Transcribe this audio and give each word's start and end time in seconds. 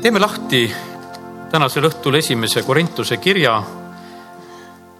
teeme 0.00 0.20
lahti 0.20 0.74
tänasel 1.50 1.84
õhtul 1.84 2.16
esimese 2.16 2.62
Korintuse 2.64 3.18
kirja 3.20 3.58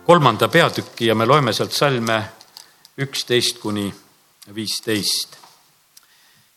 kolmanda 0.05 0.49
peatüki 0.49 1.07
ja 1.07 1.15
me 1.15 1.25
loeme 1.27 1.53
sealt 1.57 1.73
salme 1.73 2.19
üksteist 3.01 3.59
kuni 3.63 3.87
viisteist. 4.55 5.39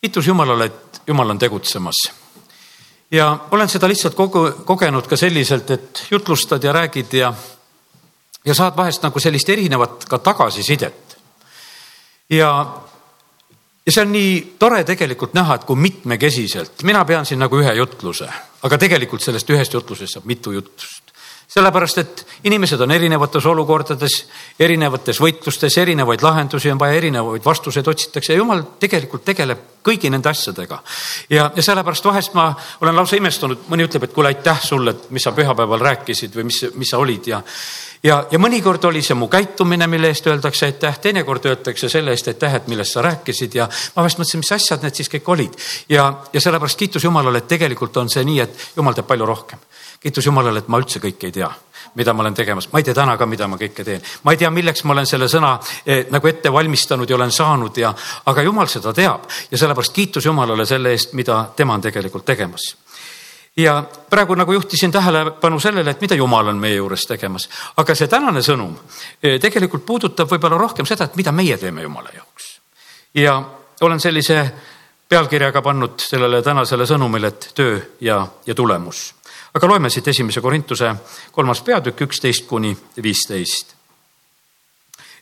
kiitus 0.02 0.28
Jumalale, 0.28 0.66
et 0.66 1.02
Jumal 1.08 1.30
on 1.30 1.40
tegutsemas. 1.40 1.96
ja 3.12 3.38
olen 3.52 3.70
seda 3.70 3.88
lihtsalt 3.88 4.16
kogu, 4.16 4.52
kogenud 4.66 5.08
ka 5.08 5.16
selliselt, 5.16 5.72
et 5.72 6.08
jutlustad 6.12 6.64
ja 6.64 6.74
räägid 6.74 7.14
ja, 7.14 7.34
ja 8.46 8.54
saad 8.54 8.76
vahest 8.76 9.04
nagu 9.04 9.20
sellist 9.20 9.50
erinevat 9.50 10.06
ka 10.06 10.18
tagasisidet. 10.18 11.18
ja 12.30 12.83
ja 13.86 13.92
see 13.92 14.04
on 14.06 14.12
nii 14.16 14.34
tore 14.60 14.84
tegelikult 14.88 15.36
näha, 15.36 15.60
et 15.60 15.68
kui 15.68 15.80
mitmekesiselt, 15.80 16.84
mina 16.88 17.04
pean 17.06 17.28
siin 17.28 17.42
nagu 17.44 17.60
ühe 17.60 17.76
jutluse, 17.78 18.30
aga 18.64 18.80
tegelikult 18.80 19.24
sellest 19.24 19.50
ühest 19.52 19.74
jutlusest 19.76 20.20
saab 20.20 20.30
mitu 20.30 20.56
jutlust. 20.56 21.12
sellepärast, 21.54 21.98
et 21.98 22.22
inimesed 22.50 22.82
on 22.82 22.92
erinevates 22.92 23.46
olukordades, 23.46 24.14
erinevates 24.60 25.20
võitlustes, 25.22 25.76
erinevaid 25.78 26.24
lahendusi 26.24 26.72
on 26.72 26.80
vaja, 26.80 26.96
erinevaid 26.98 27.44
vastuseid 27.46 27.88
otsitakse 27.88 28.34
ja 28.34 28.40
jumal 28.40 28.64
tegelikult 28.80 29.26
tegeleb 29.26 29.60
kõigi 29.84 30.10
nende 30.10 30.30
asjadega. 30.30 30.80
ja, 31.30 31.52
ja 31.56 31.64
sellepärast 31.64 32.06
vahest 32.06 32.34
ma 32.34 32.54
olen 32.82 32.96
lausa 32.96 33.20
imestunud, 33.20 33.68
mõni 33.70 33.86
ütleb, 33.86 34.08
et 34.08 34.14
kuule, 34.14 34.32
aitäh 34.32 34.64
sulle, 34.64 34.92
et 34.92 35.10
mis 35.12 35.24
sa 35.24 35.32
pühapäeval 35.32 35.80
rääkisid 35.92 36.36
või 36.36 36.48
mis, 36.50 36.64
mis 36.74 36.90
sa 36.90 37.04
olid 37.04 37.28
ja 37.28 37.44
ja, 38.04 38.20
ja 38.32 38.40
mõnikord 38.40 38.84
oli 38.90 39.02
see 39.06 39.18
mu 39.18 39.28
käitumine, 39.32 39.88
mille 39.88 40.12
eest 40.12 40.28
öeldakse 40.28 40.68
aitäh, 40.70 41.00
teinekord 41.02 41.46
öeldakse 41.50 41.90
selle 41.90 42.14
eest 42.14 42.28
aitäh, 42.32 42.60
et 42.60 42.68
millest 42.72 42.98
sa 42.98 43.04
rääkisid 43.06 43.56
ja 43.60 43.68
ma 43.96 44.04
vahest 44.04 44.20
mõtlesin, 44.20 44.44
mis 44.44 44.52
asjad 44.56 44.84
need 44.84 45.00
siis 45.00 45.12
kõik 45.12 45.30
olid. 45.36 45.60
ja, 45.90 46.10
ja 46.34 46.42
sellepärast 46.42 46.80
kiitus 46.80 47.04
Jumalale, 47.04 47.44
et 47.44 47.48
tegelikult 47.48 47.98
on 47.98 48.10
see 48.10 48.26
nii, 48.28 48.40
et 48.40 48.68
Jumal 48.78 48.98
teeb 48.98 49.08
palju 49.08 49.26
rohkem. 49.26 49.60
kiitus 50.00 50.26
Jumalale, 50.26 50.60
et 50.60 50.68
ma 50.68 50.82
üldse 50.82 51.00
kõike 51.00 51.32
ei 51.32 51.38
tea 51.40 51.52
mida 51.96 52.14
ma 52.14 52.24
olen 52.24 52.34
tegemas, 52.34 52.70
ma 52.72 52.80
ei 52.80 52.84
tea 52.84 52.94
täna 52.96 53.18
ka, 53.18 53.26
mida 53.26 53.48
ma 53.48 53.58
kõike 53.60 53.84
teen. 53.84 54.02
ma 54.24 54.32
ei 54.32 54.38
tea, 54.38 54.50
milleks 54.50 54.84
ma 54.84 54.94
olen 54.94 55.06
selle 55.06 55.28
sõna 55.28 55.58
eh, 55.86 56.06
nagu 56.12 56.28
ette 56.28 56.52
valmistanud 56.52 57.10
ja 57.10 57.16
olen 57.16 57.32
saanud 57.32 57.78
ja, 57.78 57.94
aga 58.26 58.42
jumal 58.42 58.68
seda 58.68 58.94
teab 58.94 59.28
ja 59.52 59.58
sellepärast 59.58 59.94
kiitus 59.94 60.26
Jumalale 60.26 60.66
selle 60.66 60.92
eest, 60.96 61.14
mida 61.14 61.46
tema 61.56 61.74
on 61.74 61.82
tegelikult 61.82 62.26
tegemas 62.26 62.74
ja 63.58 63.84
praegu 64.10 64.36
nagu 64.36 64.54
juhtisin 64.54 64.92
tähelepanu 64.92 65.60
sellele, 65.60 65.92
et 65.92 66.02
mida 66.02 66.16
Jumal 66.16 66.48
on 66.48 66.58
meie 66.58 66.76
juures 66.76 67.06
tegemas, 67.08 67.50
aga 67.78 67.96
see 67.96 68.08
tänane 68.10 68.42
sõnum 68.42 68.74
eh, 69.24 69.40
tegelikult 69.42 69.86
puudutab 69.86 70.32
võib-olla 70.32 70.58
rohkem 70.58 70.88
seda, 70.90 71.06
et 71.06 71.16
mida 71.16 71.32
meie 71.32 71.58
teeme 71.58 71.82
Jumala 71.82 72.10
jaoks. 72.16 72.60
ja 73.14 73.44
olen 73.82 74.00
sellise 74.00 74.52
pealkirjaga 75.10 75.62
pannud 75.62 76.00
sellele 76.02 76.42
tänasele 76.42 76.86
sõnumile, 76.90 77.30
et 77.30 77.52
töö 77.56 77.80
ja, 78.02 78.28
ja 78.46 78.56
tulemus. 78.56 79.14
aga 79.54 79.68
loeme 79.68 79.90
siit 79.90 80.08
esimese 80.08 80.42
Korintuse 80.42 80.96
kolmas 81.32 81.62
peatükk, 81.62 82.02
üksteist 82.02 82.48
kuni 82.48 82.78
viisteist. 83.04 83.76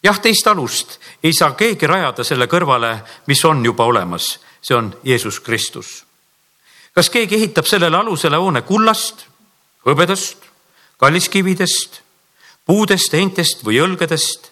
jah, 0.03 0.19
teist 0.19 0.47
alust 0.47 0.99
ei 1.23 1.33
saa 1.33 1.51
keegi 1.51 1.87
rajada 1.87 2.23
selle 2.23 2.47
kõrvale, 2.47 2.95
mis 3.27 3.43
on 3.45 3.65
juba 3.65 3.85
olemas, 3.85 4.39
see 4.61 4.77
on 4.77 4.95
Jeesus 5.03 5.39
Kristus 5.39 6.10
kas 6.93 7.09
keegi 7.09 7.35
ehitab 7.35 7.67
sellele 7.67 7.97
alusele 7.97 8.37
hoone 8.37 8.61
kullast, 8.67 9.25
hõbedast, 9.87 10.43
kalliskividest, 10.99 12.01
puudest, 12.65 13.13
heintest 13.13 13.65
või 13.65 13.81
õlgedest? 13.83 14.51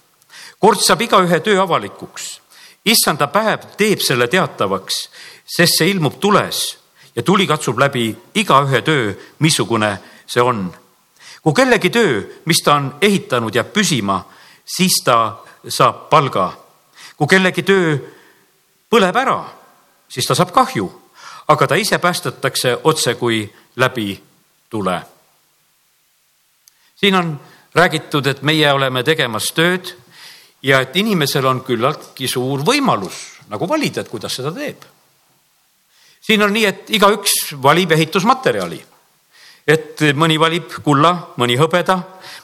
kord 0.59 0.81
saab 0.83 1.01
igaühe 1.01 1.39
töö 1.39 1.61
avalikuks. 1.61 2.41
issanda 2.85 3.27
päev 3.27 3.75
teeb 3.77 3.99
selle 4.01 4.27
teatavaks, 4.27 5.09
sest 5.45 5.77
see 5.77 5.89
ilmub 5.91 6.19
tules 6.19 6.77
ja 7.15 7.23
tuli 7.23 7.47
katsub 7.47 7.79
läbi 7.79 8.15
igaühe 8.35 8.81
töö, 8.81 9.13
missugune 9.39 9.99
see 10.27 10.41
on. 10.41 10.73
kui 11.43 11.53
kellegi 11.53 11.89
töö, 11.89 12.23
mis 12.45 12.63
ta 12.63 12.75
on 12.75 12.95
ehitanud, 13.01 13.55
jääb 13.55 13.73
püsima, 13.73 14.23
siis 14.65 15.01
ta 15.03 15.39
saab 15.67 16.09
palga. 16.09 16.51
kui 17.17 17.27
kellegi 17.27 17.63
töö 17.63 17.97
põleb 18.89 19.15
ära, 19.15 19.43
siis 20.09 20.25
ta 20.25 20.35
saab 20.35 20.51
kahju 20.51 20.98
aga 21.49 21.67
ta 21.67 21.75
ise 21.75 21.97
päästetakse 21.97 22.77
otse 22.83 23.15
kui 23.15 23.41
läbi 23.75 24.23
tule. 24.69 25.01
siin 26.95 27.15
on 27.15 27.39
räägitud, 27.75 28.27
et 28.27 28.41
meie 28.41 28.73
oleme 28.73 29.03
tegemas 29.03 29.51
tööd 29.55 29.95
ja 30.63 30.81
et 30.81 30.95
inimesel 30.95 31.45
on 31.45 31.61
küllaltki 31.63 32.27
suur 32.27 32.61
võimalus 32.65 33.39
nagu 33.49 33.67
valida, 33.67 34.01
et 34.01 34.09
kuidas 34.09 34.35
seda 34.35 34.51
teeb. 34.51 34.83
siin 36.21 36.43
on 36.43 36.53
nii, 36.53 36.65
et 36.65 36.89
igaüks 36.89 37.55
valib 37.63 37.91
ehitusmaterjali. 37.91 38.83
et 39.67 40.01
mõni 40.13 40.39
valib 40.39 40.69
kulla, 40.83 41.33
mõni 41.37 41.57
hõbeda, 41.57 41.99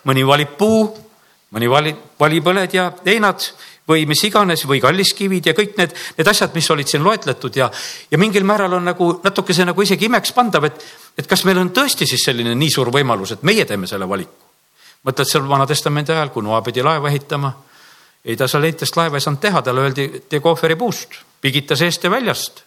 mõni 0.06 0.26
valib 0.26 0.58
puu, 0.58 1.06
mõni 1.52 1.70
valib, 1.70 1.98
valib 2.20 2.48
õled 2.48 2.74
ja 2.74 2.92
heinad 3.06 3.54
või 3.88 4.06
mis 4.10 4.24
iganes 4.26 4.66
või 4.68 4.80
kalliskivid 4.82 5.52
ja 5.52 5.54
kõik 5.58 5.76
need, 5.78 5.94
need 6.18 6.30
asjad, 6.30 6.54
mis 6.56 6.70
olid 6.74 6.90
siin 6.90 7.04
loetletud 7.06 7.58
ja, 7.60 7.70
ja 8.12 8.18
mingil 8.22 8.46
määral 8.48 8.74
on 8.78 8.90
nagu 8.90 9.10
natukese 9.24 9.66
nagu 9.66 9.82
isegi 9.82 10.10
imekspandav, 10.10 10.70
et, 10.70 10.86
et 11.18 11.30
kas 11.30 11.46
meil 11.46 11.62
on 11.62 11.72
tõesti 11.76 12.08
siis 12.10 12.26
selline 12.26 12.56
nii 12.58 12.74
suur 12.74 12.92
võimalus, 12.94 13.36
et 13.36 13.46
meie 13.46 13.66
teeme 13.66 13.88
selle 13.88 14.10
valiku. 14.10 14.42
mõtled 15.06 15.30
seal 15.30 15.50
Vana-testamendi 15.50 16.12
ajal, 16.12 16.34
kui 16.34 16.44
Noa 16.44 16.62
pidi 16.66 16.82
laeva 16.82 17.10
ehitama, 17.10 17.54
ei 18.26 18.36
ta 18.36 18.48
seal 18.48 18.66
leitest 18.66 18.98
laeva 18.98 19.18
ei 19.18 19.22
saanud 19.22 19.42
teha, 19.42 19.62
talle 19.62 19.82
öeldi, 19.82 20.08
tee 20.30 20.40
kohveripuust, 20.42 21.22
pigita 21.42 21.76
seest 21.76 22.04
ja 22.04 22.10
väljast 22.10 22.64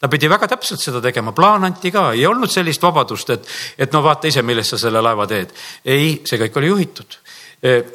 ta 0.00 0.08
pidi 0.08 0.30
väga 0.32 0.46
täpselt 0.48 0.80
seda 0.80 1.00
tegema, 1.04 1.34
plaan 1.36 1.64
anti 1.68 1.90
ka, 1.92 2.14
ei 2.16 2.24
olnud 2.26 2.48
sellist 2.48 2.82
vabadust, 2.82 3.30
et, 3.30 3.48
et 3.78 3.92
no 3.92 4.00
vaata 4.02 4.30
ise, 4.30 4.40
millest 4.42 4.72
sa 4.72 4.78
selle 4.80 5.02
laeva 5.04 5.26
teed. 5.28 5.52
ei, 5.84 6.22
see 6.24 6.40
kõik 6.40 6.56
oli 6.56 6.70
juhitud. 6.72 7.18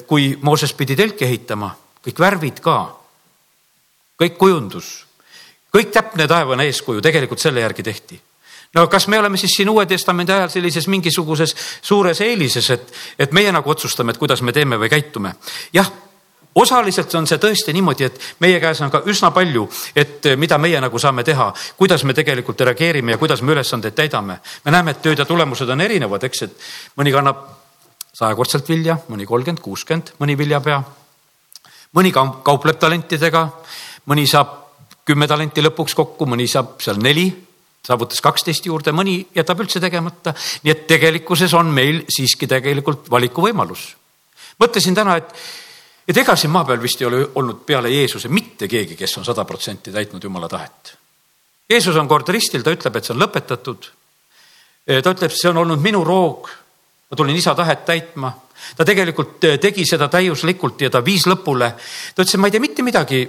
kui 0.06 0.38
Mooses 0.42 0.74
pidi 0.78 0.96
telki 0.96 1.26
ehitama 1.26 1.72
kõik 2.06 2.22
värvid 2.22 2.62
ka, 2.64 2.78
kõik 4.22 4.38
kujundus, 4.38 4.94
kõik 5.74 5.92
täpne 5.92 6.28
taevane 6.30 6.70
eeskuju 6.70 7.04
tegelikult 7.04 7.42
selle 7.42 7.66
järgi 7.66 7.84
tehti 7.84 8.22
no 8.76 8.88
kas 8.88 9.08
me 9.08 9.20
oleme 9.20 9.38
siis 9.38 9.56
siin 9.56 9.70
Uue 9.70 9.86
Testamendi 9.86 10.34
ajal 10.36 10.50
sellises 10.50 10.88
mingisuguses 10.92 11.56
suures 11.82 12.22
eelises, 12.22 12.70
et, 12.70 12.94
et 13.20 13.32
meie 13.32 13.52
nagu 13.52 13.70
otsustame, 13.72 14.12
et 14.12 14.20
kuidas 14.20 14.42
me 14.42 14.54
teeme 14.54 14.80
või 14.80 14.90
käitume? 14.92 15.36
jah, 15.74 15.92
osaliselt 16.56 17.16
on 17.16 17.28
see 17.28 17.40
tõesti 17.42 17.74
niimoodi, 17.76 18.08
et 18.08 18.20
meie 18.44 18.60
käes 18.64 18.82
on 18.84 18.92
ka 18.92 19.04
üsna 19.12 19.32
palju, 19.36 19.68
et 19.96 20.32
mida 20.40 20.60
meie 20.62 20.82
nagu 20.84 21.00
saame 21.00 21.24
teha, 21.24 21.52
kuidas 21.80 22.04
me 22.04 22.16
tegelikult 22.16 22.62
reageerime 22.68 23.16
ja 23.16 23.22
kuidas 23.22 23.42
me 23.42 23.56
ülesandeid 23.56 23.96
täidame. 23.96 24.40
me 24.66 24.72
näeme, 24.72 24.92
et 24.92 25.02
tööd 25.02 25.20
ja 25.20 25.26
tulemused 25.26 25.70
on 25.70 25.82
erinevad, 25.82 26.24
eks, 26.24 26.42
et 26.42 26.70
mõni 26.98 27.12
kannab 27.16 27.48
sajakordselt 28.14 28.70
vilja, 28.70 28.98
mõni 29.10 29.26
kolmkümmend, 29.28 29.64
kuuskümmend, 29.64 30.16
mõni 30.20 30.38
viljapea 30.38 30.84
mõni 31.94 32.12
kaupleb 32.14 32.80
talentidega, 32.80 33.48
mõni 34.06 34.26
saab 34.28 34.66
kümme 35.06 35.28
talenti 35.28 35.62
lõpuks 35.62 35.96
kokku, 35.96 36.26
mõni 36.26 36.48
saab 36.50 36.80
seal 36.82 36.98
neli, 37.02 37.28
saavutas 37.86 38.22
kaksteist 38.26 38.66
juurde, 38.66 38.94
mõni 38.96 39.20
jätab 39.36 39.62
üldse 39.62 39.80
tegemata. 39.80 40.34
nii 40.64 40.72
et 40.72 40.88
tegelikkuses 40.88 41.54
on 41.54 41.70
meil 41.70 42.04
siiski 42.10 42.48
tegelikult 42.48 43.10
valikuvõimalus. 43.12 43.96
mõtlesin 44.60 44.96
täna, 44.96 45.18
et, 45.18 45.34
et 46.08 46.18
ega 46.18 46.36
siin 46.36 46.52
maa 46.52 46.66
peal 46.66 46.82
vist 46.82 47.02
ei 47.02 47.08
ole 47.08 47.28
olnud 47.36 47.66
peale 47.66 47.90
Jeesuse 47.90 48.30
mitte 48.30 48.68
keegi, 48.68 48.96
kes 48.96 49.18
on 49.18 49.26
sada 49.26 49.46
protsenti 49.46 49.92
täitnud 49.92 50.24
Jumala 50.24 50.50
tahet. 50.50 50.98
Jeesus 51.70 51.96
on 51.96 52.08
kord 52.08 52.30
ristil, 52.30 52.64
ta 52.64 52.74
ütleb, 52.74 52.96
et 52.96 53.06
see 53.06 53.14
on 53.14 53.22
lõpetatud. 53.22 53.88
ta 54.86 55.14
ütleb, 55.14 55.32
see 55.34 55.50
on 55.50 55.58
olnud 55.58 55.82
minu 55.82 56.04
roog. 56.04 56.50
Ma 57.10 57.18
tulin 57.18 57.36
isa 57.36 57.56
tahet 57.56 57.86
täitma 57.86 58.34
ta 58.78 58.86
tegelikult 58.86 59.44
äh, 59.46 59.60
tegi 59.62 59.86
seda 59.88 60.08
täiuslikult 60.12 60.86
ja 60.86 60.90
ta 60.90 61.04
viis 61.06 61.28
lõpule. 61.28 61.72
ta 62.16 62.24
ütles, 62.24 62.36
et 62.36 62.42
ma 62.42 62.50
ei 62.50 62.56
tee 62.56 62.64
mitte 62.64 62.86
midagi, 62.86 63.22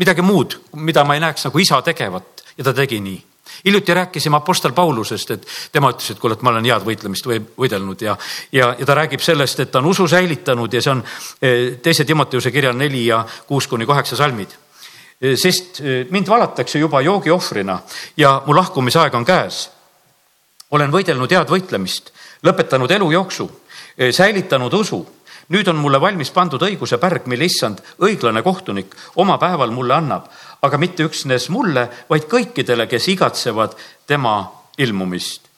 midagi 0.00 0.22
muud, 0.22 0.58
mida 0.76 1.04
ma 1.04 1.16
ei 1.16 1.24
näeks 1.24 1.48
nagu 1.48 1.58
isa 1.58 1.80
tegevat 1.82 2.44
ja 2.56 2.64
ta 2.64 2.74
tegi 2.76 3.00
nii 3.00 3.18
hiljuti 3.64 3.94
rääkisime 3.94 4.36
Apostel 4.36 4.72
Paulusest, 4.72 5.30
et 5.34 5.46
tema 5.72 5.90
ütles, 5.90 6.12
et 6.12 6.20
kuule, 6.22 6.36
et 6.38 6.42
ma 6.46 6.52
olen 6.52 6.64
head 6.70 6.84
võitlemist 6.86 7.26
või 7.26 7.40
võidelnud 7.42 8.04
ja, 8.04 8.14
ja, 8.52 8.70
ja 8.78 8.86
ta 8.86 8.94
räägib 8.96 9.20
sellest, 9.24 9.60
et 9.60 9.72
ta 9.72 9.82
on 9.82 9.90
usu 9.90 10.06
säilitanud 10.08 10.72
ja 10.72 10.82
see 10.84 10.94
on 10.94 11.02
äh, 11.02 11.58
teise 11.82 12.06
Timoteuse 12.08 12.52
kirja 12.54 12.72
neli 12.72 13.06
ja 13.08 13.24
kuus 13.48 13.68
kuni 13.68 13.88
kaheksa 13.88 14.16
salmid. 14.20 14.54
Äh, 14.54 15.34
sest 15.40 15.82
mind 16.10 16.30
valatakse 16.30 16.78
juba 16.78 17.02
joogiohvrina 17.04 17.80
ja 18.16 18.40
mu 18.46 18.56
lahkumisaeg 18.56 19.14
on 19.14 19.26
käes. 19.26 19.66
Olen 20.70 20.92
võidelnud 20.92 21.30
head 21.30 21.50
võitlemist, 21.50 22.12
lõpetanud 22.42 22.90
elujooksu 22.90 23.50
Eh, 24.00 24.12
säilitanud 24.12 24.72
usu. 24.72 25.06
nüüd 25.50 25.66
on 25.68 25.76
mulle 25.82 25.98
valmis 26.00 26.30
pandud 26.30 26.62
õiguse 26.62 26.94
pärg, 27.02 27.24
mille 27.26 27.44
issand, 27.44 27.80
õiglane 28.06 28.38
kohtunik, 28.42 28.94
oma 29.18 29.34
päeval 29.38 29.72
mulle 29.74 29.96
annab, 29.96 30.28
aga 30.62 30.78
mitte 30.78 31.02
üksnes 31.02 31.48
mulle, 31.50 31.88
vaid 32.08 32.28
kõikidele, 32.30 32.86
kes 32.86 33.08
igatsevad 33.16 33.74
tema 34.06 34.36
ilmumist 34.78 35.50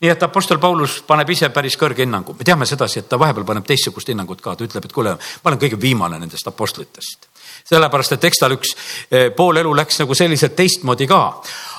nii 0.00 0.10
et 0.12 0.22
Apostel 0.22 0.58
Paulus 0.60 0.98
paneb 1.08 1.30
ise 1.32 1.48
päris 1.48 1.76
kõrge 1.80 2.04
hinnangu, 2.04 2.34
me 2.36 2.44
teame 2.44 2.66
sedasi, 2.68 3.00
et 3.00 3.08
ta 3.08 3.16
vahepeal 3.18 3.46
paneb 3.48 3.64
teistsugust 3.64 4.10
hinnangut 4.12 4.42
ka, 4.44 4.52
ta 4.52 4.66
ütleb, 4.66 4.84
et 4.84 4.92
kuule, 4.92 5.14
ma 5.16 5.50
olen 5.50 5.60
kõige 5.62 5.78
viimane 5.80 6.18
nendest 6.20 6.48
apostlitest. 6.50 7.28
sellepärast, 7.64 8.12
et 8.12 8.24
eks 8.28 8.42
tal 8.42 8.52
üks 8.52 8.74
eh, 9.10 9.30
pool 9.36 9.56
elu 9.56 9.72
läks 9.76 10.02
nagu 10.02 10.14
selliselt 10.14 10.56
teistmoodi 10.56 11.08
ka. 11.08 11.20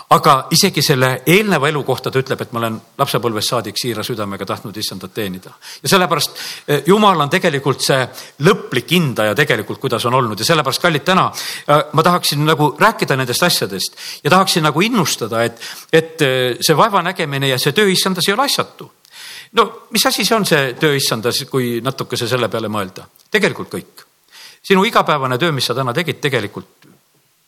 Aga 0.09 0.33
isegi 0.55 0.81
selle 0.83 1.09
eelneva 1.27 1.67
elu 1.67 1.81
kohta 1.83 2.11
ta 2.11 2.21
ütleb, 2.21 2.39
et 2.41 2.53
ma 2.55 2.61
olen 2.61 2.77
lapsepõlvest 2.99 3.51
saadik 3.51 3.79
siira 3.79 4.05
südamega 4.07 4.45
tahtnud 4.47 4.77
issandat 4.79 5.13
teenida. 5.13 5.51
ja 5.83 5.89
sellepärast 5.89 6.37
eh, 6.67 6.83
Jumal 6.87 7.19
on 7.19 7.29
tegelikult 7.29 7.83
see 7.83 8.07
lõplik 8.47 8.93
hindaja 8.95 9.35
tegelikult, 9.35 9.79
kuidas 9.79 10.05
on 10.07 10.15
olnud 10.15 10.39
ja 10.39 10.47
sellepärast, 10.47 10.81
kallid, 10.81 11.03
täna 11.03 11.27
eh, 11.67 11.83
ma 11.91 12.03
tahaksin 12.03 12.45
nagu 12.45 12.69
rääkida 12.79 13.17
nendest 13.19 13.43
asjadest 13.43 13.99
ja 14.23 14.29
tahaksin 14.29 14.63
nagu 14.63 14.81
innustada, 14.81 15.43
et, 15.43 15.59
et 15.91 16.21
eh, 16.21 16.55
see 16.61 16.77
vaevanägemine 16.77 17.51
ja 17.51 17.59
see 17.59 17.75
töö 17.75 17.91
issandas 17.91 18.29
ei 18.29 18.37
ole 18.37 18.47
asjatu 18.47 18.91
no 19.59 19.69
mis 19.91 20.05
asi 20.07 20.23
see 20.23 20.35
on, 20.35 20.47
see 20.47 20.73
töö 20.79 20.95
issandas, 20.95 21.43
kui 21.51 21.81
natukese 21.83 22.31
selle 22.31 22.47
peale 22.47 22.71
mõelda? 22.71 23.03
tegelikult 23.31 23.75
kõik. 23.75 24.07
sinu 24.63 24.87
igapäevane 24.87 25.37
töö, 25.37 25.51
mis 25.51 25.67
sa 25.67 25.75
täna 25.75 25.91
tegid, 25.93 26.23
tegelikult 26.23 26.95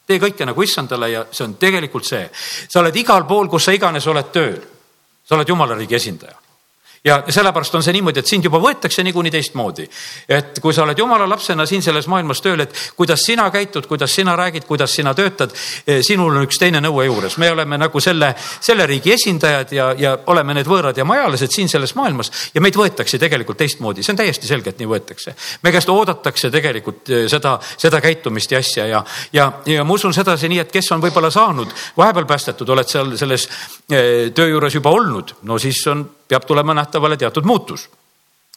tee 0.09 0.19
kõike 0.21 0.47
nagu 0.49 0.65
issandale 0.65 1.11
ja 1.13 1.23
see 1.29 1.45
on 1.45 1.55
tegelikult 1.61 2.07
see. 2.07 2.25
sa 2.33 2.81
oled 2.81 2.95
igal 2.95 3.27
pool, 3.29 3.49
kus 3.49 3.69
sa 3.69 3.77
iganes 3.77 4.07
oled 4.09 4.33
tööl. 4.33 4.61
sa 5.23 5.37
oled 5.37 5.49
jumala 5.49 5.77
riigi 5.77 5.95
esindaja 5.95 6.38
ja 7.03 7.23
sellepärast 7.29 7.75
on 7.75 7.83
see 7.83 7.93
niimoodi, 7.95 8.19
et 8.19 8.27
sind 8.27 8.43
juba 8.43 8.59
võetakse 8.59 9.03
niikuinii 9.07 9.31
teistmoodi. 9.31 9.87
et 10.29 10.59
kui 10.59 10.73
sa 10.73 10.83
oled 10.83 10.97
jumala 10.99 11.29
lapsena 11.29 11.65
siin 11.65 11.81
selles 11.83 12.07
maailmas 12.11 12.41
tööl, 12.43 12.59
et 12.59 12.75
kuidas 12.95 13.23
sina 13.23 13.49
käitud, 13.51 13.87
kuidas 13.87 14.15
sina 14.15 14.35
räägid, 14.35 14.65
kuidas 14.67 14.95
sina 14.95 15.13
töötad, 15.13 15.53
eh, 15.87 16.01
sinul 16.03 16.35
on 16.35 16.43
üks 16.43 16.59
teine 16.59 16.81
nõue 16.83 17.05
juures. 17.05 17.37
me 17.37 17.51
oleme 17.51 17.77
nagu 17.77 17.99
selle, 17.99 18.33
selle 18.59 18.85
riigi 18.85 19.13
esindajad 19.13 19.71
ja, 19.71 19.93
ja 19.97 20.17
oleme 20.27 20.53
need 20.53 20.67
võõrad 20.67 20.97
ja 20.97 21.05
majalised 21.05 21.51
siin 21.55 21.69
selles 21.69 21.95
maailmas 21.95 22.31
ja 22.53 22.61
meid 22.61 22.75
võetakse 22.75 23.19
tegelikult 23.19 23.57
teistmoodi, 23.57 24.03
see 24.03 24.13
on 24.13 24.17
täiesti 24.17 24.47
selge, 24.47 24.69
et 24.69 24.79
nii 24.79 24.87
võetakse. 24.87 25.35
me 25.63 25.71
käest 25.71 25.89
oodatakse 25.89 26.51
tegelikult 26.51 27.09
eh, 27.09 27.27
seda, 27.31 27.59
seda 27.77 28.01
käitumist 28.01 28.51
ja 28.51 28.59
asja 28.59 28.87
ja, 28.87 29.03
ja, 29.33 29.51
ja 29.65 29.83
ma 29.83 29.93
usun 29.93 30.13
sedasi 30.13 30.49
nii, 30.49 30.59
et 30.59 30.71
kes 30.71 30.91
on 30.91 31.01
võib-olla 31.01 31.31
saanud 31.31 31.71
vahepeal 31.97 32.25
päästetud, 32.25 32.69
oled 32.69 32.87
seal 32.87 33.15
selles 33.17 33.47
eh, 33.89 34.31
töö 34.35 34.49
juures 34.49 34.75
juba 34.75 34.91
olnud, 34.91 35.37
no 35.47 35.57
siis 35.59 35.85
on 35.87 36.03
peab 36.29 36.45
tulema 36.45 36.73
nähtavale 36.73 37.17
teatud 37.17 37.43
muutus 37.43 37.89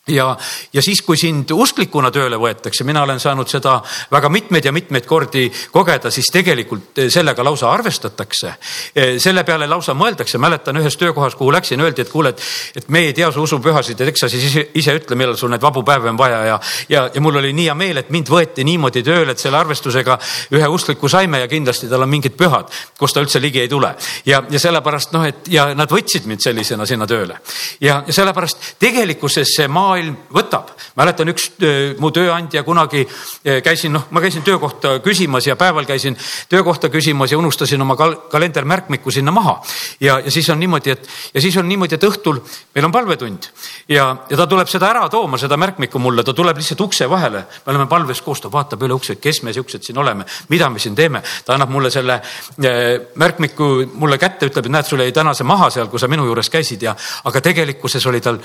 ja, 0.08 0.36
ja 0.72 0.82
siis, 0.82 0.98
kui 1.06 1.14
sind 1.16 1.50
usklikuna 1.54 2.10
tööle 2.10 2.34
võetakse, 2.40 2.82
mina 2.82 3.04
olen 3.04 3.20
saanud 3.22 3.46
seda 3.46 3.76
väga 4.10 4.28
mitmeid 4.34 4.64
ja 4.66 4.72
mitmeid 4.74 5.04
kordi 5.06 5.44
kogeda, 5.70 6.10
siis 6.10 6.26
tegelikult 6.34 6.98
eh, 6.98 7.10
sellega 7.10 7.44
lausa 7.46 7.70
arvestatakse. 7.70 8.54
Eh, 8.96 9.12
selle 9.22 9.44
peale 9.46 9.68
lausa 9.70 9.94
mõeldakse, 9.94 10.40
mäletan 10.42 10.80
ühes 10.80 10.96
töökohas, 10.98 11.36
kuhu 11.38 11.52
läksin, 11.54 11.80
öeldi, 11.80 12.02
et 12.02 12.10
kuule, 12.10 12.32
et, 12.34 12.42
et 12.82 12.88
me 12.90 13.04
ei 13.06 13.12
tea 13.14 13.28
su 13.30 13.44
usupühasid, 13.46 14.00
et 14.00 14.10
eks 14.10 14.24
sa 14.24 14.30
siis 14.32 14.48
ise, 14.48 14.64
ise 14.74 14.96
ütle, 14.98 15.18
millal 15.18 15.38
sul 15.38 15.52
neid 15.54 15.62
vabu 15.62 15.84
päevi 15.86 16.10
on 16.10 16.18
vaja 16.18 16.42
ja, 16.48 16.58
ja, 16.88 17.04
ja 17.14 17.22
mul 17.22 17.38
oli 17.38 17.54
nii 17.54 17.68
hea 17.70 17.78
meel, 17.78 18.02
et 18.02 18.10
mind 18.10 18.34
võeti 18.34 18.66
niimoodi 18.66 19.04
tööle, 19.06 19.36
et 19.36 19.44
selle 19.44 19.60
arvestusega 19.60 20.18
ühe 20.58 20.72
uskliku 20.74 21.06
saime 21.08 21.44
ja 21.44 21.50
kindlasti 21.50 21.86
tal 21.86 22.02
on 22.02 22.10
mingid 22.10 22.34
pühad, 22.34 22.74
kus 22.98 23.14
ta 23.14 23.22
üldse 23.22 23.38
ligi 23.38 23.62
ei 23.62 23.70
tule. 23.70 23.94
ja, 24.26 24.42
ja 24.50 24.58
sellepärast 24.58 25.14
noh, 25.14 25.30
et 25.30 25.46
ja 25.52 25.70
nad 25.78 25.90
võtsid 25.94 26.26
mind 26.26 26.42
sellisena 26.42 26.86
sinna 26.90 27.06
tööle 27.06 27.38
ja, 27.78 28.02
ja 28.02 28.18
sellepärast 28.18 28.74
tegelikkuses 28.82 29.54
see 29.56 29.70
maa 29.70 29.91
maailm 29.92 30.16
võtab. 30.32 30.72
mäletan 30.96 31.28
üks 31.32 31.50
öö, 31.62 31.94
mu 32.00 32.10
tööandja 32.14 32.62
kunagi 32.64 33.04
öö, 33.04 33.60
käisin, 33.64 33.92
noh, 33.92 34.08
ma 34.10 34.20
käisin 34.20 34.42
töökohta 34.42 34.98
küsimas 35.04 35.46
ja 35.46 35.56
päeval 35.56 35.86
käisin 35.88 36.16
töökohta 36.48 36.88
küsimas 36.88 37.32
ja 37.32 37.38
unustasin 37.38 37.80
oma 37.80 37.96
kal 37.96 38.16
kalendermärkmiku 38.32 39.10
sinna 39.10 39.32
maha. 39.32 39.60
ja, 40.00 40.18
ja 40.18 40.30
siis 40.30 40.50
on 40.50 40.60
niimoodi, 40.60 40.90
et 40.90 41.08
ja 41.34 41.40
siis 41.40 41.56
on 41.56 41.68
niimoodi, 41.68 41.94
et 41.94 42.04
õhtul 42.08 42.40
meil 42.74 42.88
on 42.88 42.92
palvetund 42.92 43.48
ja, 43.88 44.06
ja 44.30 44.36
ta 44.36 44.46
tuleb 44.46 44.68
seda 44.68 44.88
ära 44.90 45.08
tooma, 45.12 45.38
seda 45.38 45.56
märkmikku 45.60 45.98
mulle, 45.98 46.24
ta 46.24 46.34
tuleb 46.34 46.56
lihtsalt 46.56 46.80
ukse 46.80 47.08
vahele. 47.10 47.44
me 47.66 47.74
oleme 47.74 47.86
palves 47.86 48.22
koos, 48.22 48.40
ta 48.40 48.52
vaatab 48.52 48.82
üle 48.86 48.96
ukse, 48.96 49.16
kes 49.20 49.42
me 49.42 49.52
siuksed 49.52 49.82
siin 49.82 49.98
oleme, 49.98 50.26
mida 50.48 50.70
me 50.70 50.78
siin 50.78 50.94
teeme. 50.94 51.22
ta 51.44 51.54
annab 51.54 51.70
mulle 51.70 51.90
selle 51.90 52.20
märkmiku 53.14 53.72
mulle 53.94 54.18
kätte, 54.18 54.48
ütleb, 54.48 54.66
et 54.66 54.72
näed, 54.72 54.88
sul 54.88 55.04
jäi 55.04 55.12
täna 55.12 55.34
see 55.34 55.46
maha 55.48 55.70
seal, 55.70 55.88
kui 55.92 56.00
sa 56.00 56.08
minu 56.08 56.26
juures 56.28 56.50
käisid 56.50 56.82
ja, 56.82 56.96
aga 57.24 57.40
tegelikkuses 57.40 58.06
oli 58.06 58.20
tal 58.20 58.40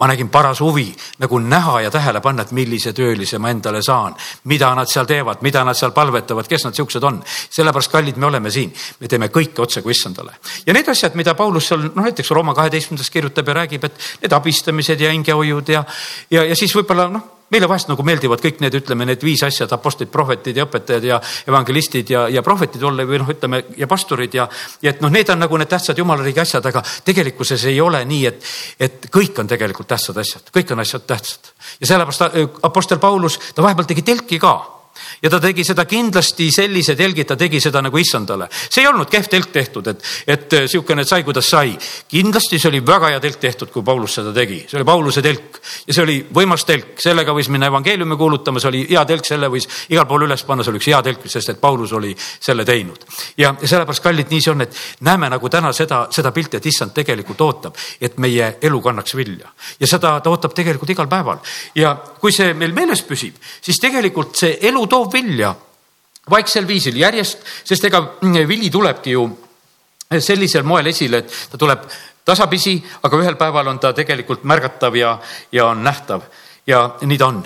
ma 0.00 0.08
nägin 0.08 0.28
paras 0.28 0.60
huvi 0.60 0.88
nagu 1.18 1.38
näha 1.38 1.80
ja 1.80 1.90
tähele 1.90 2.20
panna, 2.20 2.42
et 2.42 2.52
millise 2.56 2.92
töölise 2.96 3.38
ma 3.38 3.50
endale 3.50 3.82
saan, 3.82 4.16
mida 4.44 4.72
nad 4.74 4.88
seal 4.88 5.06
teevad, 5.06 5.42
mida 5.44 5.64
nad 5.64 5.76
seal 5.76 5.92
palvetavad, 5.96 6.48
kes 6.48 6.64
nad 6.64 6.76
siuksed 6.76 7.04
on. 7.04 7.22
sellepärast, 7.50 7.92
kallid, 7.92 8.16
me 8.16 8.26
oleme 8.26 8.50
siin, 8.50 8.72
me 9.00 9.08
teeme 9.08 9.28
kõike 9.28 9.62
otse 9.62 9.82
kui 9.82 9.92
issandale. 9.92 10.38
ja 10.66 10.72
need 10.72 10.88
asjad, 10.88 11.14
mida 11.14 11.34
Paulus 11.34 11.68
seal 11.68 11.90
noh, 11.90 12.04
näiteks 12.04 12.30
Rooma 12.30 12.54
kaheteistkümnendas 12.54 13.10
kirjutab 13.10 13.48
ja 13.48 13.60
räägib, 13.62 13.84
et 13.84 14.08
need 14.22 14.32
abistamised 14.32 15.00
ja 15.00 15.12
hingehoiud 15.12 15.68
ja, 15.68 15.84
ja, 16.30 16.44
ja 16.44 16.56
siis 16.56 16.74
võib-olla 16.76 17.10
noh 17.10 17.39
meile 17.50 17.68
vahest 17.68 17.90
nagu 17.90 18.04
meeldivad 18.06 18.42
kõik 18.42 18.60
need, 18.62 18.76
ütleme, 18.80 19.06
need 19.08 19.22
viis 19.24 19.42
asja, 19.46 19.66
et 19.66 19.74
apostlid, 19.74 20.10
prohvetid 20.12 20.56
ja 20.56 20.66
õpetajad 20.68 21.06
ja 21.06 21.20
evangelistid 21.50 22.10
ja, 22.14 22.26
ja 22.30 22.42
prohvetid 22.46 22.82
olla 22.86 23.06
või 23.08 23.20
noh, 23.22 23.30
ütleme 23.34 23.62
ja 23.78 23.88
pastorid 23.90 24.34
ja, 24.38 24.48
ja 24.82 24.94
et 24.94 25.02
noh, 25.04 25.12
need 25.12 25.30
on 25.32 25.42
nagu 25.42 25.60
need 25.60 25.70
tähtsad 25.70 25.98
jumala 25.98 26.26
riigi 26.26 26.42
asjad, 26.42 26.66
aga 26.70 26.82
tegelikkuses 27.04 27.68
ei 27.70 27.80
ole 27.80 28.02
nii, 28.08 28.26
et, 28.30 28.50
et 28.88 29.08
kõik 29.12 29.38
on 29.42 29.50
tegelikult 29.50 29.90
tähtsad 29.90 30.18
asjad, 30.22 30.52
kõik 30.54 30.74
on 30.74 30.84
asjad 30.84 31.06
tähtsad. 31.06 31.54
ja 31.80 31.92
sellepärast 31.94 32.62
apostel 32.66 33.02
Paulus, 33.02 33.40
ta 33.54 33.66
vahepeal 33.66 33.90
tegi 33.90 34.06
telki 34.06 34.38
ka 34.42 34.79
ja 35.22 35.30
ta 35.30 35.40
tegi 35.40 35.64
seda 35.64 35.84
kindlasti 35.88 36.48
sellise 36.52 36.96
telgi, 36.96 37.24
et 37.24 37.30
ta 37.30 37.36
tegi 37.38 37.60
seda 37.60 37.82
nagu 37.84 37.98
issandale. 37.98 38.48
see 38.50 38.82
ei 38.82 38.88
olnud 38.88 39.10
kehv 39.10 39.28
telk 39.30 39.50
tehtud, 39.52 39.86
et, 39.86 40.02
et 40.26 40.56
sihukene 40.70 41.04
sai, 41.04 41.24
kuidas 41.24 41.50
sai. 41.50 41.76
kindlasti 42.08 42.58
see 42.58 42.68
oli 42.70 42.80
väga 42.86 43.12
hea 43.14 43.20
telk 43.20 43.40
tehtud, 43.40 43.70
kui 43.72 43.82
Paulus 43.86 44.14
seda 44.18 44.32
tegi, 44.36 44.62
see 44.68 44.78
oli 44.80 44.88
Pauluse 44.88 45.22
telk 45.22 45.60
ja 45.86 45.94
see 45.94 46.02
oli 46.02 46.18
võimas 46.34 46.64
telk, 46.68 46.96
sellega 47.02 47.34
võis 47.36 47.50
minna 47.52 47.70
evangeeliumi 47.70 48.16
kuulutama, 48.16 48.60
see 48.60 48.70
oli 48.72 48.82
hea 48.90 49.04
telk, 49.08 49.26
selle 49.28 49.50
võis 49.52 49.68
igal 49.88 50.08
pool 50.10 50.26
üles 50.28 50.44
panna, 50.48 50.64
see 50.64 50.74
oli 50.74 50.82
üks 50.82 50.90
hea 50.92 51.02
telk, 51.06 51.26
sest 51.30 51.54
et 51.54 51.60
Paulus 51.60 51.92
oli 51.96 52.14
selle 52.18 52.64
teinud. 52.68 53.04
ja, 53.36 53.54
ja 53.54 53.68
sellepärast, 53.68 54.02
kallid, 54.04 54.30
nii 54.30 54.44
see 54.44 54.54
on, 54.54 54.66
et 54.66 54.76
näeme 55.06 55.30
nagu 55.30 55.52
täna 55.52 55.72
seda, 55.76 56.06
seda 56.12 56.32
pilti, 56.36 56.60
et 56.60 56.66
issand 56.66 56.94
tegelikult 56.96 57.40
ootab, 57.46 57.78
et 58.00 58.18
meie 58.18 58.56
elu 58.62 58.80
kannaks 58.82 59.16
vilja 59.16 59.52
ja 59.80 59.86
seda 59.86 60.16
ta 60.20 60.30
ootab 60.30 60.54
tegelikult 60.56 60.90
igal 60.90 61.08
päeval 61.10 61.40
ja 61.78 61.94
kui 62.20 62.32
see 62.34 62.54
meil 62.54 62.74
meeles 62.76 63.02
püsib, 63.06 63.36
siis 63.60 63.78
tegelikult 63.80 64.36
see 64.36 64.56
elu 64.68 64.86
toob 64.90 65.12
vilja 65.14 65.54
vaiksel 66.30 66.66
viisil 66.68 66.98
järjest, 67.00 67.44
sest 67.64 67.84
ega 67.88 68.02
vili 68.48 68.70
tulebki 68.70 69.14
ju 69.16 69.24
sellisel 70.18 70.66
moel 70.66 70.90
esile, 70.90 71.22
et 71.22 71.50
ta 71.52 71.58
tuleb 71.58 71.86
tasapisi, 72.26 72.76
aga 73.02 73.20
ühel 73.22 73.38
päeval 73.38 73.70
on 73.72 73.78
ta 73.82 73.92
tegelikult 73.96 74.44
märgatav 74.44 74.96
ja, 74.98 75.14
ja 75.52 75.70
on 75.70 75.82
nähtav 75.84 76.26
ja 76.66 76.82
nii 77.02 77.18
ta 77.18 77.30
on. 77.30 77.42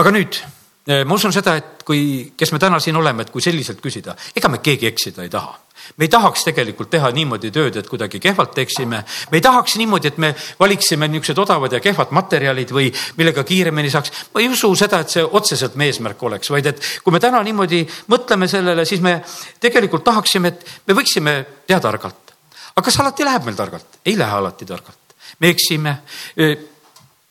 aga 0.00 0.12
nüüd 0.16 0.40
ma 0.86 1.14
usun 1.14 1.32
seda, 1.32 1.56
et 1.60 1.82
kui, 1.86 2.32
kes 2.36 2.52
me 2.52 2.58
täna 2.58 2.80
siin 2.80 2.96
oleme, 2.96 3.22
et 3.26 3.30
kui 3.30 3.42
selliselt 3.44 3.82
küsida, 3.84 4.16
ega 4.36 4.48
me 4.48 4.62
keegi 4.64 4.88
eksida 4.88 5.22
ei 5.22 5.32
taha 5.32 5.58
me 5.96 6.04
ei 6.04 6.08
tahaks 6.08 6.44
tegelikult 6.46 6.90
teha 6.92 7.10
niimoodi 7.14 7.50
tööd, 7.54 7.76
et 7.76 7.88
kuidagi 7.88 8.20
kehvalt 8.22 8.52
teeksime. 8.54 9.02
me 9.30 9.38
ei 9.38 9.40
tahaks 9.40 9.76
niimoodi, 9.80 10.08
et 10.08 10.18
me 10.18 10.34
valiksime 10.60 11.08
niisugused 11.08 11.38
odavad 11.38 11.72
ja 11.72 11.80
kehvad 11.80 12.12
materjalid 12.16 12.70
või 12.70 12.90
millega 13.16 13.44
kiiremini 13.44 13.90
saaks. 13.90 14.12
ma 14.34 14.40
ei 14.40 14.48
usu 14.48 14.74
seda, 14.76 15.00
et 15.00 15.10
see 15.10 15.24
otseselt 15.24 15.74
meie 15.74 15.92
eesmärk 15.92 16.22
oleks, 16.22 16.50
vaid 16.50 16.66
et 16.66 16.82
kui 17.04 17.12
me 17.12 17.20
täna 17.20 17.42
niimoodi 17.42 17.84
mõtleme 18.08 18.48
sellele, 18.48 18.84
siis 18.84 19.00
me 19.00 19.20
tegelikult 19.60 20.04
tahaksime, 20.04 20.48
et 20.48 20.66
me 20.86 20.94
võiksime 20.94 21.36
teha 21.66 21.80
targalt. 21.80 22.34
aga 22.74 22.84
kas 22.84 23.00
alati 23.00 23.24
läheb 23.24 23.44
meil 23.44 23.56
targalt? 23.56 24.00
ei 24.04 24.18
lähe 24.18 24.36
alati 24.42 24.66
targalt. 24.66 25.16
me 25.40 25.48
eksime 25.48 25.96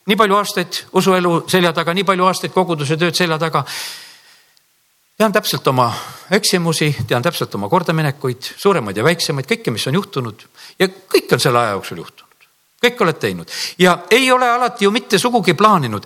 nii 0.10 0.18
palju 0.18 0.38
aastaid 0.38 0.84
usuelu 0.98 1.44
selja 1.48 1.74
taga, 1.76 1.94
nii 1.94 2.08
palju 2.08 2.26
aastaid 2.26 2.54
koguduse 2.56 2.98
tööd 2.98 3.18
selja 3.18 3.38
taga 3.42 3.64
tean 5.20 5.36
täpselt 5.36 5.68
oma 5.68 5.90
eksimusi, 6.32 6.94
tean 7.08 7.24
täpselt 7.24 7.56
oma 7.60 7.70
kordaminekuid, 7.70 8.54
suuremaid 8.58 8.98
ja 8.98 9.04
väiksemaid, 9.04 9.50
kõike, 9.50 9.74
mis 9.76 9.88
on 9.92 10.00
juhtunud 10.00 10.48
ja 10.80 10.88
kõik 10.88 11.36
on 11.36 11.44
selle 11.44 11.60
aja 11.60 11.78
jooksul 11.78 12.04
juhtunud 12.04 12.30
kõik 12.80 13.02
oled 13.04 13.18
teinud 13.20 13.50
ja 13.80 13.98
ei 14.12 14.30
ole 14.32 14.48
alati 14.48 14.86
ju 14.86 14.92
mitte 14.92 15.20
sugugi 15.20 15.54
plaaninud. 15.54 16.06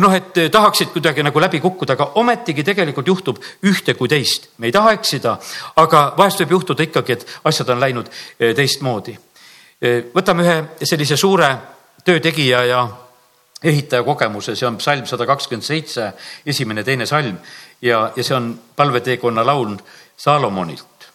noh, 0.00 0.14
et 0.14 0.38
tahaksid 0.52 0.88
kuidagi 0.94 1.22
nagu 1.22 1.40
läbi 1.40 1.60
kukkuda, 1.60 1.92
aga 1.92 2.12
ometigi 2.14 2.64
tegelikult 2.64 3.06
juhtub 3.06 3.42
ühte 3.62 3.94
kui 3.94 4.08
teist. 4.08 4.48
me 4.58 4.66
ei 4.66 4.72
taha 4.72 4.92
eksida, 4.92 5.38
aga 5.76 6.14
vahest 6.16 6.40
võib 6.40 6.56
juhtuda 6.56 6.82
ikkagi, 6.82 7.12
et 7.12 7.26
asjad 7.44 7.68
on 7.68 7.80
läinud 7.80 8.08
eh, 8.38 8.54
teistmoodi. 8.54 9.18
Eh, 9.82 10.02
võtame 10.14 10.42
ühe 10.42 10.56
sellise 10.82 11.16
suure 11.16 11.56
töötegija 12.04 12.64
ja 12.64 12.88
ehitaja 13.64 14.02
kogemuse, 14.02 14.54
see 14.56 14.68
on 14.68 14.78
psalm 14.80 15.06
sada 15.06 15.26
kakskümmend 15.28 15.66
seitse, 15.66 16.12
esimene, 16.46 16.84
teine 16.84 17.06
salm 17.06 17.36
ja, 17.82 18.06
ja 18.16 18.24
see 18.24 18.36
on 18.36 18.54
palveteekonna 18.76 19.44
laul 19.46 19.76
Saalomonilt. 20.16 21.10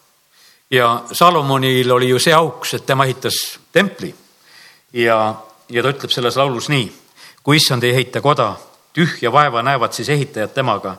ja 0.70 1.02
Saalomonil 1.12 1.90
oli 1.90 2.08
ju 2.08 2.18
see 2.18 2.34
auks, 2.34 2.74
et 2.74 2.86
tema 2.86 3.04
ehitas 3.04 3.58
templi 3.72 4.14
ja, 4.92 5.34
ja 5.68 5.82
ta 5.82 5.92
ütleb 5.94 6.10
selles 6.10 6.36
laulus 6.36 6.68
nii. 6.68 6.86
kui 7.42 7.56
issand 7.56 7.84
ei 7.84 7.94
ehita 7.94 8.20
koda, 8.20 8.54
tühja 8.92 9.32
vaeva 9.32 9.62
näevad 9.62 9.92
siis 9.92 10.08
ehitajad 10.08 10.54
temaga. 10.54 10.96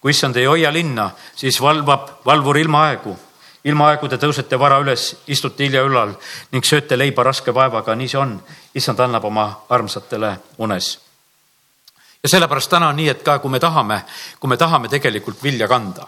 kui 0.00 0.10
issand 0.10 0.36
ei 0.36 0.44
hoia 0.44 0.72
linna, 0.72 1.10
siis 1.36 1.60
valvab 1.60 2.24
valvur 2.26 2.58
ilmaaegu. 2.58 3.16
Ilmaaegu 3.64 4.08
te 4.08 4.18
tõusete 4.18 4.58
vara 4.58 4.80
üles, 4.82 5.12
istute 5.26 5.64
hilja 5.64 5.84
ülal 5.86 6.16
ning 6.52 6.64
sööte 6.66 6.98
leiba 6.98 7.22
raske 7.22 7.54
vaevaga, 7.54 7.94
nii 7.94 8.08
see 8.08 8.20
on. 8.20 8.36
issand 8.74 9.00
annab 9.00 9.24
oma 9.24 9.46
armsatele 9.68 10.36
unes 10.58 10.98
ja 12.22 12.28
sellepärast 12.28 12.70
täna 12.70 12.88
on 12.88 12.96
nii, 12.96 13.08
et 13.08 13.22
ka 13.22 13.38
kui 13.42 13.50
me 13.50 13.60
tahame, 13.60 14.02
kui 14.40 14.48
me 14.48 14.56
tahame 14.56 14.88
tegelikult 14.88 15.42
vilja 15.42 15.68
kanda, 15.68 16.06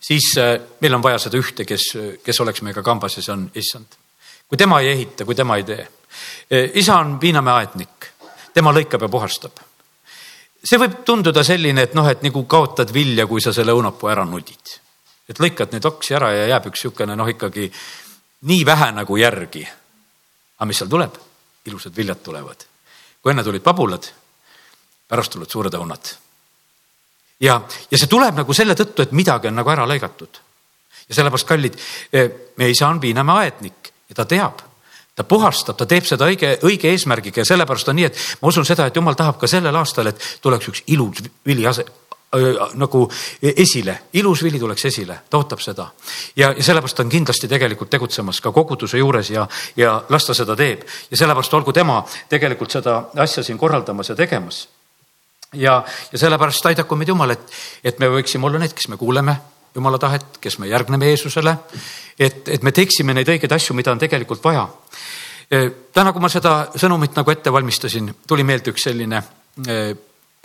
siis 0.00 0.34
äh, 0.38 0.58
meil 0.80 0.94
on 0.94 1.02
vaja 1.02 1.18
seda 1.18 1.40
ühte, 1.40 1.64
kes, 1.64 1.90
kes 2.24 2.40
oleks 2.44 2.62
meiega 2.62 2.82
kambas 2.84 3.16
ja 3.16 3.24
see 3.24 3.32
on 3.32 3.46
issand. 3.54 4.00
kui 4.48 4.58
tema 4.60 4.80
ei 4.80 4.90
ehita, 4.92 5.24
kui 5.24 5.34
tema 5.34 5.56
ei 5.56 5.64
tee. 5.64 5.86
Äh, 6.52 6.70
isa 6.74 6.98
on 6.98 7.16
viinamäe 7.20 7.54
aednik, 7.54 8.10
tema 8.54 8.72
lõikab 8.72 9.02
ja 9.02 9.08
puhastab. 9.08 9.64
see 10.64 10.78
võib 10.78 11.00
tunduda 11.04 11.44
selline, 11.44 11.82
et 11.82 11.94
noh, 11.94 12.08
et 12.08 12.22
nagu 12.22 12.44
kaotad 12.44 12.92
vilja, 12.92 13.26
kui 13.26 13.40
sa 13.40 13.52
selle 13.52 13.72
õunapuu 13.72 14.08
ära 14.12 14.24
nudid. 14.24 14.78
Et 15.28 15.40
lõikad 15.40 15.72
neid 15.72 15.84
oksi 15.84 16.14
ära 16.14 16.32
ja 16.32 16.48
jääb 16.54 16.68
üks 16.70 16.84
niisugune 16.84 17.16
noh, 17.16 17.28
ikkagi 17.28 17.70
nii 18.50 18.66
vähe 18.66 18.90
nagu 18.92 19.16
järgi. 19.16 19.64
aga 20.58 20.66
mis 20.68 20.78
seal 20.78 20.90
tuleb? 20.90 21.16
ilusad 21.64 21.96
viljad 21.96 22.20
tulevad. 22.22 22.66
kui 23.22 23.32
enne 23.32 23.44
tulid 23.44 23.62
pabulad 23.62 24.10
pärast 25.08 25.32
tulevad 25.32 25.50
suured 25.50 25.74
õunad. 25.78 26.12
ja, 27.40 27.60
ja 27.90 27.98
see 27.98 28.10
tuleb 28.10 28.36
nagu 28.42 28.54
selle 28.54 28.74
tõttu, 28.74 29.02
et 29.02 29.12
midagi 29.12 29.48
on 29.48 29.58
nagu 29.60 29.70
ära 29.70 29.86
lõigatud. 29.88 30.40
ja 31.08 31.14
sellepärast, 31.14 31.48
kallid, 31.48 31.80
eh, 32.12 32.30
meie 32.56 32.70
isa 32.70 32.88
on 32.88 33.00
Viinamäe 33.00 33.44
aednik 33.44 33.92
ja 34.08 34.14
ta 34.14 34.24
teab, 34.24 34.60
ta 35.14 35.24
puhastab, 35.24 35.76
ta 35.76 35.86
teeb 35.86 36.04
seda 36.04 36.28
õige, 36.28 36.58
õige 36.66 36.90
eesmärgiga 36.90 37.40
ja 37.40 37.48
sellepärast 37.48 37.88
on 37.88 37.96
nii, 37.96 38.04
et 38.10 38.22
ma 38.42 38.48
usun 38.48 38.66
seda, 38.66 38.86
et 38.86 38.96
jumal 38.96 39.16
tahab 39.16 39.38
ka 39.40 39.46
sellel 39.50 39.76
aastal, 39.76 40.10
et 40.10 40.20
tuleks 40.42 40.68
üks 40.68 40.82
ilus 40.86 41.22
vili 41.46 41.66
ase, 41.66 41.84
nagu 42.74 43.04
esile, 43.42 43.98
ilus 44.12 44.42
vili 44.42 44.58
tuleks 44.58 44.84
esile, 44.90 45.18
ta 45.30 45.38
ootab 45.38 45.60
seda. 45.62 45.88
ja, 46.36 46.52
ja 46.56 46.62
sellepärast 46.62 47.00
on 47.00 47.08
kindlasti 47.08 47.48
tegelikult 47.48 47.90
tegutsemas 47.90 48.40
ka 48.40 48.52
koguduse 48.52 48.98
juures 48.98 49.30
ja, 49.30 49.46
ja 49.76 50.02
las 50.08 50.26
ta 50.26 50.34
seda 50.34 50.56
teeb 50.56 50.82
ja 51.10 51.16
sellepärast 51.16 51.54
olgu 51.54 51.72
tema 51.72 52.02
tegelikult 52.28 52.70
seda 52.70 53.04
asja 53.16 53.42
siin 53.42 53.58
korraldamas 53.58 54.08
ja 54.08 54.16
tegemas 54.16 54.68
ja, 55.52 55.84
ja 56.12 56.18
sellepärast 56.18 56.66
aidaku 56.66 56.96
meid 56.96 57.08
Jumal, 57.08 57.30
et, 57.30 57.50
et 57.84 57.98
me 57.98 58.08
võiksime 58.10 58.46
olla 58.46 58.58
need, 58.58 58.74
kes 58.74 58.88
me 58.88 58.96
kuuleme 58.96 59.36
Jumala 59.74 59.98
tahet, 59.98 60.38
kes 60.40 60.58
me 60.58 60.68
järgneme 60.70 61.08
Jeesusele. 61.08 61.56
et, 62.18 62.48
et 62.48 62.62
me 62.62 62.72
teeksime 62.72 63.14
neid 63.14 63.28
õigeid 63.28 63.52
asju, 63.52 63.74
mida 63.74 63.90
on 63.90 63.98
tegelikult 63.98 64.44
vaja. 64.44 64.68
Täna, 65.92 66.12
kui 66.12 66.22
ma 66.22 66.30
seda 66.30 66.52
sõnumit 66.78 67.16
nagu 67.18 67.30
ette 67.30 67.52
valmistasin, 67.52 68.12
tuli 68.26 68.46
meelde 68.46 68.70
üks 68.70 68.86
selline 68.86 69.22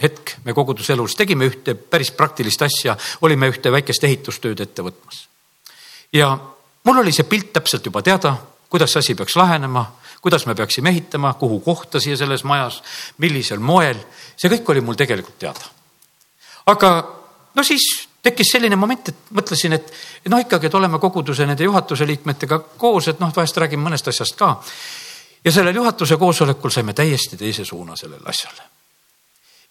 hetk 0.02 0.36
me 0.46 0.54
koguduselus, 0.54 1.16
tegime 1.16 1.48
ühte 1.50 1.76
päris 1.76 2.12
praktilist 2.12 2.62
asja, 2.62 2.98
olime 3.22 3.50
ühte 3.52 3.72
väikest 3.72 4.04
ehitustööd 4.04 4.60
ette 4.60 4.86
võtmas. 4.86 5.28
ja 6.14 6.38
mul 6.84 7.04
oli 7.04 7.12
see 7.12 7.28
pilt 7.30 7.54
täpselt 7.54 7.86
juba 7.86 8.02
teada, 8.02 8.36
kuidas 8.70 8.94
see 8.94 9.00
asi 9.00 9.16
peaks 9.16 9.36
lahenema 9.36 9.86
kuidas 10.22 10.46
me 10.46 10.56
peaksime 10.56 10.90
ehitama, 10.90 11.34
kuhu 11.34 11.60
kohta 11.60 12.00
siia 12.00 12.18
selles 12.18 12.44
majas, 12.44 12.84
millisel 13.18 13.60
moel, 13.60 14.00
see 14.38 14.52
kõik 14.52 14.72
oli 14.74 14.82
mul 14.82 14.98
tegelikult 15.00 15.40
teada. 15.40 15.72
aga 16.66 16.90
no 17.56 17.64
siis 17.64 18.10
tekkis 18.24 18.52
selline 18.52 18.76
moment, 18.76 19.10
et 19.10 19.32
mõtlesin, 19.32 19.74
et 19.74 19.94
noh, 20.30 20.42
ikkagi, 20.44 20.68
et 20.68 20.76
oleme 20.76 21.00
koguduse 21.00 21.46
nende 21.48 21.64
juhatuse 21.64 22.08
liikmetega 22.08 22.60
koos, 22.78 23.08
et 23.08 23.20
noh, 23.20 23.32
vahest 23.36 23.58
räägime 23.58 23.88
mõnest 23.88 24.12
asjast 24.12 24.36
ka. 24.36 24.58
ja 25.44 25.52
sellel 25.52 25.76
juhatuse 25.76 26.18
koosolekul 26.18 26.70
saime 26.70 26.94
täiesti 26.94 27.38
teise 27.38 27.66
suuna 27.66 27.96
sellele 27.96 28.28
asjale. 28.30 28.62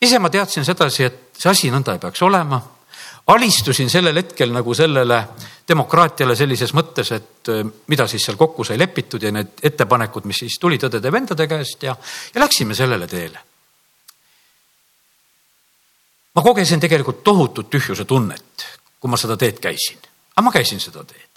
Ise 0.03 0.19
ma 0.19 0.31
teadsin 0.31 0.65
sedasi, 0.65 1.05
et 1.05 1.39
see 1.39 1.51
asi 1.51 1.71
nõnda 1.73 1.97
ei 1.97 2.03
peaks 2.03 2.23
olema. 2.27 2.61
Alistusin 3.29 3.91
sellel 3.93 4.17
hetkel 4.17 4.53
nagu 4.55 4.73
sellele 4.75 5.19
demokraatiale 5.69 6.37
sellises 6.37 6.73
mõttes, 6.77 7.11
et 7.13 7.51
äh, 7.53 7.61
mida 7.93 8.07
siis 8.09 8.25
seal 8.25 8.39
kokku 8.41 8.65
sai 8.65 8.79
lepitud 8.81 9.23
ja 9.23 9.33
need 9.35 9.61
ettepanekud, 9.63 10.25
mis 10.25 10.45
siis 10.45 10.57
tulid 10.59 10.87
õdede-vendade 10.89 11.49
käest 11.51 11.85
ja, 11.85 11.97
ja 12.35 12.45
läksime 12.45 12.75
sellele 12.75 13.07
teele. 13.07 13.45
ma 16.39 16.43
kogesin 16.43 16.81
tegelikult 16.81 17.25
tohutut 17.27 17.67
tühjuse 17.71 18.05
tunnet, 18.05 18.65
kui 19.01 19.11
ma 19.11 19.19
seda 19.19 19.35
teed 19.37 19.59
käisin, 19.59 19.99
aga 20.37 20.45
ma 20.47 20.53
käisin 20.55 20.81
seda 20.81 21.03
teed 21.03 21.28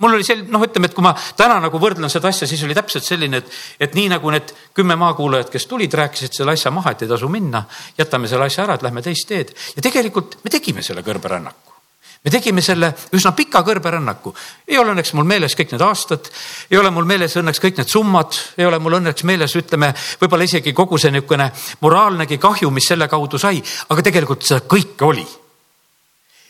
mul 0.00 0.16
oli 0.16 0.24
sel-, 0.26 0.44
noh, 0.48 0.64
ütleme, 0.64 0.90
et 0.90 0.96
kui 0.96 1.04
ma 1.04 1.12
täna 1.38 1.58
nagu 1.62 1.80
võrdlen 1.80 2.10
seda 2.12 2.30
asja, 2.32 2.48
siis 2.48 2.62
oli 2.66 2.76
täpselt 2.76 3.06
selline, 3.06 3.42
et, 3.42 3.56
et 3.86 3.96
nii 3.96 4.08
nagu 4.12 4.32
need 4.32 4.52
kümme 4.76 4.96
maakuulajat, 5.00 5.50
kes 5.52 5.66
tulid, 5.70 5.94
rääkisid 6.00 6.40
selle 6.40 6.56
asja 6.56 6.72
maha, 6.74 6.94
et 6.94 7.04
ei 7.04 7.10
tasu 7.10 7.28
minna, 7.32 7.64
jätame 7.98 8.30
selle 8.30 8.48
asja 8.48 8.64
ära, 8.66 8.78
et 8.78 8.86
lähme 8.86 9.04
teist 9.04 9.28
teed. 9.28 9.52
ja 9.76 9.84
tegelikult 9.84 10.40
me 10.44 10.52
tegime 10.52 10.84
selle 10.86 11.04
kõrberännaku. 11.06 11.76
me 12.24 12.30
tegime 12.30 12.62
selle 12.64 12.92
üsna 13.16 13.32
pika 13.36 13.62
kõrberännaku. 13.66 14.32
ei 14.68 14.78
ole 14.78 14.94
õnneks 14.94 15.12
mul 15.18 15.28
meeles 15.28 15.56
kõik 15.56 15.74
need 15.74 15.84
aastad, 15.84 16.30
ei 16.70 16.78
ole 16.78 16.90
mul 16.90 17.08
meeles 17.08 17.36
õnneks 17.36 17.60
kõik 17.60 17.82
need 17.82 17.92
summad, 17.92 18.38
ei 18.56 18.66
ole 18.66 18.78
mul 18.78 18.96
õnneks 19.00 19.24
meeles, 19.28 19.56
ütleme, 19.56 19.92
võib-olla 20.20 20.48
isegi 20.48 20.72
kogu 20.72 20.98
see 20.98 21.12
niisugune 21.12 21.50
moraalnegi 21.80 22.38
kahju, 22.38 22.70
mis 22.70 22.88
selle 22.88 23.08
kaudu 23.08 23.38
sai, 23.38 23.60
aga 23.88 24.08
tegelikult 24.08 24.48
seda 24.48 24.64
kõike 24.64 25.04
oli. 25.04 25.26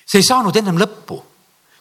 see 0.07 0.23
ei 0.23 0.27
saanud 0.27 0.57
ennem 0.57 0.79
lõppu 0.79 1.19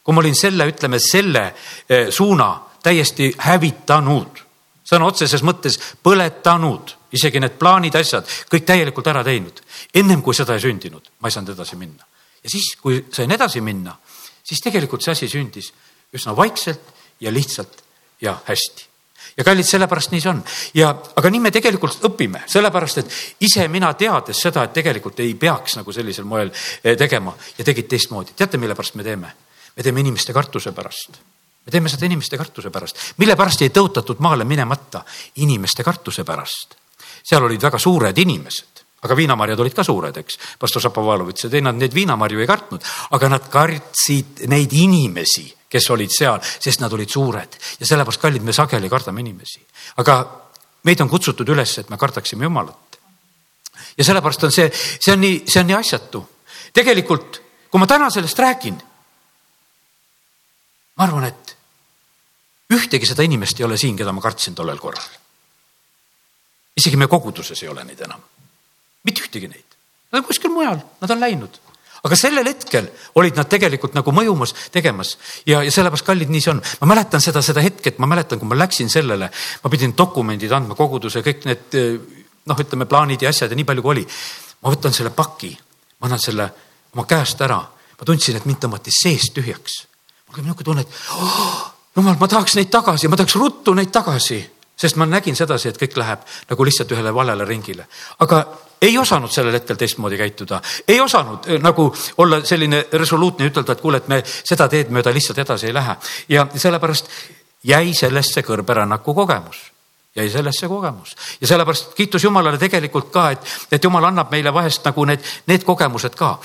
kui 0.04 0.16
ma 0.16 0.24
olin 0.24 0.36
selle, 0.36 0.68
ütleme 0.70 1.00
selle 1.00 1.46
eh, 1.90 2.10
suuna 2.12 2.52
täiesti 2.84 3.32
hävitanud, 3.38 4.40
sõna 4.88 5.10
otseses 5.10 5.44
mõttes 5.46 5.78
põletanud, 6.04 6.96
isegi 7.14 7.42
need 7.42 7.58
plaanid, 7.60 7.96
asjad, 8.00 8.28
kõik 8.52 8.66
täielikult 8.66 9.08
ära 9.12 9.24
teinud. 9.24 9.62
ennem 9.94 10.22
kui 10.22 10.34
seda 10.34 10.56
ei 10.56 10.64
sündinud, 10.64 11.12
ma 11.20 11.28
ei 11.28 11.32
saanud 11.32 11.54
edasi 11.56 11.76
minna. 11.76 12.06
ja 12.44 12.50
siis, 12.50 12.76
kui 12.82 13.06
sain 13.12 13.32
edasi 13.32 13.62
minna, 13.62 13.98
siis 14.44 14.62
tegelikult 14.62 15.04
see 15.04 15.12
asi 15.12 15.28
sündis 15.28 15.74
üsna 16.14 16.36
vaikselt 16.36 16.94
ja 17.20 17.34
lihtsalt 17.34 17.84
ja 18.22 18.38
hästi 18.46 18.90
ja 19.38 19.44
kallid, 19.44 19.68
sellepärast 19.68 20.12
nii 20.12 20.22
see 20.22 20.32
on 20.32 20.40
ja, 20.74 20.90
aga 20.90 21.30
nii 21.32 21.44
me 21.44 21.52
tegelikult 21.52 22.04
õpime, 22.10 22.44
sellepärast 22.50 23.02
et 23.02 23.20
ise 23.46 23.68
mina 23.72 23.92
teades 24.00 24.42
seda, 24.42 24.66
et 24.66 24.74
tegelikult 24.76 25.20
ei 25.24 25.36
peaks 25.40 25.78
nagu 25.80 25.94
sellisel 25.96 26.28
moel 26.28 26.52
eh, 26.52 26.98
tegema 26.98 27.36
ja 27.58 27.66
tegid 27.66 27.88
teistmoodi. 27.92 28.36
teate, 28.36 28.58
mille 28.58 28.76
pärast 28.76 28.96
me 29.00 29.04
teeme? 29.04 29.32
Me 29.80 29.84
teeme 29.84 30.00
inimeste 30.00 30.34
kartuse 30.34 30.72
pärast. 30.72 31.10
me 31.66 31.72
teeme 31.72 31.90
seda 31.90 32.06
inimeste 32.06 32.38
kartuse 32.38 32.70
pärast, 32.70 32.98
mille 33.18 33.36
pärast 33.40 33.62
ei 33.64 33.72
tõotatud 33.72 34.20
maale 34.20 34.44
minemata, 34.44 35.06
inimeste 35.40 35.84
kartuse 35.88 36.26
pärast. 36.28 36.76
seal 37.24 37.44
olid 37.44 37.62
väga 37.64 37.80
suured 37.80 38.18
inimesed, 38.18 38.82
aga 39.08 39.16
viinamarjad 39.16 39.60
olid 39.64 39.78
ka 39.78 39.84
suured, 39.84 40.18
eks. 40.20 40.36
pastor 40.60 40.84
Šapovalov 40.84 41.32
ütles, 41.32 41.46
et 41.48 41.56
ei, 41.56 41.64
nad 41.64 41.80
neid 41.80 41.96
viinamarju 41.96 42.44
ei 42.44 42.48
kartnud, 42.48 42.84
aga 43.16 43.30
nad 43.32 43.48
kartsid 43.48 44.44
neid 44.52 44.76
inimesi, 44.76 45.46
kes 45.72 45.90
olid 45.96 46.12
seal, 46.12 46.44
sest 46.44 46.84
nad 46.84 46.92
olid 46.92 47.16
suured 47.16 47.56
ja 47.80 47.88
sellepärast, 47.88 48.20
kallid, 48.20 48.44
me 48.44 48.52
sageli 48.52 48.92
kardame 48.92 49.24
inimesi. 49.24 49.64
aga 50.04 50.20
meid 50.84 51.00
on 51.00 51.08
kutsutud 51.08 51.48
üles, 51.56 51.78
et 51.80 51.90
me 51.90 51.98
kardaksime 51.98 52.44
Jumalat. 52.44 53.00
ja 53.96 54.04
sellepärast 54.04 54.44
on 54.44 54.52
see, 54.52 54.68
see 54.76 55.16
on 55.16 55.24
nii, 55.24 55.42
see 55.48 55.64
on 55.64 55.72
nii 55.72 55.80
asjatu. 55.80 56.26
tegelikult, 56.74 57.42
kui 57.72 57.80
ma 57.80 57.88
täna 57.88 58.12
sellest 58.12 58.40
räägin 58.40 58.89
ma 61.00 61.08
arvan, 61.08 61.30
et 61.30 61.56
ühtegi 62.76 63.08
seda 63.08 63.24
inimest 63.24 63.60
ei 63.60 63.66
ole 63.66 63.80
siin, 63.80 63.96
keda 63.98 64.12
ma 64.14 64.22
kartsin 64.22 64.56
tollel 64.56 64.78
korral. 64.78 65.08
isegi 66.78 67.00
me 67.00 67.08
koguduses 67.12 67.64
ei 67.64 67.72
ole 67.72 67.84
neid 67.88 68.04
enam, 68.04 68.22
mitte 69.08 69.24
ühtegi 69.24 69.48
neid, 69.48 69.80
nad 70.12 70.22
on 70.22 70.28
kuskil 70.28 70.52
mujal, 70.52 70.80
nad 71.02 71.16
on 71.16 71.20
läinud. 71.24 71.60
Aga 72.00 72.16
sellel 72.16 72.48
hetkel 72.48 72.86
olid 73.20 73.36
nad 73.36 73.50
tegelikult 73.52 73.92
nagu 73.92 74.12
mõjumas, 74.16 74.54
tegemas. 74.72 75.18
Ja, 75.44 75.60
ja 75.68 75.72
sellepärast 75.74 76.06
kallid, 76.08 76.30
nii 76.32 76.40
see 76.40 76.54
on. 76.54 76.62
ma 76.80 76.88
mäletan 76.94 77.20
seda, 77.20 77.42
seda 77.44 77.60
hetke, 77.60 77.92
et 77.92 78.00
ma 78.00 78.08
mäletan, 78.08 78.40
kui 78.40 78.48
ma 78.48 78.56
läksin 78.56 78.88
sellele, 78.88 79.28
ma 79.64 79.72
pidin 79.74 79.92
dokumendid 80.00 80.54
andma 80.56 80.78
koguduse, 80.80 81.20
kõik 81.26 81.44
need 81.50 81.76
noh, 82.48 82.56
ütleme 82.64 82.88
plaanid 82.88 83.28
ja 83.28 83.34
asjad 83.34 83.52
ja 83.52 83.60
nii 83.60 83.68
palju 83.68 83.84
kui 83.84 83.98
oli. 83.98 84.08
ma 84.64 84.72
võtan 84.72 84.96
selle 84.96 85.12
paki, 85.12 85.52
ma 86.00 86.08
annan 86.08 86.24
selle 86.24 86.48
oma 86.96 87.04
käest 87.04 87.44
ära, 87.44 87.60
ma 88.00 88.08
tundsin, 88.08 88.40
et 88.40 88.48
mind 88.48 88.64
tõmmati 88.64 88.96
seest 88.96 89.36
tühjaks 89.36 89.82
mul 90.30 90.40
oli 90.40 90.46
niisugune 90.46 90.64
tunne, 90.64 90.82
et 90.82 90.88
oh, 91.18 91.74
jumal, 91.96 92.16
ma 92.20 92.28
tahaks 92.28 92.56
neid 92.56 92.70
tagasi, 92.70 93.08
ma 93.08 93.18
tahaks 93.18 93.36
ruttu 93.36 93.74
neid 93.74 93.92
tagasi, 93.92 94.40
sest 94.80 94.96
ma 94.96 95.08
nägin 95.10 95.36
sedasi, 95.36 95.70
et 95.70 95.80
kõik 95.82 95.98
läheb 95.98 96.26
nagu 96.50 96.66
lihtsalt 96.66 96.92
ühele 96.94 97.14
valele 97.14 97.46
ringile. 97.46 97.88
aga 98.20 98.46
ei 98.82 98.98
osanud 98.98 99.32
sellel 99.32 99.58
hetkel 99.58 99.76
teistmoodi 99.76 100.18
käituda, 100.18 100.62
ei 100.88 101.02
osanud 101.02 101.50
eh, 101.50 101.60
nagu 101.62 101.90
olla 102.18 102.44
selline 102.46 102.86
resoluutne 102.94 103.50
ütelda, 103.50 103.74
et 103.74 103.82
kuule, 103.82 103.98
et 103.98 104.08
me 104.08 104.22
seda 104.26 104.70
teed 104.70 104.94
mööda 104.94 105.14
lihtsalt 105.14 105.42
edasi 105.44 105.68
ei 105.68 105.74
lähe. 105.74 105.96
Ja 106.30 106.48
sellepärast 106.56 107.10
jäi 107.64 107.94
sellesse 107.94 108.46
kõrberännaku 108.46 109.14
kogemus. 109.14 109.60
Jäi 110.16 110.30
sellesse 110.30 110.68
kogemus. 110.68 111.16
Ja 111.42 111.48
sellepärast 111.48 111.94
kiitus 111.94 112.24
Jumalale 112.24 112.58
tegelikult 112.58 113.12
ka, 113.12 113.30
et, 113.32 113.46
et 113.72 113.84
Jumal 113.84 114.08
annab 114.08 114.32
meile 114.32 114.54
vahest 114.54 114.86
nagu 114.86 115.06
need, 115.06 115.26
need 115.48 115.68
kogemused 115.68 116.16
ka 116.16 116.38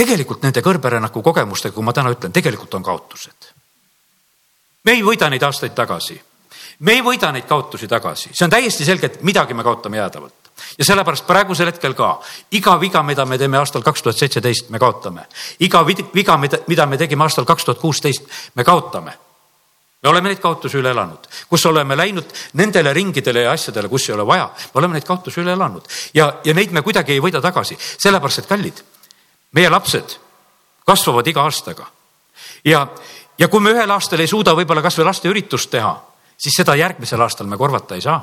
tegelikult 0.00 0.44
nende 0.46 0.62
kõrberännaku 0.64 1.22
kogemustega, 1.22 1.74
kui 1.74 1.84
ma 1.84 1.94
täna 1.96 2.12
ütlen, 2.14 2.32
tegelikult 2.32 2.74
on 2.78 2.84
kaotused. 2.86 3.52
me 4.84 4.96
ei 4.96 5.02
võida 5.04 5.28
neid 5.30 5.42
aastaid 5.42 5.74
tagasi. 5.76 6.20
me 6.80 6.92
ei 6.92 7.02
võida 7.04 7.32
neid 7.32 7.46
kaotusi 7.48 7.88
tagasi, 7.88 8.30
see 8.32 8.44
on 8.44 8.50
täiesti 8.50 8.84
selge, 8.84 9.06
et 9.06 9.22
midagi 9.22 9.54
me 9.54 9.62
kaotame 9.62 10.00
jäädavalt 10.00 10.40
ja 10.78 10.84
sellepärast 10.84 11.26
praegusel 11.26 11.68
hetkel 11.70 11.94
ka 11.94 12.20
iga 12.56 12.76
viga, 12.80 13.02
mida 13.02 13.24
me 13.26 13.38
teeme 13.38 13.58
aastal 13.58 13.82
kaks 13.82 14.02
tuhat 14.02 14.16
seitseteist, 14.18 14.70
me 14.70 14.78
kaotame. 14.78 15.26
iga 15.60 15.84
viga, 15.86 16.36
mida 16.38 16.86
me 16.86 16.98
tegime 16.98 17.24
aastal 17.24 17.44
kaks 17.44 17.64
tuhat 17.64 17.80
kuusteist, 17.80 18.22
me 18.54 18.64
kaotame. 18.64 19.12
me 20.02 20.08
oleme 20.08 20.28
neid 20.28 20.40
kaotusi 20.40 20.78
üle 20.78 20.90
elanud, 20.90 21.28
kus 21.48 21.66
oleme 21.66 21.96
läinud 21.96 22.32
nendele 22.54 22.92
ringidele 22.92 23.42
ja 23.42 23.52
asjadele, 23.52 23.88
kus 23.88 24.08
ei 24.08 24.14
ole 24.14 24.26
vaja, 24.26 24.48
me 24.74 24.78
oleme 24.80 24.96
neid 24.96 25.04
kaotusi 25.04 25.40
üle 25.40 25.52
elanud 25.52 25.84
ja, 26.14 26.32
ja 26.44 26.54
neid 26.54 26.72
me 26.72 26.82
kuidagi 26.82 27.12
ei 27.12 27.20
võida 27.20 27.40
tagasi, 27.44 27.76
sellepärast 27.98 28.44
et 28.44 28.48
kallid, 28.48 28.80
meie 29.52 29.70
lapsed 29.70 30.16
kasvavad 30.86 31.26
iga 31.26 31.42
aastaga 31.42 31.86
ja, 32.64 32.86
ja 33.38 33.48
kui 33.48 33.60
me 33.60 33.74
ühel 33.74 33.90
aastal 33.90 34.20
ei 34.20 34.30
suuda 34.30 34.54
võib-olla 34.56 34.82
kasvõi 34.82 35.06
lasteüritust 35.08 35.70
teha, 35.70 35.94
siis 36.36 36.56
seda 36.62 36.76
järgmisel 36.78 37.20
aastal 37.20 37.46
me 37.46 37.58
korvata 37.60 37.94
ei 37.94 38.04
saa. 38.04 38.20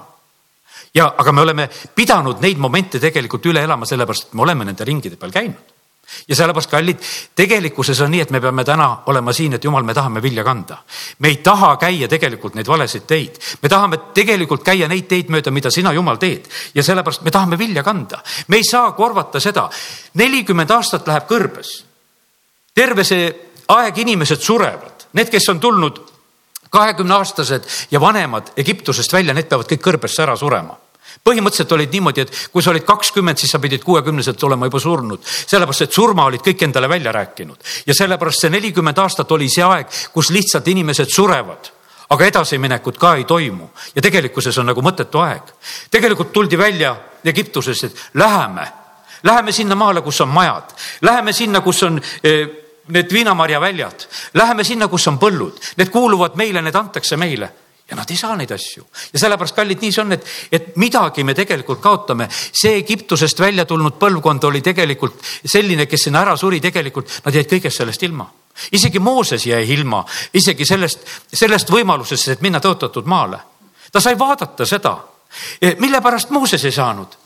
ja, 0.93 1.13
aga 1.17 1.31
me 1.31 1.41
oleme 1.41 1.69
pidanud 1.95 2.41
neid 2.41 2.57
momente 2.57 2.99
tegelikult 2.99 3.45
üle 3.45 3.63
elama, 3.63 3.85
sellepärast 3.85 4.29
et 4.29 4.33
me 4.33 4.41
oleme 4.41 4.65
nende 4.65 4.85
ringide 4.85 5.15
peal 5.15 5.31
käinud 5.31 5.76
ja 6.27 6.35
sellepärast, 6.35 6.69
kallid, 6.71 7.03
tegelikkuses 7.35 8.01
on 8.01 8.11
nii, 8.11 8.21
et 8.21 8.31
me 8.31 8.41
peame 8.41 8.63
täna 8.65 8.87
olema 9.11 9.33
siin, 9.33 9.53
et 9.57 9.63
jumal, 9.63 9.83
me 9.83 9.93
tahame 9.93 10.21
vilja 10.21 10.43
kanda. 10.43 10.77
me 11.19 11.27
ei 11.27 11.37
taha 11.37 11.75
käia 11.77 12.07
tegelikult 12.07 12.55
neid 12.55 12.67
valesid 12.67 13.07
teid, 13.07 13.39
me 13.61 13.69
tahame 13.69 13.99
tegelikult 14.13 14.63
käia 14.63 14.87
neid 14.87 15.07
teid 15.07 15.29
mööda, 15.29 15.51
mida 15.51 15.71
sina, 15.71 15.93
jumal, 15.93 16.17
teed 16.17 16.47
ja 16.75 16.83
sellepärast 16.83 17.21
me 17.21 17.31
tahame 17.31 17.57
vilja 17.57 17.83
kanda. 17.83 18.21
me 18.47 18.57
ei 18.57 18.63
saa 18.63 18.91
korvata 18.91 19.39
seda, 19.39 19.69
nelikümmend 20.13 20.71
aastat 20.71 21.07
läheb 21.07 21.27
kõrbes. 21.27 21.83
terve 22.73 23.03
see 23.03 23.31
aeg 23.67 23.97
inimesed 23.97 24.41
surevad, 24.41 25.07
need, 25.13 25.29
kes 25.29 25.49
on 25.49 25.59
tulnud 25.59 26.01
kahekümne 26.69 27.13
aastased 27.13 27.63
ja 27.91 27.99
vanemad 28.01 28.51
Egiptusest 28.57 29.13
välja, 29.13 29.33
need 29.33 29.47
peavad 29.47 29.67
kõik 29.67 29.83
kõrbesse 29.83 30.23
ära 30.23 30.35
surema 30.35 30.86
põhimõtteliselt 31.23 31.71
olid 31.71 31.93
niimoodi, 31.93 32.21
et 32.21 32.49
kui 32.51 32.63
sa 32.63 32.71
olid 32.71 32.85
kakskümmend, 32.87 33.37
siis 33.37 33.51
sa 33.51 33.59
pidid 33.59 33.83
kuuekümneselt 33.83 34.43
olema 34.43 34.69
juba 34.69 34.79
surnud, 34.79 35.23
sellepärast 35.23 35.87
et 35.87 35.95
surma 35.95 36.27
olid 36.29 36.43
kõik 36.45 36.67
endale 36.67 36.89
välja 36.89 37.11
rääkinud. 37.11 37.57
Ja 37.87 37.95
sellepärast 37.97 38.45
see 38.45 38.53
nelikümmend 38.53 38.99
aastat 39.03 39.31
oli 39.31 39.49
see 39.49 39.65
aeg, 39.65 39.91
kus 40.13 40.31
lihtsalt 40.35 40.67
inimesed 40.67 41.11
surevad 41.13 41.73
aga 42.09 42.25
edasiminekut 42.25 42.97
ka 42.97 43.15
ei 43.19 43.25
toimu. 43.27 43.69
Ja 43.95 44.01
tegelikkuses 44.01 44.57
on 44.57 44.69
nagu 44.71 44.81
mõttetu 44.81 45.19
aeg. 45.19 45.43
tegelikult 45.91 46.31
tuldi 46.33 46.57
välja 46.57 46.95
Egiptusest, 47.25 47.83
et 47.83 47.97
läheme, 48.13 48.67
läheme 49.23 49.51
sinna 49.51 49.75
maale, 49.75 50.01
kus 50.01 50.21
on 50.21 50.29
majad, 50.29 50.71
läheme 51.01 51.33
sinna, 51.33 51.61
kus 51.61 51.83
on 51.83 51.99
eh, 52.23 52.47
need 52.87 53.11
viinamarjaväljad, 53.13 54.07
läheme 54.33 54.63
sinna, 54.63 54.87
kus 54.87 55.07
on 55.07 55.19
põllud, 55.19 55.59
need 55.77 55.89
kuuluvad 55.91 56.37
meile, 56.39 56.61
need 56.61 56.75
antakse 56.75 57.17
meile 57.17 57.51
ja 57.89 57.95
nad 57.95 58.09
ei 58.11 58.17
saa 58.17 58.35
neid 58.35 58.51
asju 58.51 58.85
ja 59.13 59.19
sellepärast, 59.19 59.55
kallid, 59.55 59.81
nii 59.81 59.93
see 59.95 60.03
on, 60.03 60.15
et, 60.15 60.25
et 60.51 60.73
midagi 60.81 61.23
me 61.23 61.35
tegelikult 61.37 61.79
kaotame. 61.81 62.27
see 62.31 62.75
Egiptusest 62.81 63.39
välja 63.39 63.65
tulnud 63.65 63.95
põlvkond 63.99 64.43
oli 64.49 64.61
tegelikult 64.61 65.21
selline, 65.45 65.85
kes 65.87 66.07
sinna 66.07 66.23
ära 66.25 66.35
suri, 66.37 66.59
tegelikult 66.63 67.21
nad 67.25 67.35
jäid 67.35 67.49
kõigest 67.51 67.83
sellest 67.83 68.03
ilma. 68.03 68.27
isegi 68.71 68.99
Mooses 68.99 69.45
jäi 69.47 69.63
ilma 69.73 70.03
isegi 70.33 70.65
sellest, 70.65 71.05
sellest 71.33 71.71
võimalusest, 71.71 72.35
et 72.35 72.41
minna 72.41 72.59
tõotatud 72.59 73.05
maale. 73.05 73.39
ta 73.91 73.99
sai 74.03 74.19
vaadata 74.19 74.65
seda, 74.65 74.97
mille 75.79 76.01
pärast 76.01 76.29
Mooses 76.29 76.65
ei 76.65 76.71
saanud. 76.71 77.17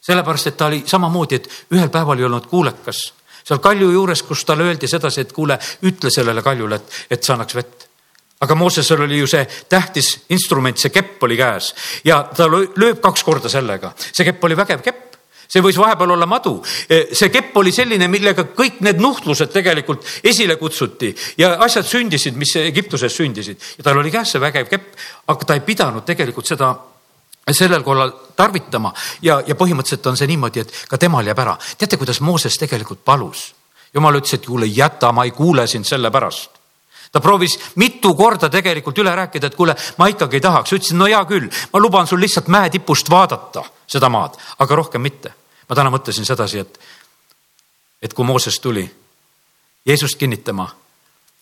sellepärast, 0.00 0.46
et 0.46 0.56
ta 0.56 0.66
oli 0.66 0.82
samamoodi, 0.86 1.34
et 1.34 1.48
ühel 1.70 1.90
päeval 1.90 2.18
ei 2.18 2.24
olnud 2.24 2.46
kuulekas 2.46 3.12
seal 3.48 3.60
kalju 3.64 3.90
juures, 3.90 4.22
kus 4.22 4.44
talle 4.44 4.66
öeldi 4.68 4.88
sedasi, 4.88 5.20
et 5.20 5.32
kuule, 5.32 5.56
ütle 5.88 6.10
sellele 6.12 6.42
kaljule, 6.42 6.76
et, 6.76 6.96
et 7.10 7.22
see 7.22 7.32
annaks 7.32 7.54
vett 7.56 7.87
aga 8.40 8.54
Moosesel 8.54 9.02
oli 9.02 9.18
ju 9.18 9.26
see 9.26 9.44
tähtis 9.68 10.12
instrument, 10.34 10.78
see 10.78 10.94
kepp 10.94 11.22
oli 11.26 11.36
käes 11.38 11.72
ja 12.06 12.22
ta 12.34 12.46
lööb 12.48 13.00
kaks 13.02 13.24
korda 13.26 13.50
sellega. 13.50 13.92
see 13.98 14.26
kepp 14.26 14.44
oli 14.44 14.56
vägev 14.56 14.82
kepp, 14.84 15.16
see 15.48 15.62
võis 15.64 15.78
vahepeal 15.80 16.12
olla 16.14 16.26
madu. 16.28 16.58
E, 16.88 17.08
see 17.16 17.32
kepp 17.34 17.56
oli 17.56 17.72
selline, 17.74 18.08
millega 18.08 18.44
kõik 18.54 18.82
need 18.86 19.00
nuhtlused 19.02 19.50
tegelikult 19.52 20.06
esile 20.22 20.58
kutsuti 20.60 21.14
ja 21.38 21.56
asjad 21.64 21.88
sündisid, 21.88 22.36
mis 22.38 22.54
Egiptuses 22.62 23.16
sündisid 23.16 23.58
ja 23.78 23.88
tal 23.88 23.98
oli 23.98 24.12
käes 24.14 24.36
see 24.36 24.42
vägev 24.42 24.70
kepp, 24.70 24.94
aga 25.26 25.48
ta 25.48 25.58
ei 25.58 25.66
pidanud 25.66 26.06
tegelikult 26.06 26.46
seda 26.46 26.74
sellel 27.48 27.82
korral 27.82 28.12
tarvitama 28.36 28.92
ja, 29.24 29.40
ja 29.46 29.56
põhimõtteliselt 29.56 30.06
on 30.10 30.18
see 30.20 30.28
niimoodi, 30.28 30.62
et 30.62 30.84
ka 30.88 31.00
temal 31.00 31.26
jääb 31.26 31.42
ära. 31.42 31.56
teate, 31.78 31.96
kuidas 31.96 32.20
Mooses 32.20 32.60
tegelikult 32.60 33.02
palus? 33.04 33.54
jumal 33.94 34.20
ütles, 34.20 34.36
et 34.36 34.46
kuule, 34.46 34.68
jäta, 34.68 35.10
ma 35.16 35.24
ei 35.24 35.32
kuule 35.32 35.66
sind 35.66 35.88
selle 35.88 36.10
pärast 36.12 36.57
ta 37.12 37.20
proovis 37.20 37.58
mitu 37.74 38.14
korda 38.14 38.48
tegelikult 38.48 38.98
üle 38.98 39.14
rääkida, 39.16 39.46
et 39.46 39.54
kuule, 39.54 39.76
ma 39.98 40.08
ikkagi 40.08 40.38
ei 40.38 40.44
tahaks, 40.44 40.72
ütlesin, 40.72 40.98
no 40.98 41.08
hea 41.08 41.20
küll, 41.28 41.48
ma 41.72 41.80
luban 41.80 42.06
sul 42.06 42.20
lihtsalt 42.20 42.48
mäetipust 42.52 43.10
vaadata 43.10 43.64
seda 43.86 44.08
maad, 44.12 44.36
aga 44.58 44.76
rohkem 44.76 45.02
mitte. 45.02 45.32
ma 45.68 45.76
täna 45.76 45.90
mõtlesin 45.92 46.24
sedasi, 46.24 46.58
et, 46.58 46.78
et 48.02 48.14
kui 48.14 48.24
Mooses 48.24 48.60
tuli 48.60 48.86
Jeesust 49.86 50.18
kinnitama 50.18 50.68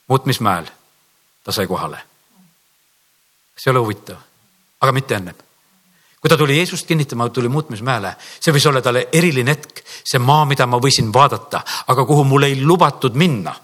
muutmismäel, 0.08 0.66
ta 1.44 1.52
sai 1.52 1.66
kohale. 1.66 1.98
see 3.56 3.70
ei 3.70 3.72
ole 3.72 3.84
huvitav, 3.84 4.16
aga 4.80 4.92
mitte 4.92 5.14
ennem 5.14 5.34
kui 6.20 6.30
ta 6.30 6.36
tuli 6.36 6.56
Jeesust 6.56 6.86
kinnitama, 6.86 7.28
tuli 7.28 7.48
muutmismäele, 7.48 8.16
see 8.40 8.50
võis 8.50 8.64
olla 8.66 8.80
talle 8.82 9.08
eriline 9.12 9.52
hetk, 9.52 9.84
see 10.02 10.18
maa, 10.18 10.44
mida 10.44 10.66
ma 10.66 10.80
võisin 10.82 11.12
vaadata, 11.14 11.60
aga 11.86 12.04
kuhu 12.04 12.24
mul 12.24 12.42
ei 12.48 12.56
lubatud 12.64 13.14
minna 13.14 13.54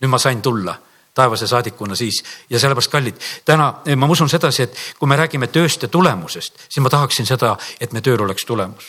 nüüd 0.00 0.10
ma 0.10 0.18
sain 0.18 0.42
tulla 0.42 0.76
taevase 1.18 1.46
saadikuna 1.46 1.96
siis 1.98 2.22
ja 2.50 2.60
sellepärast 2.60 2.92
kallid, 2.92 3.18
täna 3.44 3.72
eh, 3.86 3.96
ma 3.96 4.06
usun 4.06 4.30
sedasi, 4.30 4.68
et 4.68 4.78
kui 4.98 5.10
me 5.10 5.18
räägime 5.18 5.50
tööst 5.50 5.82
ja 5.82 5.90
tulemusest, 5.90 6.64
siis 6.68 6.82
ma 6.84 6.92
tahaksin 6.94 7.26
seda, 7.26 7.56
et 7.80 7.92
me 7.92 8.02
tööl 8.04 8.22
oleks 8.22 8.46
tulemus. 8.46 8.86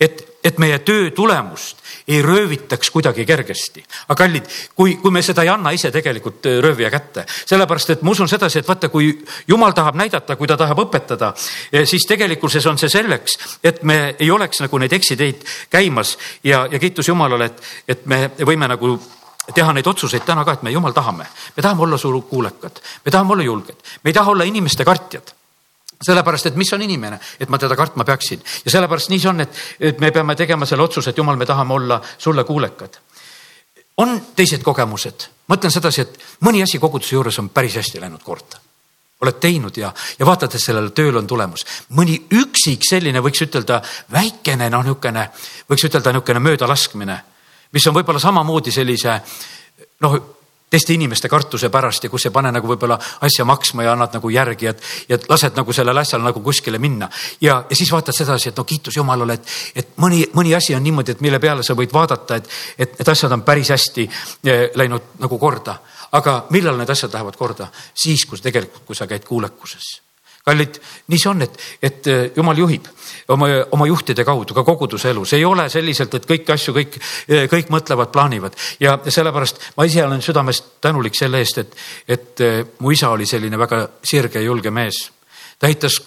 et, 0.00 0.20
et 0.44 0.58
meie 0.62 0.78
töö 0.78 1.10
tulemust 1.10 1.80
ei 2.08 2.20
röövitaks 2.22 2.90
kuidagi 2.90 3.24
kergesti. 3.26 3.84
aga 4.08 4.18
kallid, 4.18 4.50
kui, 4.76 4.94
kui 4.96 5.10
me 5.10 5.22
seda 5.22 5.42
ei 5.42 5.48
anna 5.48 5.72
ise 5.72 5.90
tegelikult 5.90 6.46
eh, 6.46 6.58
röövija 6.62 6.90
kätte, 6.90 7.24
sellepärast 7.46 7.90
et 7.96 8.02
ma 8.02 8.12
usun 8.12 8.28
sedasi, 8.28 8.58
et 8.58 8.68
vaata, 8.68 8.92
kui 8.92 9.08
jumal 9.48 9.72
tahab 9.72 9.96
näidata, 9.96 10.36
kui 10.36 10.50
ta 10.50 10.56
tahab 10.60 10.84
õpetada, 10.84 11.32
eh, 11.72 11.86
siis 11.86 12.04
tegelikkuses 12.08 12.66
on 12.66 12.78
see 12.78 12.92
selleks, 12.92 13.38
et 13.64 13.82
me 13.82 13.98
ei 14.18 14.30
oleks 14.30 14.60
nagu 14.60 14.78
neid 14.78 14.92
eksiteid 14.92 15.48
käimas 15.70 16.18
ja, 16.44 16.66
ja 16.70 16.78
kiitus 16.78 17.08
Jumalale, 17.08 17.50
et, 17.50 17.66
et 17.96 18.06
me 18.06 18.22
võime 18.44 18.68
nagu 18.68 18.98
teha 19.50 19.72
neid 19.74 19.86
otsuseid 19.86 20.24
täna 20.26 20.44
ka, 20.44 20.56
et 20.56 20.62
me 20.62 20.70
jumal 20.70 20.94
tahame, 20.94 21.26
me 21.56 21.62
tahame 21.62 21.82
olla 21.82 21.98
su 21.98 22.12
kuulekad, 22.30 22.80
me 23.04 23.10
tahame 23.10 23.32
olla 23.32 23.42
julged, 23.42 23.76
me 24.04 24.10
ei 24.10 24.14
taha 24.14 24.30
olla 24.30 24.44
inimeste 24.44 24.84
kartjad. 24.84 25.34
Sellepärast, 26.02 26.46
et 26.46 26.56
mis 26.58 26.72
on 26.72 26.82
inimene, 26.82 27.18
et 27.40 27.48
ma 27.48 27.58
teda 27.62 27.76
kartma 27.78 28.04
peaksin? 28.04 28.40
Ja 28.64 28.70
sellepärast 28.74 29.10
nii 29.10 29.20
see 29.22 29.30
on, 29.30 29.40
et, 29.40 29.58
et 29.80 30.00
me 30.02 30.10
peame 30.10 30.34
tegema 30.38 30.66
selle 30.66 30.82
otsuse, 30.82 31.10
et 31.10 31.18
jumal, 31.18 31.36
me 31.38 31.46
tahame 31.46 31.74
olla 31.74 32.00
sulle 32.18 32.44
kuulekad. 32.44 32.98
on 33.96 34.20
teised 34.36 34.62
kogemused, 34.62 35.28
mõtlen 35.48 35.70
sedasi, 35.70 36.00
et 36.00 36.18
mõni 36.40 36.62
asi 36.62 36.78
koguduse 36.78 37.14
juures 37.14 37.38
on 37.38 37.48
päris 37.48 37.76
hästi 37.76 38.00
läinud 38.00 38.22
korda. 38.22 38.58
oled 39.22 39.38
teinud 39.38 39.76
ja, 39.76 39.92
ja 40.18 40.26
vaatad, 40.26 40.54
et 40.54 40.62
sellel 40.62 40.90
tööl 40.90 41.16
on 41.16 41.26
tulemus. 41.26 41.66
mõni 41.90 42.18
üksik 42.30 42.82
selline 42.88 43.20
võiks 43.20 43.42
ütelda 43.42 43.82
väikene, 44.10 44.70
noh, 44.70 44.82
niisugune, 44.82 45.30
võiks 45.70 45.86
ütelda 45.86 46.12
niisugune 46.12 46.40
möödalaskmine 46.40 47.22
mis 47.72 47.86
on 47.86 47.94
võib-olla 47.96 48.20
samamoodi 48.20 48.72
sellise 48.74 49.18
noh, 50.00 50.16
teiste 50.72 50.94
inimeste 50.96 51.28
kartuse 51.28 51.68
pärast 51.68 52.06
ja 52.06 52.10
kus 52.10 52.26
ei 52.26 52.32
pane 52.32 52.48
nagu 52.52 52.68
võib-olla 52.68 52.96
asja 53.26 53.44
maksma 53.44 53.84
ja 53.84 53.92
annad 53.92 54.14
nagu 54.16 54.30
järgi, 54.32 54.70
et, 54.70 54.84
ja 55.08 55.18
lased 55.28 55.58
nagu 55.58 55.74
sellel 55.76 56.00
asjal 56.00 56.22
nagu 56.24 56.40
kuskile 56.40 56.80
minna. 56.80 57.10
ja, 57.40 57.58
ja 57.70 57.76
siis 57.76 57.92
vaatad 57.92 58.16
sedasi, 58.16 58.48
et 58.48 58.56
no 58.56 58.64
kiitus 58.64 58.96
Jumalale, 58.96 59.36
et, 59.36 59.50
et 59.82 59.90
mõni, 60.00 60.24
mõni 60.32 60.54
asi 60.56 60.74
on 60.74 60.84
niimoodi, 60.84 61.12
et 61.12 61.20
mille 61.20 61.40
peale 61.40 61.66
sa 61.66 61.76
võid 61.76 61.92
vaadata, 61.92 62.40
et, 62.40 62.48
et 62.78 62.96
need 62.98 63.12
asjad 63.12 63.36
on 63.36 63.44
päris 63.44 63.72
hästi 63.74 64.06
eh, 64.08 64.62
läinud 64.74 65.18
nagu 65.20 65.38
korda. 65.38 65.76
aga 66.12 66.46
millal 66.50 66.80
need 66.80 66.90
asjad 66.90 67.12
lähevad 67.12 67.36
korda? 67.36 67.68
siis, 67.94 68.24
kus 68.24 68.40
tegelikult, 68.40 68.86
kui 68.86 68.96
sa 68.96 69.06
käid 69.06 69.28
kuulekuses 69.28 70.11
kallid, 70.44 70.78
nii 71.10 71.20
see 71.20 71.30
on, 71.30 71.44
et, 71.44 71.58
et 71.82 72.08
äh, 72.10 72.22
jumal 72.36 72.58
juhib 72.58 72.88
oma, 73.30 73.48
oma 73.76 73.86
juhtide 73.86 74.24
kaudu 74.26 74.56
ka 74.56 74.64
koguduse 74.66 75.12
elus, 75.12 75.36
ei 75.38 75.44
ole 75.46 75.68
selliselt, 75.70 76.16
et 76.18 76.26
kõiki 76.26 76.54
asju 76.54 76.74
kõik, 76.74 76.98
äh, 77.30 77.46
kõik 77.50 77.70
mõtlevad, 77.74 78.10
plaanivad 78.14 78.58
ja 78.82 78.96
sellepärast 79.06 79.62
ma 79.78 79.86
ise 79.86 80.02
olen 80.04 80.22
südamest 80.24 80.74
tänulik 80.82 81.18
selle 81.18 81.42
eest, 81.42 81.62
et, 81.62 81.78
et 82.08 82.42
äh, 82.42 82.60
mu 82.82 82.90
isa 82.94 83.12
oli 83.14 83.28
selline 83.28 83.60
väga 83.60 83.84
sirge 84.02 84.42
ja 84.42 84.50
julge 84.50 84.74
mees. 84.74 85.04
ta 85.58 85.70
ehitas 85.70 86.00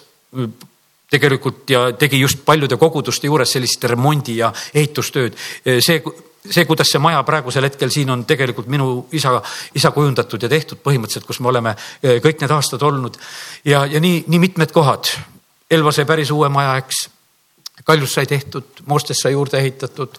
tegelikult 1.10 1.70
ja 1.70 1.86
tegi 1.96 2.20
just 2.20 2.44
paljude 2.44 2.76
koguduste 2.76 3.30
juures 3.30 3.52
sellist 3.56 3.84
remondi 3.88 4.36
ja 4.42 4.52
ehitustööd. 4.74 5.36
see 5.80 6.02
see, 6.50 6.64
kuidas 6.68 6.90
see 6.90 7.02
maja 7.02 7.22
praegusel 7.26 7.66
hetkel 7.66 7.90
siin 7.92 8.10
on 8.12 8.24
tegelikult 8.28 8.68
minu 8.72 9.06
isa, 9.16 9.36
isa 9.76 9.92
kujundatud 9.94 10.42
ja 10.42 10.50
tehtud 10.52 10.80
põhimõtteliselt, 10.84 11.26
kus 11.28 11.40
me 11.40 11.50
oleme 11.52 11.74
eh, 12.02 12.20
kõik 12.24 12.42
need 12.42 12.54
aastad 12.54 12.82
olnud 12.86 13.18
ja, 13.64 13.84
ja 13.86 14.00
nii, 14.02 14.24
nii 14.26 14.42
mitmed 14.48 14.72
kohad. 14.74 15.10
Elva 15.70 15.92
sai 15.92 16.06
päris 16.06 16.30
uue 16.34 16.50
maja, 16.52 16.76
eks. 16.82 17.06
Kaljus 17.86 18.14
sai 18.16 18.26
tehtud, 18.26 18.80
Moostes 18.90 19.18
sai 19.22 19.34
juurde 19.34 19.58
ehitatud. 19.60 20.16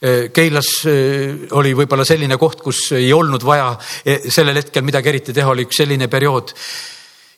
Eh, 0.00 0.30
Keilas 0.32 0.70
eh, 0.88 1.48
oli 1.58 1.74
võib-olla 1.76 2.06
selline 2.08 2.38
koht, 2.40 2.62
kus 2.64 2.86
ei 2.96 3.10
olnud 3.12 3.44
vaja 3.44 3.74
sellel 4.28 4.62
hetkel 4.62 4.86
midagi 4.86 5.12
eriti 5.12 5.34
teha, 5.36 5.50
oli 5.50 5.66
üks 5.66 5.82
selline 5.82 6.08
periood 6.08 6.54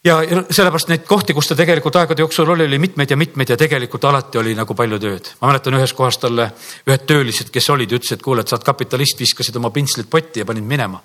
ja, 0.05 0.23
ja 0.23 0.43
sellepärast 0.51 0.91
neid 0.91 1.05
kohti, 1.09 1.35
kus 1.35 1.49
ta 1.49 1.57
tegelikult 1.59 1.97
aegade 1.97 2.23
jooksul 2.23 2.51
oli, 2.55 2.67
oli 2.67 2.79
mitmeid 2.83 3.11
ja 3.11 3.17
mitmeid 3.17 3.53
ja 3.55 3.57
tegelikult 3.57 4.05
alati 4.05 4.39
oli 4.39 4.55
nagu 4.59 4.75
palju 4.75 4.99
tööd. 5.03 5.31
ma 5.41 5.53
mäletan 5.53 5.79
ühes 5.79 5.95
kohas 5.97 6.19
talle 6.19 6.51
ühed 6.87 7.07
töölised, 7.07 7.53
kes 7.55 7.71
olid, 7.71 7.93
ütlesid, 7.93 8.19
et 8.19 8.25
kuule, 8.25 8.43
et 8.43 8.49
sa 8.49 8.57
oled 8.57 8.67
kapitalist, 8.67 9.21
viskasid 9.21 9.57
oma 9.57 9.71
pintslid 9.71 10.11
potti 10.11 10.43
ja 10.43 10.49
panid 10.49 10.67
minema. 10.67 11.01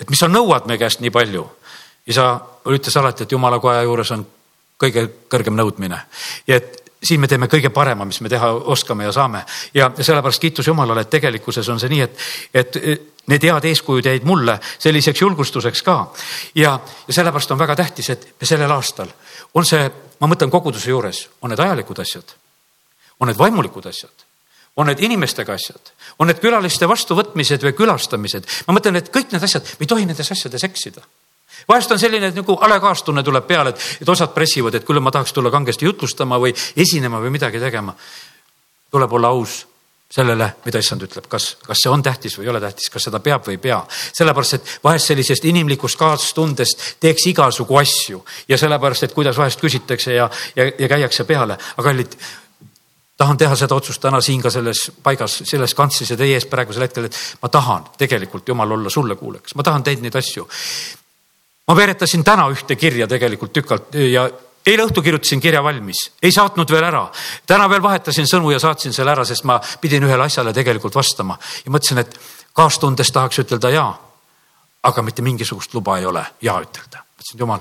et 0.00 0.10
mis 0.10 0.18
sa 0.18 0.28
nõuad 0.28 0.68
meie 0.68 0.78
käest 0.78 1.00
nii 1.00 1.10
palju? 1.10 1.48
isa 2.06 2.28
ütles 2.66 2.96
alati, 2.98 3.22
et 3.22 3.32
jumala 3.32 3.60
koja 3.62 3.82
juures 3.82 4.10
on 4.10 4.26
kõige 4.82 5.06
kõrgem 5.30 5.54
nõudmine 5.54 6.00
ja 6.46 6.56
et 6.56 6.82
siin 7.02 7.20
me 7.20 7.28
teeme 7.28 7.48
kõige 7.50 7.70
parema, 7.74 8.04
mis 8.04 8.20
me 8.20 8.30
teha 8.30 8.52
oskame 8.52 9.04
ja 9.04 9.12
saame 9.12 9.44
ja 9.74 9.90
sellepärast 9.98 10.42
kiitus 10.42 10.66
Jumalale, 10.66 11.02
et 11.02 11.10
tegelikkuses 11.10 11.68
on 11.68 11.80
see 11.80 11.90
nii, 11.90 12.00
et, 12.00 12.18
et 12.54 12.78
need 13.26 13.44
head 13.46 13.64
eeskujud 13.70 14.06
jäid 14.06 14.24
mulle 14.26 14.58
selliseks 14.78 15.20
julgustuseks 15.20 15.82
ka. 15.82 16.12
ja, 16.54 16.78
ja 17.08 17.14
sellepärast 17.14 17.50
on 17.50 17.58
väga 17.58 17.76
tähtis, 17.76 18.10
et 18.10 18.28
me 18.40 18.46
sellel 18.46 18.70
aastal 18.70 19.08
on 19.54 19.66
see, 19.66 19.90
ma 20.20 20.30
mõtlen 20.30 20.50
koguduse 20.50 20.90
juures, 20.90 21.28
on 21.42 21.52
need 21.52 21.60
ajalikud 21.60 21.98
asjad, 22.02 22.36
on 23.20 23.30
need 23.30 23.38
vaimulikud 23.38 23.86
asjad 23.86 24.28
on 24.76 24.88
need 24.88 25.02
inimestega 25.04 25.52
asjad, 25.52 25.90
on 26.18 26.30
need 26.30 26.38
külaliste 26.40 26.88
vastuvõtmised 26.88 27.60
või 27.60 27.74
külastamised. 27.76 28.46
ma 28.66 28.72
mõtlen, 28.72 28.96
et 28.96 29.10
kõik 29.12 29.32
need 29.32 29.44
asjad, 29.44 29.66
me 29.76 29.84
ei 29.84 29.90
tohi 29.90 30.06
nendes 30.08 30.32
asjades 30.32 30.64
eksida 30.64 31.04
vahest 31.68 31.92
on 31.92 31.98
selline 31.98 32.30
nagu 32.34 32.56
hale 32.60 32.78
kaastunne 32.80 33.22
tuleb 33.22 33.46
peale, 33.46 33.70
et, 33.70 33.82
et 34.02 34.08
osad 34.08 34.32
pressivad, 34.34 34.74
et 34.74 34.86
küll 34.86 35.00
ma 35.00 35.12
tahaks 35.14 35.32
tulla 35.32 35.50
kangesti 35.50 35.86
jutlustama 35.86 36.38
või 36.40 36.54
esinema 36.76 37.20
või 37.22 37.34
midagi 37.36 37.60
tegema. 37.60 37.94
tuleb 38.90 39.12
olla 39.12 39.28
aus 39.28 39.66
sellele, 40.12 40.48
mida 40.66 40.80
issand 40.82 41.06
ütleb, 41.06 41.26
kas, 41.30 41.54
kas 41.64 41.80
see 41.80 41.90
on 41.92 42.02
tähtis 42.04 42.36
või 42.36 42.46
ei 42.46 42.52
ole 42.52 42.60
tähtis, 42.60 42.90
kas 42.92 43.06
seda 43.08 43.20
peab 43.24 43.46
või 43.46 43.56
ei 43.56 43.62
pea. 43.62 43.78
sellepärast, 44.12 44.58
et 44.58 44.74
vahest 44.84 45.08
sellisest 45.08 45.46
inimlikust 45.48 45.98
kaastundest 46.00 46.84
teeks 47.00 47.26
igasugu 47.30 47.78
asju 47.80 48.20
ja 48.48 48.58
sellepärast, 48.60 49.08
et 49.08 49.16
kuidas 49.16 49.38
vahest 49.40 49.60
küsitakse 49.60 50.12
ja, 50.18 50.28
ja, 50.56 50.68
ja 50.78 50.88
käiakse 50.92 51.24
peale, 51.24 51.56
aga 51.76 51.88
kallid 51.88 52.16
tahan 53.16 53.38
teha 53.40 53.56
seda 53.56 53.78
otsust 53.78 54.02
täna 54.02 54.20
siin 54.20 54.42
ka 54.42 54.50
selles 54.50 54.84
paigas, 55.02 55.38
selles 55.48 55.74
kantsis 55.78 56.12
ja 56.12 56.18
teie 56.20 56.36
ees 56.36 56.48
praegusel 56.50 56.84
hetkel, 56.84 57.08
et 57.08 57.18
ma 57.42 57.48
tahan 57.48 57.88
tegelikult 57.98 58.48
jumal 58.48 58.76
olla 58.76 58.92
sulle 58.92 59.16
kuuleks, 59.16 59.56
ma 59.56 59.64
tahan 59.64 59.84
teid 59.86 60.04
neid 60.04 60.16
asju. 60.18 60.48
ma 61.68 61.76
veeretasin 61.76 62.24
täna 62.24 62.48
ühte 62.52 62.76
kirja 62.76 63.06
tegelikult 63.08 63.52
tükalt 63.52 63.94
ja 63.94 64.28
eile 64.66 64.86
õhtul 64.86 65.02
kirjutasin 65.02 65.40
kirja 65.40 65.62
valmis, 65.64 66.04
ei 66.22 66.32
saatnud 66.32 66.70
veel 66.70 66.84
ära. 66.84 67.06
täna 67.46 67.68
veel 67.70 67.82
vahetasin 67.82 68.26
sõnu 68.26 68.52
ja 68.52 68.58
saatsin 68.62 68.92
selle 68.92 69.10
ära, 69.10 69.24
sest 69.24 69.44
ma 69.44 69.60
pidin 69.80 70.04
ühele 70.04 70.24
asjale 70.24 70.52
tegelikult 70.52 70.94
vastama 70.94 71.38
ja 71.64 71.70
mõtlesin, 71.70 71.98
et 71.98 72.18
kaastundes 72.52 73.12
tahaks 73.12 73.42
ütelda 73.42 73.70
ja, 73.70 73.86
aga 74.82 75.02
mitte 75.02 75.22
mingisugust 75.22 75.74
luba 75.74 75.98
ei 75.98 76.06
ole 76.06 76.24
ja 76.42 76.60
ütelda. 76.60 77.04
mõtlesin, 77.16 77.38
jumal 77.38 77.60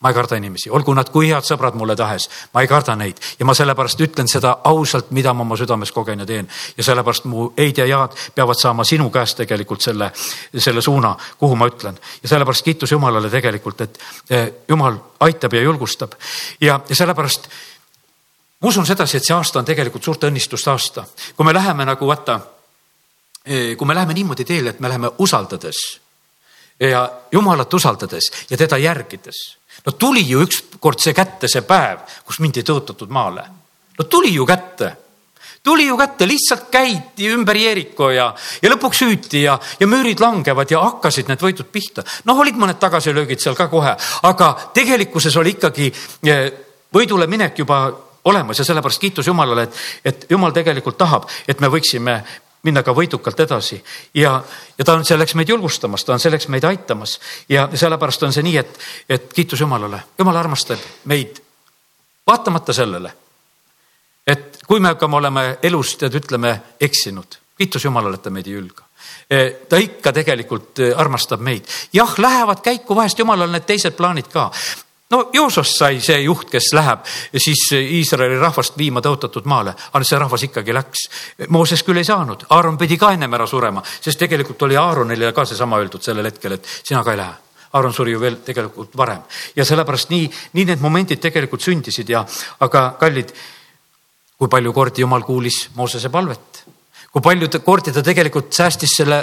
ma 0.00 0.10
ei 0.10 0.14
karda 0.14 0.36
inimesi, 0.36 0.70
olgu 0.70 0.92
nad 0.94 1.08
kui 1.08 1.30
head 1.30 1.44
sõbrad 1.46 1.76
mulle 1.78 1.94
tahes, 1.96 2.26
ma 2.52 2.60
ei 2.60 2.68
karda 2.68 2.92
neid 3.00 3.20
ja 3.38 3.46
ma 3.48 3.54
sellepärast 3.56 4.00
ütlen 4.04 4.28
seda 4.28 4.58
ausalt, 4.68 5.08
mida 5.16 5.32
ma 5.32 5.40
oma 5.46 5.56
südames 5.56 5.92
kogen 5.92 6.20
ja 6.20 6.26
teen. 6.26 6.48
ja 6.76 6.84
sellepärast 6.84 7.24
mu 7.24 7.48
ei-d 7.56 7.80
ja 7.80 7.86
jaad 7.86 8.16
peavad 8.34 8.60
saama 8.60 8.84
sinu 8.84 9.08
käest 9.10 9.40
tegelikult 9.40 9.80
selle, 9.80 10.10
selle 10.52 10.82
suuna, 10.82 11.16
kuhu 11.38 11.56
ma 11.56 11.70
ütlen. 11.72 11.96
ja 12.22 12.28
sellepärast 12.28 12.64
kiitus 12.64 12.92
Jumalale 12.92 13.30
tegelikult, 13.30 13.80
et 13.80 13.98
eh, 14.30 14.52
Jumal 14.68 15.00
aitab 15.20 15.52
ja 15.52 15.64
julgustab 15.64 16.12
ja, 16.60 16.80
ja 16.88 16.96
sellepärast 16.96 17.48
ma 18.60 18.68
usun 18.68 18.86
sedasi, 18.86 19.16
et 19.16 19.24
see 19.24 19.34
aasta 19.36 19.58
on 19.58 19.64
tegelikult 19.64 20.04
suurte 20.04 20.28
õnnistuste 20.28 20.70
aasta. 20.70 21.06
kui 21.36 21.46
me 21.46 21.54
läheme 21.54 21.88
nagu 21.88 22.06
vaata, 22.06 22.40
eh, 23.46 23.76
kui 23.76 23.86
me 23.88 23.94
läheme 23.94 24.14
niimoodi 24.14 24.44
teele, 24.44 24.76
et 24.76 24.80
me 24.80 24.88
läheme 24.92 25.10
usaldades 25.18 26.00
ja 26.80 27.10
Jumalat 27.32 27.74
usaldades 27.74 28.32
ja 28.50 28.56
teda 28.56 28.76
järgides 28.76 29.56
no 29.84 29.92
tuli 29.92 30.24
ju 30.28 30.44
ükskord 30.44 31.02
see 31.02 31.14
kätte, 31.14 31.48
see 31.48 31.64
päev, 31.66 32.04
kus 32.24 32.40
mind 32.40 32.56
ei 32.56 32.66
tõotatud 32.66 33.10
maale. 33.12 33.44
no 33.98 34.04
tuli 34.04 34.34
ju 34.34 34.46
kätte 34.46 34.96
tuli 35.66 35.86
ju 35.86 35.96
kätte, 35.98 36.28
lihtsalt 36.28 36.68
käidi 36.70 37.26
ümber 37.34 37.58
Jeeriko 37.58 38.10
ja, 38.14 38.28
ja 38.62 38.70
lõpuks 38.70 39.02
hüüti 39.02 39.42
ja, 39.42 39.56
ja 39.80 39.86
müürid 39.90 40.20
langevad 40.22 40.70
ja 40.70 40.82
hakkasid 40.84 41.26
need 41.26 41.42
võidud 41.42 41.66
pihta. 41.74 42.04
noh, 42.24 42.38
olid 42.38 42.54
mõned 42.54 42.78
tagasilöögid 42.78 43.42
seal 43.42 43.58
ka 43.58 43.66
kohe, 43.72 43.96
aga 44.30 44.52
tegelikkuses 44.74 45.36
oli 45.42 45.56
ikkagi 45.56 45.90
eh, 46.30 46.44
võidule 46.94 47.26
minek 47.26 47.58
juba 47.58 47.80
olemas 48.26 48.58
ja 48.58 48.66
sellepärast 48.66 49.02
kiitus 49.02 49.26
Jumalale, 49.26 49.66
et, 49.66 49.82
et 50.04 50.30
Jumal 50.30 50.54
tegelikult 50.54 50.98
tahab, 50.98 51.26
et 51.48 51.60
me 51.60 51.70
võiksime 51.70 52.20
minna 52.66 52.82
ka 52.86 52.94
võidukalt 52.96 53.40
edasi. 53.46 53.78
Ja, 54.14 54.36
ja 54.78 54.84
ta 54.84 54.96
on 54.98 55.04
selleks 55.06 55.34
meid 55.38 55.48
julgustamas, 55.48 56.04
ta 56.04 56.14
on 56.16 56.22
selleks 56.22 56.48
meid 56.52 56.64
aitamas. 56.68 57.18
Ja 57.48 57.68
sellepärast 57.74 58.26
on 58.26 58.34
see 58.34 58.44
nii, 58.46 58.56
et, 58.62 58.78
et 59.08 59.32
kiitus 59.32 59.62
Jumalale, 59.62 60.02
Jumal 60.18 60.36
armastab 60.42 60.82
meid 61.10 61.40
vaatamata 62.26 62.74
sellele, 62.74 63.12
et 64.26 64.58
kui 64.66 64.80
me 64.80 64.94
hakkame 64.94 65.16
olema 65.16 65.44
elus, 65.62 65.94
tead, 66.00 66.16
ütleme 66.18 66.56
eksinud, 66.80 67.38
kiitus 67.58 67.86
Jumalale, 67.86 68.18
et 68.18 68.26
ta 68.26 68.34
meid 68.34 68.50
ei 68.50 68.58
ülga. 68.58 68.82
Ta 69.68 69.78
ikka 69.82 70.12
tegelikult 70.14 70.80
armastab 70.96 71.40
meid. 71.42 71.66
jah, 71.92 72.14
lähevad 72.18 72.60
käiku 72.62 72.94
vahest 72.94 73.18
jumalal 73.18 73.50
need 73.50 73.66
teised 73.66 73.94
plaanid 73.98 74.28
ka 74.32 74.50
no 75.10 75.30
Joosost 75.32 75.78
sai 75.78 76.00
see 76.02 76.18
juht, 76.24 76.48
kes 76.50 76.72
läheb 76.74 77.06
siis 77.38 77.62
Iisraeli 77.78 78.38
rahvast 78.40 78.76
viima 78.78 79.02
tõotatud 79.04 79.46
maale, 79.46 79.74
aga 79.92 80.04
see 80.04 80.18
rahvas 80.18 80.46
ikkagi 80.48 80.74
läks. 80.74 81.06
Mooses 81.54 81.84
küll 81.86 82.00
ei 82.00 82.06
saanud, 82.06 82.46
Aaron 82.56 82.78
pidi 82.78 82.98
ka 82.98 83.12
ennem 83.14 83.34
ära 83.38 83.46
surema, 83.46 83.82
sest 83.86 84.18
tegelikult 84.18 84.62
oli 84.66 84.78
Aaronile 84.80 85.32
ka 85.36 85.44
seesama 85.46 85.78
öeldud 85.82 86.02
sellel 86.02 86.30
hetkel, 86.30 86.58
et 86.58 86.72
sina 86.82 87.04
ka 87.04 87.14
ei 87.14 87.22
lähe. 87.22 87.42
Aaron 87.76 87.92
suri 87.92 88.14
ju 88.14 88.20
veel 88.20 88.38
tegelikult 88.46 88.94
varem. 88.96 89.22
Ja 89.56 89.64
sellepärast 89.68 90.10
nii, 90.10 90.26
nii 90.56 90.64
need 90.70 90.82
momendid 90.82 91.20
tegelikult 91.20 91.62
sündisid 91.62 92.08
ja, 92.08 92.22
aga 92.64 92.88
kallid, 93.00 93.32
kui 94.38 94.50
palju 94.52 94.72
kordi 94.72 95.04
Jumal 95.04 95.26
kuulis 95.26 95.66
Moosese 95.76 96.10
palvet, 96.12 96.62
kui 97.12 97.22
palju 97.22 97.50
kordi 97.64 97.92
ta 97.92 98.02
tegelikult 98.06 98.52
säästis 98.54 98.96
selle, 98.98 99.20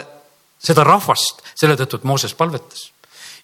seda 0.64 0.86
rahvast 0.88 1.42
selle 1.56 1.78
tõttu, 1.80 2.00
et 2.00 2.08
Mooses 2.08 2.36
palvetas? 2.38 2.92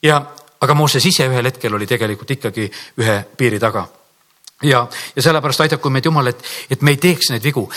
Ja 0.04 0.22
aga 0.62 0.76
Mooses 0.76 1.06
ise 1.06 1.28
ühel 1.30 1.48
hetkel 1.48 1.74
oli 1.76 1.88
tegelikult 1.88 2.32
ikkagi 2.36 2.68
ühe 3.00 3.18
piiri 3.38 3.60
taga. 3.60 3.88
ja, 4.64 4.88
ja 5.16 5.22
sellepärast 5.22 5.62
aidaku 5.62 5.90
meid 5.90 6.06
Jumal, 6.06 6.28
et, 6.28 6.44
et 6.70 6.82
me 6.82 6.92
ei 6.92 6.98
teeks 6.98 7.32
neid 7.32 7.44
vigu. 7.44 7.70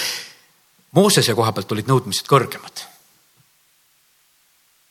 Moosese 0.93 1.35
koha 1.35 1.53
pealt 1.53 1.73
olid 1.73 1.89
nõudmised 1.89 2.27
kõrgemad. 2.29 2.83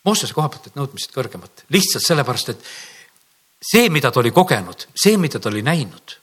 Moosese 0.05 0.33
koha 0.33 0.49
pealt 0.49 0.69
olid 0.69 0.79
nõudmised 0.79 1.13
kõrgemad, 1.13 1.65
lihtsalt 1.69 2.07
sellepärast, 2.07 2.55
et 2.55 2.71
see, 3.61 3.89
mida 3.89 4.11
ta 4.11 4.23
oli 4.23 4.31
kogenud, 4.33 4.87
see, 4.95 5.17
mida 5.21 5.39
ta 5.39 5.51
oli 5.51 5.61
näinud 5.61 6.20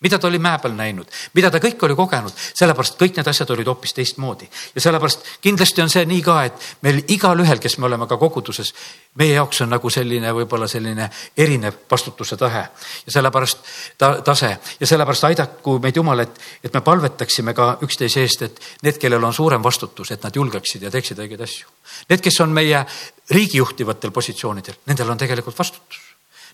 mida 0.00 0.18
ta 0.18 0.28
oli 0.28 0.38
mäe 0.38 0.58
peal 0.60 0.74
näinud, 0.76 1.08
mida 1.34 1.48
ta 1.50 1.56
kõik 1.56 1.80
oli 1.86 1.94
kogenud, 1.96 2.32
sellepärast 2.54 2.98
kõik 3.00 3.16
need 3.16 3.28
asjad 3.30 3.50
olid 3.54 3.68
hoopis 3.70 3.94
teistmoodi. 3.96 4.48
ja 4.74 4.80
sellepärast 4.80 5.22
kindlasti 5.40 5.82
on 5.82 5.88
see 5.90 6.04
nii 6.04 6.20
ka, 6.22 6.34
et 6.44 6.66
meil 6.84 7.00
igalühel, 7.08 7.58
kes 7.58 7.78
me 7.78 7.86
oleme 7.88 8.06
ka 8.06 8.18
koguduses, 8.20 8.74
meie 9.16 9.32
jaoks 9.38 9.62
on 9.64 9.72
nagu 9.72 9.90
selline 9.90 10.32
võib-olla 10.36 10.68
selline 10.68 11.08
erinev 11.36 11.78
vastutuse 11.90 12.36
tahe 12.36 12.60
ja 13.06 13.14
sellepärast 13.14 13.64
ta, 13.98 14.10
tase 14.20 14.50
ja 14.80 14.86
sellepärast 14.86 15.24
aidaku 15.30 15.78
meid 15.80 15.96
Jumal, 15.96 16.20
et, 16.26 16.36
et 16.62 16.74
me 16.74 16.84
palvetaksime 16.84 17.56
ka 17.56 17.78
üksteise 17.88 18.20
eest, 18.20 18.42
et 18.42 18.60
need, 18.82 19.00
kellel 19.00 19.24
on 19.24 19.32
suurem 19.32 19.64
vastutus, 19.64 20.12
et 20.12 20.22
nad 20.22 20.36
julgeksid 20.36 20.84
ja 20.84 20.92
teeksid 20.92 21.24
õigeid 21.24 21.40
asju. 21.40 21.72
Need, 22.10 22.20
kes 22.20 22.40
on 22.44 22.52
meie 22.52 22.84
riigi 23.32 23.62
juhtivatel 23.62 24.12
positsioonidel, 24.12 24.76
nendel 24.92 25.08
on 25.08 25.24
tegelikult 25.24 25.56
vastutus. 25.56 26.04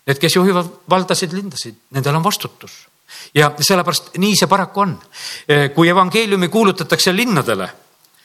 Need, 0.06 0.22
kes 0.22 0.38
juhivad 0.38 0.70
valdasid, 0.90 1.34
lindasid, 1.34 1.74
nendel 1.90 2.22
on 2.22 2.30
vastutus 2.30 2.84
ja 3.34 3.52
sellepärast 3.60 4.16
nii 4.18 4.36
see 4.36 4.50
paraku 4.50 4.84
on. 4.84 4.98
Eh, 5.48 5.70
kui 5.74 5.88
evangeeliumi 5.88 6.48
kuulutatakse 6.48 7.16
linnadele, 7.16 7.68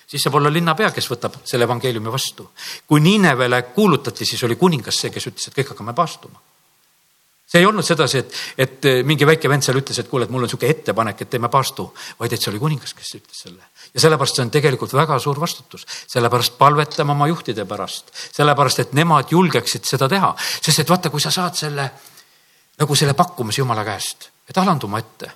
siis 0.08 0.23
saab 0.23 0.39
olla 0.39 0.52
linnapea, 0.54 0.91
kes 0.91 1.10
võtab 1.12 1.39
selle 1.45 1.67
evangeeliumi 1.67 2.12
vastu. 2.12 2.52
kui 2.88 3.00
Niinevele 3.00 3.62
kuulutati, 3.76 4.26
siis 4.26 4.43
oli 4.43 4.56
kuningas 4.56 5.02
see, 5.02 5.10
kes 5.10 5.28
ütles, 5.28 5.47
et 5.47 5.58
kõik 5.58 5.76
hakkame 5.76 5.93
paastuma 5.93 6.39
see 7.47 7.62
ei 7.62 7.65
olnud 7.65 7.86
sedasi, 7.86 8.17
et, 8.17 8.34
et 8.60 8.86
eh, 8.86 8.97
mingi 9.08 9.26
väike 9.28 9.50
vend 9.50 9.63
seal 9.63 9.80
ütles, 9.80 9.95
et 10.02 10.10
kuule, 10.12 10.28
et 10.28 10.32
mul 10.34 10.43
on 10.43 10.50
niisugune 10.50 10.73
ettepanek, 10.73 11.21
et 11.23 11.30
teeme 11.32 11.47
paastu, 11.52 11.86
vaid 12.19 12.34
et 12.36 12.43
see 12.43 12.52
oli 12.52 12.60
kuningas, 12.60 12.91
kes 12.97 13.13
ütles 13.21 13.43
selle. 13.45 13.69
ja 13.93 14.04
sellepärast 14.04 14.36
see 14.36 14.43
on 14.43 14.52
tegelikult 14.52 14.91
väga 14.97 15.19
suur 15.23 15.39
vastutus, 15.39 15.86
sellepärast 16.12 16.58
palvetame 16.60 17.15
oma 17.15 17.30
juhtide 17.32 17.63
pärast, 17.65 18.12
sellepärast 18.36 18.84
et 18.84 18.97
nemad 19.00 19.32
julgeksid 19.32 19.88
seda 19.88 20.12
teha, 20.12 20.34
sest 20.60 20.84
et 20.84 20.91
vaata, 20.91 21.10
kui 21.13 21.23
sa 21.23 21.32
saad 21.32 21.56
selle 21.56 21.88
nagu 22.78 22.95
selle 22.95 23.15
pakkumise 23.17 23.63
Jumala 23.63 23.88
käest 23.88 24.30
et 24.49 24.57
alanduma 24.57 24.99
ette. 24.99 25.31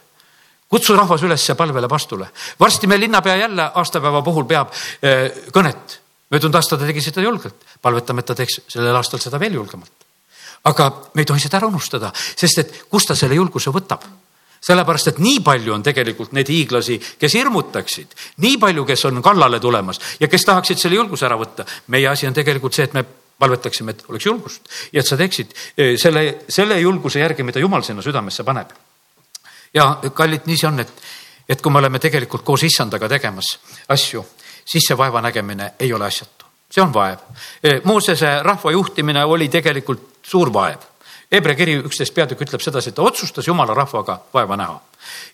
kutsu 0.71 0.95
rahvas 0.95 1.24
üles 1.28 1.52
palvele 1.58 1.89
vastule. 1.89 2.30
varsti 2.60 2.88
meil 2.88 3.02
linnapea 3.02 3.36
jälle 3.36 3.71
aastapäeva 3.76 4.21
puhul 4.21 4.45
peab 4.45 4.71
eh, 5.02 5.32
kõnet. 5.52 6.00
möödunud 6.32 6.56
aasta 6.56 6.78
ta 6.78 6.86
tegi 6.86 7.02
seda 7.02 7.21
julgelt, 7.21 7.56
palvetame, 7.82 8.19
et 8.19 8.26
ta 8.26 8.36
teeks 8.36 8.62
sellel 8.67 8.95
aastal 8.95 9.19
seda 9.19 9.39
veel 9.39 9.54
julgemalt. 9.54 10.08
aga 10.63 10.89
me 11.13 11.21
ei 11.21 11.26
tohi 11.26 11.39
seda 11.39 11.58
ära 11.58 11.67
unustada, 11.67 12.12
sest 12.15 12.58
et 12.58 12.84
kust 12.89 13.08
ta 13.08 13.15
selle 13.15 13.36
julguse 13.36 13.69
võtab 13.69 14.06
sellepärast, 14.62 15.08
et 15.08 15.19
nii 15.19 15.39
palju 15.41 15.74
on 15.74 15.84
tegelikult 15.84 16.36
neid 16.38 16.50
hiiglasi, 16.50 17.00
kes 17.19 17.34
hirmutaksid, 17.34 18.12
nii 18.45 18.60
palju, 18.62 18.86
kes 18.86 19.06
on 19.10 19.21
kallale 19.26 19.60
tulemas 19.60 20.00
ja 20.19 20.30
kes 20.30 20.45
tahaksid 20.45 20.78
selle 20.78 21.00
julguse 21.00 21.26
ära 21.26 21.38
võtta. 21.39 21.65
meie 21.88 22.08
asi 22.08 22.28
on 22.28 22.34
tegelikult 22.34 22.74
see, 22.74 22.86
et 22.86 22.93
me 22.93 23.04
palvetaksime, 23.41 23.91
et 23.91 24.04
oleks 24.10 24.26
julgust 24.26 24.69
ja 24.93 25.02
et 25.02 25.08
sa 25.08 25.17
teeksid 25.17 25.54
eh, 25.78 25.97
selle, 25.97 26.45
selle 26.50 26.80
julguse 26.80 27.19
järgi, 27.19 27.43
mida 27.43 27.60
Jumal 27.60 27.84
sinna 27.84 28.06
südamesse 28.06 28.45
paneb 28.45 28.69
ja 29.74 29.88
kallid, 30.14 30.46
nii 30.46 30.58
see 30.58 30.68
on, 30.68 30.80
et, 30.80 30.94
et 31.50 31.62
kui 31.62 31.72
me 31.72 31.80
oleme 31.80 32.00
tegelikult 32.00 32.44
koos 32.44 32.64
issandaga 32.64 33.10
tegemas 33.10 33.56
asju, 33.90 34.24
siis 34.66 34.88
see 34.88 34.98
vaevanägemine 34.98 35.74
ei 35.80 35.94
ole 35.94 36.06
asjatu, 36.06 36.46
see 36.72 36.84
on 36.84 36.94
vaev. 36.94 37.28
Moosese 37.84 38.40
rahva 38.44 38.72
juhtimine 38.72 39.26
oli 39.26 39.50
tegelikult 39.50 40.24
suur 40.24 40.54
vaev 40.54 40.90
Hebra 41.32 41.54
kiri 41.56 41.78
üksteist 41.80 42.12
peatükk 42.12 42.42
ütleb 42.44 42.60
sedasi, 42.60 42.92
et 42.92 42.96
ta 42.98 43.06
otsustas 43.08 43.48
jumala 43.48 43.72
rahvaga 43.72 44.18
vaeva 44.34 44.58
näha 44.60 44.74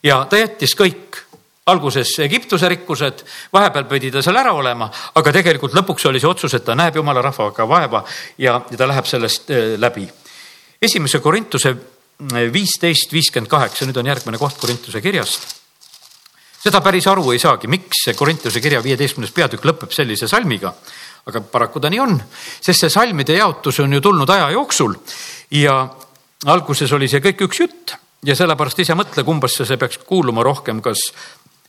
ja 0.05 0.19
ta 0.29 0.37
jättis 0.37 0.75
kõik 0.77 1.23
alguses 1.67 2.11
Egiptuse 2.23 2.69
rikkused, 2.69 3.23
vahepeal 3.53 3.87
pidi 3.89 4.11
ta 4.13 4.21
seal 4.23 4.37
ära 4.39 4.53
olema, 4.55 4.87
aga 5.19 5.33
tegelikult 5.35 5.73
lõpuks 5.75 6.05
oli 6.07 6.21
see 6.21 6.29
otsus, 6.29 6.53
et 6.53 6.63
ta 6.63 6.75
näeb 6.77 6.95
jumala 6.95 7.21
rahvaga 7.25 7.65
vaeva 7.67 8.03
ja, 8.37 8.61
ja 8.61 8.77
ta 8.77 8.87
läheb 8.87 9.09
sellest 9.09 9.51
äh, 9.51 9.73
läbi. 9.81 10.07
esimese 10.81 11.19
Korintuse 11.19 11.73
viisteist, 12.53 13.13
viiskümmend 13.13 13.49
kaheksa, 13.51 13.85
nüüd 13.85 13.97
on 14.01 14.09
järgmine 14.09 14.37
koht 14.41 14.57
Korintuse 14.57 15.01
kirjast. 15.01 15.55
seda 16.57 16.81
päris 16.81 17.05
aru 17.07 17.31
ei 17.31 17.39
saagi, 17.39 17.67
miks 17.67 18.05
see 18.05 18.15
Korintuse 18.17 18.61
kirja 18.61 18.81
viieteistkümnes 18.83 19.31
peatükk 19.31 19.65
lõpeb 19.65 19.93
sellise 19.93 20.27
salmiga 20.27 20.73
aga 21.27 21.41
paraku 21.41 21.81
ta 21.83 21.91
nii 21.91 21.99
on, 21.99 22.15
sest 22.61 22.85
see 22.85 22.91
salmide 22.91 23.35
jaotus 23.37 23.81
on 23.83 23.93
ju 23.93 24.01
tulnud 24.03 24.29
aja 24.31 24.49
jooksul 24.55 24.95
ja 25.59 25.81
alguses 26.47 26.91
oli 26.95 27.09
see 27.11 27.23
kõik 27.23 27.43
üks 27.47 27.59
jutt 27.63 27.95
ja 28.25 28.35
sellepärast 28.35 28.79
ise 28.83 28.95
mõtle, 28.97 29.25
kumbasse 29.27 29.67
see 29.67 29.79
peaks 29.79 29.99
kuuluma 30.07 30.45
rohkem, 30.47 30.79
kas 30.81 31.09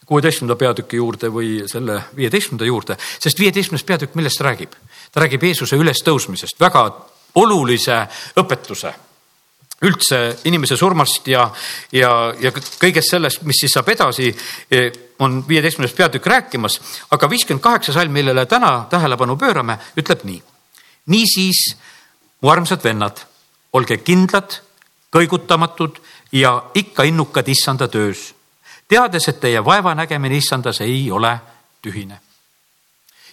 kuueteistkümnenda 0.08 0.56
peatüki 0.58 1.00
juurde 1.00 1.30
või 1.32 1.66
selle 1.68 1.98
viieteistkümnenda 2.16 2.70
juurde, 2.70 2.96
sest 3.18 3.42
viieteistkümnes 3.42 3.84
peatükk, 3.84 4.14
millest 4.18 4.40
räägib? 4.40 4.78
ta 5.12 5.24
räägib 5.24 5.42
Jeesuse 5.42 5.76
ülestõusmisest, 5.76 6.60
väga 6.60 6.84
olulise 7.40 8.00
õpetuse 8.38 8.94
üldse 9.82 10.18
inimese 10.44 10.76
surmast 10.76 11.26
ja, 11.30 11.44
ja, 11.92 12.10
ja 12.40 12.50
kõigest 12.52 13.12
sellest, 13.12 13.44
mis 13.46 13.60
siis 13.62 13.74
saab 13.76 13.88
edasi, 13.92 14.32
eh, 14.70 14.88
on 15.22 15.40
viieteistkümnes 15.48 15.94
peatükk 15.94 16.26
rääkimas, 16.26 16.80
aga 17.14 17.30
viiskümmend 17.30 17.62
kaheksa 17.62 17.94
salm, 17.94 18.12
millele 18.12 18.46
täna 18.46 18.86
tähelepanu 18.90 19.36
pöörame, 19.38 19.78
ütleb 19.98 20.24
nii. 20.24 20.42
niisiis, 21.06 21.76
mu 22.42 22.50
armsad 22.50 22.82
vennad, 22.84 23.22
olge 23.72 23.96
kindlad, 24.02 24.58
kõigutamatud 25.14 26.00
ja 26.32 26.62
ikka 26.74 27.06
innukad 27.08 27.48
issanda 27.48 27.88
töös, 27.88 28.34
teades, 28.88 29.28
et 29.28 29.40
teie 29.40 29.64
vaevanägemine 29.64 30.36
issandas 30.36 30.80
ei 30.80 31.10
ole 31.10 31.38
tühine. 31.82 32.20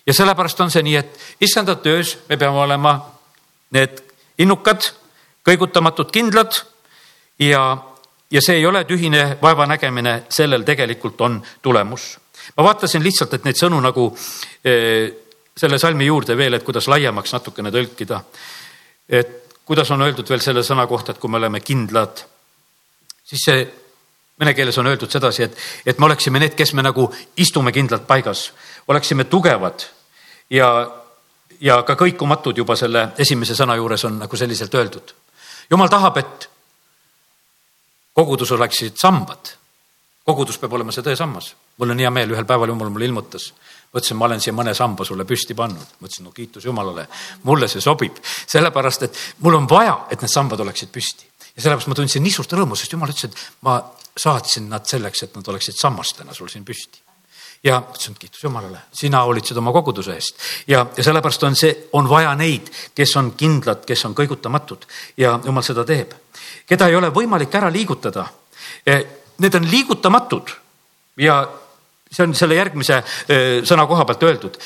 ja 0.06 0.14
sellepärast 0.14 0.62
on 0.62 0.72
see 0.72 0.84
nii, 0.84 0.96
et 0.96 1.20
issanda 1.42 1.76
töös 1.76 2.18
me 2.30 2.38
peame 2.38 2.58
olema 2.58 3.00
need 3.72 4.04
innukad 4.38 4.94
kõigutamatud, 5.46 6.12
kindlad 6.12 6.58
ja, 7.40 7.78
ja 8.32 8.42
see 8.42 8.60
ei 8.60 8.66
ole 8.66 8.84
tühine 8.86 9.38
vaevanägemine, 9.42 10.24
sellel 10.30 10.66
tegelikult 10.66 11.22
on 11.22 11.42
tulemus. 11.62 12.18
ma 12.58 12.64
vaatasin 12.64 13.04
lihtsalt, 13.04 13.34
et 13.34 13.46
neid 13.46 13.60
sõnu 13.60 13.80
nagu 13.82 14.10
eh, 14.66 15.14
selle 15.58 15.80
salmi 15.80 16.06
juurde 16.06 16.38
veel, 16.38 16.54
et 16.54 16.64
kuidas 16.64 16.88
laiemaks 16.88 17.34
natukene 17.34 17.72
tõlkida. 17.72 18.22
et 19.10 19.42
kuidas 19.66 19.92
on 19.92 20.02
öeldud 20.02 20.30
veel 20.30 20.42
selle 20.42 20.64
sõna 20.64 20.88
kohta, 20.88 21.12
et 21.12 21.20
kui 21.20 21.30
me 21.30 21.38
oleme 21.38 21.60
kindlad, 21.60 22.22
siis 23.24 23.46
see 23.46 23.66
vene 24.40 24.54
keeles 24.54 24.78
on 24.78 24.88
öeldud 24.88 25.12
sedasi, 25.12 25.44
et, 25.44 25.58
et 25.86 26.00
me 26.00 26.06
oleksime 26.06 26.40
need, 26.40 26.56
kes 26.56 26.74
me 26.74 26.84
nagu 26.84 27.08
istume 27.38 27.72
kindlalt 27.72 28.08
paigas, 28.08 28.52
oleksime 28.88 29.24
tugevad 29.24 29.86
ja, 30.50 30.70
ja 31.60 31.82
ka 31.84 31.96
kõikumatud 31.96 32.58
juba 32.58 32.76
selle 32.76 33.10
esimese 33.18 33.56
sõna 33.56 33.78
juures 33.80 34.04
on 34.06 34.20
nagu 34.20 34.38
selliselt 34.38 34.76
öeldud 34.76 35.14
jumal 35.70 35.90
tahab, 35.90 36.18
et 36.18 36.50
kogudus 38.14 38.52
oleksid 38.52 38.98
sambad. 38.98 39.54
kogudus 40.26 40.58
peab 40.58 40.74
olema 40.74 40.92
see 40.92 41.04
tõesammas. 41.06 41.54
mul 41.78 41.92
on 41.92 42.00
hea 42.00 42.10
meel, 42.12 42.32
ühel 42.32 42.46
päeval 42.46 42.70
jumal 42.70 42.90
mulle 42.90 43.06
ilmutas. 43.06 43.54
ma 43.94 44.00
ütlesin, 44.00 44.18
ma 44.18 44.26
olen 44.26 44.42
siia 44.42 44.54
mõne 44.54 44.74
samba 44.74 45.06
sulle 45.06 45.26
püsti 45.26 45.56
pannud. 45.56 45.96
ma 46.00 46.08
ütlesin, 46.08 46.24
no 46.24 46.32
kiitus 46.32 46.66
Jumalale, 46.66 47.08
mulle 47.44 47.68
see 47.68 47.82
sobib, 47.82 48.18
sellepärast 48.48 49.04
et 49.04 49.18
mul 49.40 49.56
on 49.56 49.70
vaja, 49.70 50.08
et 50.10 50.22
need 50.22 50.32
sambad 50.32 50.60
oleksid 50.60 50.90
püsti. 50.92 51.26
ja 51.56 51.62
sellepärast 51.62 51.88
ma 51.88 51.96
tundsin 51.96 52.24
nii 52.24 52.32
suurt 52.32 52.54
rõõmu, 52.54 52.76
sest 52.76 52.94
Jumal 52.94 53.10
ütles, 53.10 53.26
et 53.26 53.62
ma 53.62 53.82
saatsin 54.18 54.70
nad 54.70 54.86
selleks, 54.86 55.24
et 55.24 55.36
nad 55.36 55.48
oleksid 55.48 55.76
sammastena 55.80 56.34
sul 56.34 56.50
siin 56.50 56.66
püsti 56.66 57.05
ja 57.66 57.82
ütlesin, 57.82 58.14
et 58.14 58.20
kiitus 58.20 58.44
Jumalale, 58.44 58.78
sina 58.94 59.24
hoolitsed 59.26 59.58
oma 59.58 59.74
koguduse 59.74 60.14
eest 60.14 60.42
ja, 60.68 60.86
ja 60.98 61.04
sellepärast 61.04 61.44
on 61.48 61.56
see, 61.58 61.74
on 61.98 62.10
vaja 62.10 62.36
neid, 62.38 62.70
kes 62.96 63.16
on 63.18 63.32
kindlad, 63.38 63.84
kes 63.88 64.06
on 64.06 64.16
kõigutamatud 64.18 64.86
ja 65.18 65.40
Jumal 65.46 65.66
seda 65.66 65.86
teeb. 65.86 66.14
keda 66.70 66.88
ei 66.90 66.96
ole 66.96 67.10
võimalik 67.14 67.54
ära 67.56 67.72
liigutada. 67.74 68.28
E, 68.86 68.98
need 69.42 69.56
on 69.56 69.66
liigutamatud 69.72 70.52
ja 71.18 71.40
see 72.12 72.28
on 72.28 72.36
selle 72.38 72.56
järgmise 72.56 73.02
e, 73.02 73.40
sõna 73.66 73.88
koha 73.90 74.06
pealt 74.06 74.24
öeldud. 74.24 74.60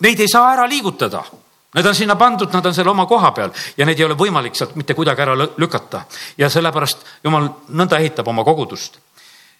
Neid 0.00 0.20
ei 0.20 0.28
saa 0.28 0.52
ära 0.54 0.66
liigutada 0.68 1.22
Need 1.70 1.86
on 1.86 1.94
sinna 1.94 2.16
pandud, 2.18 2.50
nad 2.50 2.66
on 2.66 2.74
seal 2.74 2.88
oma 2.90 3.04
koha 3.06 3.28
peal 3.30 3.52
ja 3.78 3.86
neid 3.86 4.00
ei 4.00 4.04
ole 4.04 4.16
võimalik 4.18 4.56
sealt 4.58 4.72
mitte 4.74 4.96
kuidagi 4.98 5.22
ära 5.22 5.36
lükata 5.38 6.00
ja 6.38 6.48
sellepärast 6.50 7.04
jumal 7.22 7.46
nõnda 7.68 8.00
ehitab 8.02 8.26
oma 8.26 8.42
kogudust. 8.42 8.98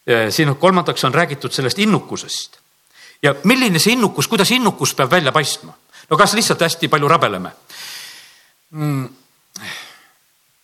E, 0.02 0.26
siin 0.34 0.50
kolmandaks 0.58 1.06
on 1.06 1.14
räägitud 1.14 1.54
sellest 1.54 1.78
innukusest 1.78 2.59
ja 3.22 3.34
milline 3.44 3.78
see 3.78 3.92
innukus, 3.92 4.28
kuidas 4.28 4.50
innukus 4.50 4.94
peab 4.94 5.10
välja 5.10 5.32
paistma? 5.32 5.72
no 6.10 6.16
kas 6.16 6.34
lihtsalt 6.34 6.60
hästi 6.60 6.88
palju 6.88 7.08
rabeleme 7.08 7.52
mm.? 8.70 9.08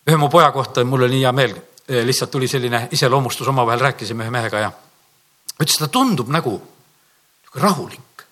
ühe 0.07 0.17
mu 0.17 0.29
poja 0.29 0.51
kohta, 0.51 0.83
mul 0.85 1.03
oli 1.03 1.19
hea 1.21 1.31
meel, 1.35 1.55
lihtsalt 1.87 2.31
tuli 2.31 2.47
selline 2.47 2.87
iseloomustus, 2.91 3.47
omavahel 3.47 3.79
rääkisime 3.89 4.23
ühe 4.23 4.31
mehega 4.31 4.59
ja 4.63 4.71
ütles, 5.59 5.77
ta 5.79 5.87
tundub 5.91 6.29
nagu 6.31 6.55
rahulik. 7.55 8.25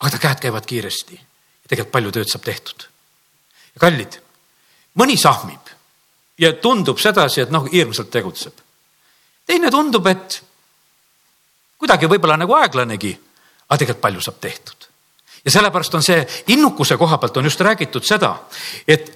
aga 0.00 0.10
ta 0.10 0.18
käed 0.18 0.40
käivad 0.42 0.66
kiiresti 0.66 1.14
ja 1.14 1.68
tegelikult 1.68 1.92
palju 1.92 2.12
tööd 2.12 2.30
saab 2.30 2.44
tehtud. 2.44 2.88
kallid, 3.78 4.18
mõni 4.98 5.16
sahmib 5.16 5.72
ja 6.38 6.52
tundub 6.52 6.98
sedasi, 6.98 7.40
et 7.40 7.50
noh, 7.50 7.66
hirmsalt 7.72 8.10
tegutseb. 8.10 8.52
teine 9.46 9.70
tundub, 9.70 10.06
et 10.06 10.42
kuidagi 11.82 12.06
võib-olla 12.06 12.38
nagu 12.38 12.54
aeglanegi, 12.54 13.10
aga 13.66 13.78
tegelikult 13.80 14.02
palju 14.04 14.22
saab 14.22 14.38
tehtud. 14.40 14.88
ja 15.44 15.50
sellepärast 15.50 15.94
on 15.98 16.04
see 16.06 16.20
innukuse 16.54 16.96
koha 16.96 17.18
pealt 17.18 17.36
on 17.36 17.48
just 17.50 17.60
räägitud 17.60 18.04
seda, 18.06 18.36
et 18.86 19.08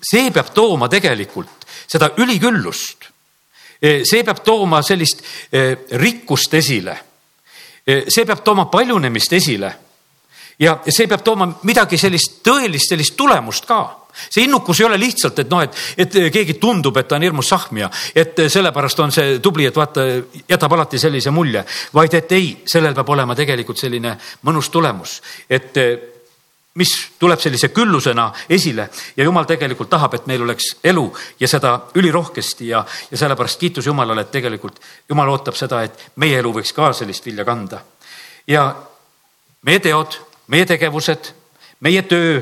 see 0.00 0.30
peab 0.32 0.54
tooma 0.54 0.88
tegelikult 0.88 1.66
seda 1.86 2.10
üliküllust. 2.16 3.10
see 3.80 4.24
peab 4.24 4.40
tooma 4.44 4.82
sellist 4.82 5.22
eh, 5.52 5.76
rikkust 6.00 6.54
esile. 6.54 6.96
Eh, 7.86 8.04
see 8.08 8.24
peab 8.24 8.40
tooma 8.44 8.64
paljunemist 8.66 9.32
esile. 9.32 9.72
ja 10.58 10.80
see 10.88 11.06
peab 11.06 11.22
tooma 11.22 11.52
midagi 11.62 11.98
sellist 11.98 12.40
tõelist, 12.42 12.88
sellist 12.88 13.16
tulemust 13.16 13.66
ka 13.66 14.07
see 14.28 14.44
innukus 14.44 14.80
ei 14.80 14.86
ole 14.86 14.98
lihtsalt, 15.00 15.38
et 15.38 15.50
noh, 15.50 15.62
et, 15.64 15.78
et 15.96 16.18
keegi 16.32 16.58
tundub, 16.60 16.96
et 16.96 17.08
ta 17.08 17.16
on 17.16 17.26
hirmus 17.26 17.48
sahmija, 17.54 17.90
et 18.14 18.44
sellepärast 18.48 19.00
on 19.04 19.14
see 19.14 19.38
tubli, 19.44 19.66
et 19.68 19.76
vaata, 19.76 20.04
jätab 20.48 20.76
alati 20.76 20.98
sellise 20.98 21.32
mulje, 21.34 21.64
vaid 21.94 22.14
et 22.18 22.36
ei, 22.36 22.52
sellel 22.68 22.96
peab 22.96 23.16
olema 23.16 23.36
tegelikult 23.38 23.80
selline 23.80 24.16
mõnus 24.46 24.70
tulemus, 24.74 25.20
et 25.50 25.76
mis 26.78 26.90
tuleb 27.18 27.40
sellise 27.42 27.68
küllusena 27.74 28.28
esile 28.50 28.88
ja 29.16 29.24
jumal 29.24 29.46
tegelikult 29.48 29.90
tahab, 29.90 30.14
et 30.14 30.26
meil 30.30 30.42
oleks 30.44 30.76
elu 30.84 31.04
ja 31.40 31.48
seda 31.50 31.74
ülirohkesti 31.98 32.68
ja, 32.68 32.84
ja 33.10 33.18
sellepärast 33.18 33.60
kiitus 33.60 33.86
Jumalale, 33.86 34.22
et 34.22 34.30
tegelikult 34.30 34.78
Jumal 35.08 35.32
ootab 35.32 35.58
seda, 35.58 35.82
et 35.82 36.10
meie 36.22 36.38
elu 36.38 36.52
võiks 36.54 36.74
ka 36.76 36.92
sellist 36.94 37.26
vilja 37.26 37.44
kanda. 37.48 37.82
ja 38.46 38.68
meie 39.62 39.80
teod, 39.82 40.20
meie 40.46 40.66
tegevused, 40.66 41.32
meie 41.80 42.02
töö 42.02 42.38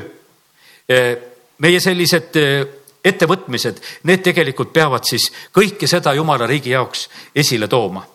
meie 1.57 1.79
sellised 1.79 2.35
eh, 2.35 2.65
ettevõtmised, 3.03 3.79
need 4.03 4.23
tegelikult 4.25 4.73
peavad 4.73 5.05
siis 5.07 5.29
kõike 5.55 5.87
seda 5.87 6.13
jumala 6.17 6.47
riigi 6.47 6.73
jaoks 6.73 7.07
esile 7.35 7.67
tooma. 7.67 8.05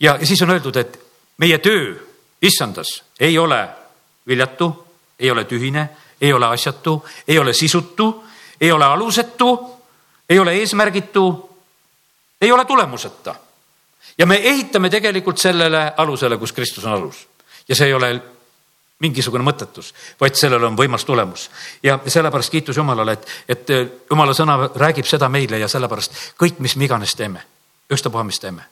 ja 0.00 0.18
siis 0.22 0.42
on 0.42 0.50
öeldud, 0.50 0.76
et 0.76 0.98
meie 1.38 1.58
töö 1.58 1.94
issandas 2.42 3.02
ei 3.20 3.38
ole 3.38 3.68
viljatu, 4.26 4.70
ei 5.18 5.30
ole 5.30 5.44
tühine, 5.44 5.88
ei 6.20 6.32
ole 6.32 6.46
asjatu, 6.46 7.04
ei 7.28 7.38
ole 7.38 7.52
sisutu, 7.52 8.24
ei 8.60 8.72
ole 8.72 8.84
alusetu, 8.84 9.58
ei 10.28 10.38
ole 10.38 10.54
eesmärgitu, 10.54 11.50
ei 12.40 12.52
ole 12.52 12.64
tulemuseta. 12.64 13.34
ja 14.18 14.26
me 14.26 14.36
ehitame 14.36 14.90
tegelikult 14.90 15.38
sellele 15.38 15.92
alusele, 15.96 16.36
kus 16.36 16.52
Kristus 16.52 16.84
on 16.84 16.92
alus 16.92 17.28
ja 17.68 17.76
see 17.76 17.86
ei 17.86 17.94
ole 17.94 18.22
mingisugune 19.00 19.44
mõttetus, 19.46 19.92
vaid 20.20 20.34
sellel 20.38 20.64
on 20.66 20.76
võimas 20.76 21.04
tulemus. 21.06 21.50
ja 21.82 21.98
sellepärast 22.06 22.50
kiitus 22.50 22.76
Jumalale, 22.76 23.12
et, 23.12 23.28
et 23.48 23.70
eh, 23.70 23.86
Jumala 24.10 24.34
sõna 24.34 24.58
räägib 24.74 25.06
seda 25.06 25.28
meile 25.28 25.58
ja 25.58 25.68
sellepärast 25.68 26.34
kõik, 26.40 26.58
mis 26.58 26.76
me 26.76 26.84
iganes 26.84 27.14
teeme, 27.14 27.42
ükstapuha, 27.90 28.24
mis 28.24 28.40
teeme. 28.40 28.64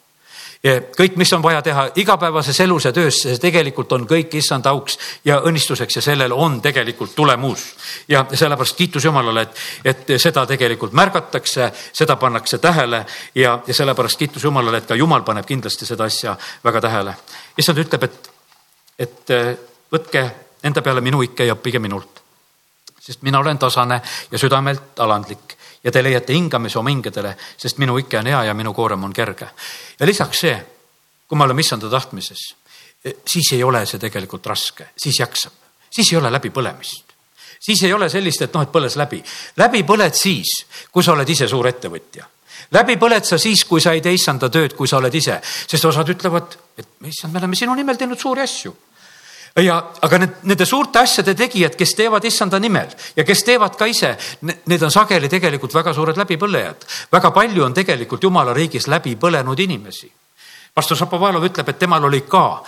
kõik, 0.98 1.16
mis 1.16 1.32
on 1.32 1.42
vaja 1.42 1.62
teha 1.62 1.84
igapäevases 1.94 2.58
elus 2.60 2.84
ja 2.84 2.92
töös, 2.92 3.20
see 3.22 3.38
tegelikult 3.38 3.92
on 3.92 4.06
kõik 4.06 4.34
issand 4.34 4.66
auks 4.66 4.98
ja 5.24 5.38
õnnistuseks 5.46 5.96
ja 5.96 6.02
sellel 6.02 6.32
on 6.32 6.58
tegelikult 6.62 7.14
tulemus. 7.14 7.76
ja 8.08 8.26
sellepärast 8.32 8.76
kiitus 8.76 9.04
Jumalale, 9.04 9.42
et, 9.42 9.62
et 9.84 10.20
seda 10.20 10.46
tegelikult 10.46 10.92
märgatakse, 10.92 11.70
seda 11.92 12.16
pannakse 12.16 12.58
tähele 12.58 13.04
ja, 13.34 13.60
ja 13.66 13.74
sellepärast 13.74 14.18
kiitus 14.18 14.44
Jumalale, 14.44 14.78
et 14.78 14.90
ka 14.90 14.94
Jumal 14.94 15.22
paneb 15.22 15.46
kindlasti 15.46 15.86
seda 15.86 16.04
asja 16.04 16.36
väga 16.64 16.80
tähele. 16.80 17.14
issand 17.58 17.78
ütleb, 17.78 18.10
et, 18.10 18.30
et 18.98 19.30
eh, 19.30 19.56
võtke 19.92 20.31
enda 20.62 20.83
peale 20.83 21.01
minu 21.01 21.22
ikke 21.22 21.46
ja 21.46 21.55
õppige 21.55 21.79
minult. 21.79 22.22
sest 23.01 23.22
mina 23.22 23.38
olen 23.38 23.59
tasane 23.59 24.01
ja 24.31 24.38
südamelt 24.38 24.99
alandlik 24.99 25.57
ja 25.85 25.92
te 25.92 26.03
leiate 26.03 26.35
hingamise 26.35 26.79
oma 26.79 26.90
hingedele, 26.90 27.37
sest 27.57 27.79
minu 27.79 27.99
ike 27.99 28.18
on 28.18 28.27
hea 28.27 28.44
ja 28.44 28.55
minu 28.55 28.72
koorem 28.75 29.05
on 29.05 29.12
kerge. 29.12 29.49
ja 30.01 30.07
lisaks 30.07 30.40
see, 30.40 30.57
kui 31.29 31.38
me 31.38 31.44
oleme 31.44 31.61
issanda 31.61 31.90
tahtmises, 31.90 32.55
siis 33.27 33.53
ei 33.53 33.62
ole 33.62 33.87
see 33.87 33.99
tegelikult 33.99 34.46
raske, 34.46 34.88
siis 34.99 35.20
jaksab, 35.20 35.53
siis 35.90 36.12
ei 36.12 36.18
ole 36.18 36.31
läbipõlemist 36.31 37.05
siis 37.66 37.83
ei 37.83 37.92
ole 37.92 38.09
sellist, 38.09 38.42
et 38.42 38.55
noh, 38.55 38.62
et 38.62 38.72
põles 38.72 38.96
läbi. 38.96 39.22
läbi 39.57 39.83
põled 39.83 40.14
siis, 40.14 40.66
kui 40.92 41.03
sa 41.03 41.12
oled 41.12 41.29
ise 41.29 41.49
suur 41.49 41.66
ettevõtja 41.66 42.27
läbi 42.72 42.96
põled 42.99 43.25
sa 43.25 43.38
siis, 43.38 43.64
kui 43.64 43.81
sa 43.81 43.92
ei 43.94 44.03
tee 44.03 44.14
issanda 44.16 44.49
tööd, 44.51 44.75
kui 44.75 44.88
sa 44.88 44.99
oled 44.99 45.14
ise, 45.14 45.38
sest 45.42 45.85
osad 45.85 46.09
ütlevad, 46.11 46.57
et 46.79 46.88
issand, 47.07 47.33
me 47.33 47.38
oleme 47.38 47.57
sinu 47.57 47.75
nimel 47.75 47.99
teinud 48.01 48.18
suuri 48.18 48.42
asju 48.42 48.75
ja, 49.64 49.77
aga 50.05 50.19
need, 50.21 50.35
nende 50.51 50.66
suurte 50.69 51.01
asjade 51.01 51.35
tegijad, 51.37 51.77
kes 51.79 51.95
teevad 51.97 52.25
issanda 52.29 52.59
nimel 52.61 52.90
ja 53.16 53.25
kes 53.25 53.45
teevad 53.47 53.77
ka 53.79 53.88
ise, 53.88 54.12
need 54.42 54.83
on 54.83 54.92
sageli 54.92 55.31
tegelikult 55.33 55.75
väga 55.75 55.95
suured 55.97 56.19
läbipõlejad. 56.21 56.85
väga 57.12 57.31
palju 57.33 57.64
on 57.64 57.75
tegelikult 57.75 58.23
jumala 58.23 58.55
riigis 58.57 58.88
läbi 58.92 59.16
põlenud 59.16 59.61
inimesi. 59.61 60.11
pastor 60.75 60.97
Šapovalov 60.97 61.45
ütleb, 61.45 61.69
et 61.69 61.79
temal 61.79 62.05
oli 62.05 62.21
ka 62.29 62.62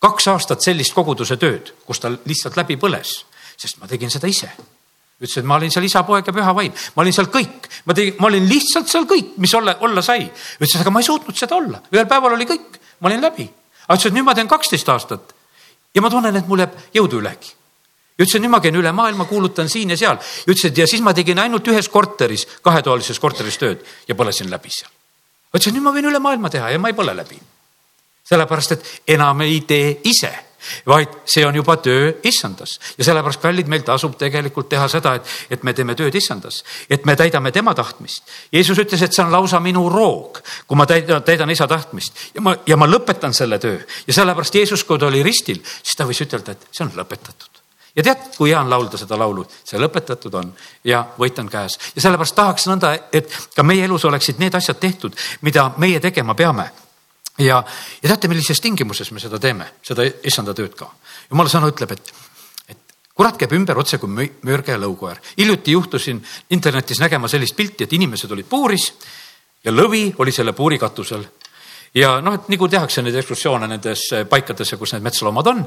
kaks 0.00 0.28
aastat 0.28 0.62
sellist 0.62 0.94
koguduse 0.94 1.36
tööd, 1.36 1.74
kus 1.86 2.00
ta 2.00 2.08
lihtsalt 2.08 2.56
läbi 2.56 2.76
põles, 2.76 3.24
sest 3.56 3.80
ma 3.80 3.86
tegin 3.86 4.10
seda 4.10 4.26
ise 4.26 4.50
ütles, 5.20 5.38
et 5.38 5.44
ma 5.44 5.56
olin 5.56 5.70
seal 5.70 5.84
isa, 5.84 6.02
poeg 6.02 6.26
ja 6.26 6.32
püha 6.32 6.52
vaim, 6.56 6.72
ma 6.96 7.02
olin 7.04 7.14
seal 7.14 7.28
kõik, 7.32 7.68
ma 7.86 7.94
tegin, 7.94 8.16
ma 8.18 8.26
olin 8.26 8.48
lihtsalt 8.48 8.88
seal 8.90 9.06
kõik, 9.06 9.36
mis 9.38 9.54
olla, 9.54 9.76
olla 9.80 10.02
sai. 10.02 10.26
ütles, 10.58 10.80
aga 10.80 10.90
ma 10.90 11.00
ei 11.00 11.06
suutnud 11.06 11.36
seda 11.36 11.56
olla, 11.56 11.80
ühel 11.92 12.08
päeval 12.10 12.34
oli 12.34 12.48
kõik, 12.48 12.80
ma 13.00 13.12
olin 13.12 13.22
läbi. 13.22 13.46
aga 13.86 13.94
ütles, 13.94 14.10
et 14.10 14.16
nüüd 14.16 14.26
ma 14.26 14.34
teen 14.34 14.48
kaksteist 14.48 14.88
aastat 14.88 15.34
ja 15.94 16.02
ma 16.02 16.10
tunnen, 16.10 16.36
et 16.36 16.48
mul 16.48 16.64
jääb 16.64 16.78
jõudu 16.94 17.20
ülegi. 17.22 17.52
ja 18.18 18.24
ütles, 18.24 18.36
et 18.36 18.42
nüüd 18.42 18.50
ma 18.52 18.60
käin 18.60 18.76
üle 18.76 18.92
maailma, 18.92 19.24
kuulutan 19.24 19.68
siin 19.68 19.90
ja 19.90 19.96
seal. 19.96 20.18
ütles, 20.46 20.64
et 20.70 20.78
ja 20.78 20.86
siis 20.86 21.02
ma 21.02 21.14
tegin 21.14 21.38
ainult 21.38 21.68
ühes 21.68 21.88
korteris, 21.88 22.46
kahetoalises 22.62 23.18
korteris 23.18 23.58
tööd 23.58 23.84
ja 24.08 24.14
põlesin 24.14 24.50
läbi 24.50 24.70
seal. 24.70 24.90
ütles, 25.54 25.68
et 25.68 25.74
nüüd 25.74 25.84
ma 25.86 25.94
võin 25.94 26.10
üle 26.10 26.18
maailma 26.18 26.50
teha 26.50 26.70
ja 26.70 26.78
ma 26.78 26.88
ei 26.88 26.98
põle 26.98 27.14
läbi. 27.16 27.40
sellepärast, 28.24 28.72
et 28.72 29.14
enam 29.16 29.40
ei 29.40 29.60
tee 29.60 30.00
ise 30.04 30.32
vaid 30.86 31.08
see 31.28 31.44
on 31.46 31.54
juba 31.54 31.76
töö 31.82 32.12
issandas. 32.24 32.78
Ja 32.98 33.04
sellepärast, 33.04 33.40
kallid, 33.42 33.68
meil 33.70 33.84
tasub 33.86 34.16
tegelikult 34.20 34.68
teha 34.72 34.88
seda, 34.88 35.14
et, 35.18 35.34
et 35.50 35.64
me 35.66 35.74
teeme 35.76 35.96
tööd 35.98 36.14
issandas, 36.14 36.62
et 36.90 37.04
me 37.04 37.16
täidame 37.16 37.52
tema 37.52 37.74
tahtmist. 37.74 38.22
Jeesus 38.52 38.78
ütles, 38.78 39.02
et 39.02 39.16
see 39.16 39.24
on 39.24 39.32
lausa 39.32 39.60
minu 39.60 39.88
roog, 39.92 40.40
kui 40.66 40.78
ma 40.78 40.86
täidan, 40.90 41.22
täidan 41.26 41.50
isa 41.50 41.68
tahtmist. 41.70 42.30
Ja 42.34 42.44
ma, 42.44 42.56
ja 42.66 42.78
ma 42.80 42.88
lõpetan 42.90 43.34
selle 43.36 43.58
töö. 43.62 43.80
Ja 44.06 44.20
sellepärast 44.20 44.54
Jeesus, 44.54 44.84
kui 44.84 44.98
ta 44.98 45.10
oli 45.10 45.22
ristil, 45.26 45.60
siis 45.82 45.98
ta 45.98 46.08
võis 46.08 46.22
ütelda, 46.24 46.54
et 46.54 46.70
see 46.70 46.86
on 46.86 46.94
lõpetatud. 46.96 47.62
Ja 47.96 48.02
tead, 48.02 48.22
kui 48.36 48.50
hea 48.50 48.58
on 48.58 48.70
laulda 48.70 48.98
seda 48.98 49.18
laulu, 49.18 49.44
see 49.62 49.78
lõpetatud 49.78 50.34
on. 50.34 50.48
Ja 50.84 51.04
võit 51.18 51.38
on 51.38 51.50
käes. 51.50 51.78
Ja 51.94 52.02
sellepärast 52.02 52.34
tahaks 52.34 52.66
nõnda, 52.66 52.96
et 53.14 53.30
ka 53.54 53.62
meie 53.62 53.84
elus 53.86 54.04
oleksid 54.04 54.42
need 54.42 54.54
asjad 54.58 54.80
tehtud, 54.82 55.14
mida 55.46 55.70
meie 55.78 56.00
tegema 56.02 56.34
peame 56.34 56.72
ja, 57.38 57.64
ja 58.02 58.08
teate, 58.08 58.28
millises 58.28 58.60
tingimuses 58.60 59.10
me 59.12 59.22
seda 59.22 59.40
teeme, 59.42 59.66
seda 59.82 60.06
issanda 60.24 60.54
tööd 60.54 60.76
ka. 60.78 60.90
jumala 61.30 61.50
sõna 61.50 61.70
ütleb, 61.72 61.94
et, 61.96 62.12
et 62.68 62.96
kurat 63.14 63.38
käib 63.40 63.52
ümber 63.56 63.78
otse 63.78 63.98
kui 63.98 64.30
mürge 64.42 64.72
ja 64.72 64.78
lõukoer. 64.78 65.20
hiljuti 65.38 65.76
juhtusin 65.76 66.24
internetis 66.50 67.00
nägema 67.00 67.28
sellist 67.28 67.56
pilti, 67.56 67.84
et 67.84 67.92
inimesed 67.92 68.30
olid 68.30 68.48
puuris 68.48 68.92
ja 69.64 69.72
lõvi 69.72 70.12
oli 70.18 70.32
selle 70.32 70.52
puuri 70.52 70.78
katusel 70.78 71.24
ja 71.94 72.16
noh, 72.24 72.34
et 72.34 72.48
nagu 72.50 72.66
tehakse 72.70 73.02
neid 73.04 73.14
ekskursioone 73.20 73.68
nendesse 73.70 74.24
paikadesse, 74.30 74.78
kus 74.80 74.94
need 74.94 75.04
metsloomad 75.06 75.50
on 75.52 75.60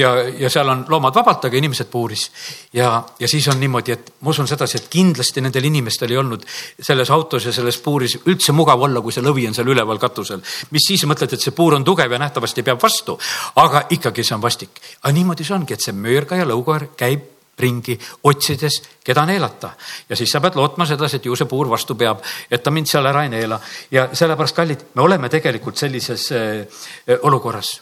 ja, 0.00 0.14
ja 0.40 0.50
seal 0.52 0.70
on 0.72 0.84
loomad 0.88 1.16
vabalt, 1.16 1.44
aga 1.48 1.60
inimesed 1.60 1.90
puuris. 1.92 2.24
ja, 2.72 2.96
ja 3.20 3.28
siis 3.28 3.48
on 3.52 3.60
niimoodi, 3.60 3.92
et 3.92 4.14
ma 4.20 4.32
usun 4.32 4.48
sedasi, 4.48 4.80
et 4.80 4.88
kindlasti 4.92 5.44
nendel 5.44 5.68
inimestel 5.68 6.14
ei 6.14 6.20
olnud 6.22 6.46
selles 6.80 7.12
autos 7.14 7.50
ja 7.50 7.52
selles 7.52 7.78
puuris 7.84 8.16
üldse 8.24 8.56
mugav 8.56 8.80
olla, 8.88 9.02
kui 9.04 9.12
see 9.12 9.24
lõvi 9.24 9.46
on 9.48 9.56
seal 9.56 9.68
üleval 9.74 10.00
katusel. 10.00 10.40
mis 10.70 10.88
siis 10.88 11.04
mõtled, 11.10 11.36
et 11.36 11.44
see 11.44 11.56
puur 11.56 11.76
on 11.76 11.84
tugev 11.84 12.12
ja 12.12 12.22
nähtavasti 12.22 12.64
peab 12.64 12.82
vastu, 12.82 13.18
aga 13.60 13.86
ikkagi 13.90 14.24
see 14.24 14.38
on 14.38 14.42
vastik. 14.42 14.80
aga 15.02 15.12
niimoodi 15.12 15.44
see 15.44 15.56
ongi, 15.58 15.76
et 15.76 15.84
see 15.84 15.96
möörgaja 15.96 16.48
lõukoer 16.48 16.90
käib 16.96 17.33
ringi, 17.58 17.98
otsides, 18.22 18.82
keda 19.04 19.26
neelata. 19.26 19.70
ja 20.08 20.16
siis 20.16 20.30
sa 20.30 20.40
pead 20.40 20.56
lootma 20.58 20.86
sedasi, 20.86 21.16
et 21.16 21.26
ju 21.26 21.36
see 21.36 21.48
puur 21.48 21.68
vastu 21.70 21.94
peab, 21.94 22.22
et 22.50 22.62
ta 22.62 22.70
mind 22.70 22.90
seal 22.90 23.06
ära 23.06 23.24
ei 23.24 23.28
neela. 23.32 23.60
ja 23.90 24.08
sellepärast, 24.12 24.56
kallid, 24.56 24.86
me 24.94 25.02
oleme 25.02 25.28
tegelikult 25.28 25.76
sellises 25.76 26.30
äh, 26.32 27.18
olukorras. 27.22 27.80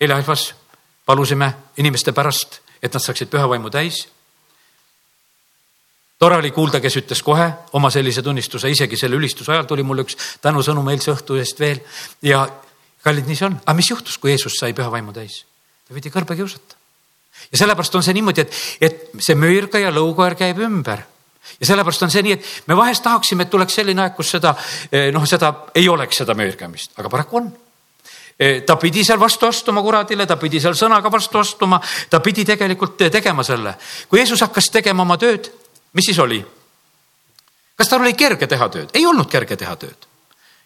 eile 0.00 0.14
Alfas 0.14 0.54
palusime 1.06 1.52
inimeste 1.76 2.12
pärast, 2.12 2.60
et 2.82 2.92
nad 2.92 3.02
saaksid 3.02 3.28
pühavaimu 3.28 3.70
täis. 3.70 4.08
tore 6.18 6.36
oli 6.36 6.50
kuulda, 6.50 6.80
kes 6.80 6.96
ütles 6.96 7.22
kohe 7.22 7.52
oma 7.72 7.90
sellise 7.90 8.22
tunnistuse, 8.22 8.70
isegi 8.70 8.96
selle 8.96 9.16
ülistuse 9.16 9.52
ajal 9.52 9.68
tuli 9.68 9.82
mulle 9.82 10.06
üks 10.06 10.16
tänusõnum 10.42 10.88
eilse 10.88 11.12
õhtu 11.12 11.38
eest 11.38 11.60
veel 11.60 11.80
ja 12.22 12.48
kallid, 13.04 13.28
nii 13.28 13.36
see 13.36 13.46
on. 13.46 13.60
aga 13.64 13.76
mis 13.76 13.90
juhtus, 13.90 14.18
kui 14.18 14.32
Jeesus 14.32 14.58
sai 14.58 14.72
pühavaimu 14.72 15.12
täis? 15.12 15.44
ta 15.88 15.94
pidi 15.94 16.10
kõrbe 16.12 16.36
kiusata 16.36 16.77
ja 17.52 17.58
sellepärast 17.58 17.94
on 17.94 18.02
see 18.02 18.16
niimoodi, 18.16 18.44
et, 18.44 18.58
et 18.80 19.22
see 19.24 19.38
möörga 19.38 19.80
ja 19.82 19.92
lõukoer 19.94 20.36
käib 20.38 20.60
ümber 20.64 21.04
ja 21.60 21.66
sellepärast 21.66 22.02
on 22.02 22.12
see 22.12 22.24
nii, 22.26 22.36
et 22.36 22.68
me 22.68 22.76
vahest 22.76 23.02
tahaksime, 23.04 23.46
et 23.46 23.50
tuleks 23.50 23.78
selline 23.80 24.04
aeg, 24.04 24.16
kus 24.16 24.34
seda 24.36 24.54
eh, 24.92 25.08
noh, 25.14 25.24
seda 25.28 25.52
ei 25.74 25.88
oleks 25.88 26.22
seda 26.22 26.36
möörgamist, 26.38 26.92
aga 26.98 27.10
paraku 27.12 27.40
on. 27.40 27.48
Eh, 28.38 28.60
ta 28.66 28.76
pidi 28.78 29.02
seal 29.04 29.18
vastu 29.20 29.48
astuma 29.48 29.82
kuradile, 29.82 30.26
ta 30.26 30.36
pidi 30.38 30.60
seal 30.62 30.76
sõnaga 30.78 31.10
vastu 31.10 31.40
astuma, 31.40 31.80
ta 32.10 32.20
pidi 32.24 32.44
tegelikult 32.46 33.08
tegema 33.10 33.42
selle. 33.46 33.74
kui 34.08 34.20
Jeesus 34.20 34.44
hakkas 34.46 34.70
tegema 34.72 35.02
oma 35.02 35.18
tööd, 35.18 35.50
mis 35.94 36.10
siis 36.10 36.18
oli? 36.18 36.44
kas 37.78 37.88
tal 37.88 38.02
oli 38.02 38.14
kerge 38.18 38.46
teha 38.46 38.68
tööd? 38.68 38.94
ei 38.94 39.06
olnud 39.06 39.30
kerge 39.30 39.56
teha 39.56 39.74
tööd 39.76 40.06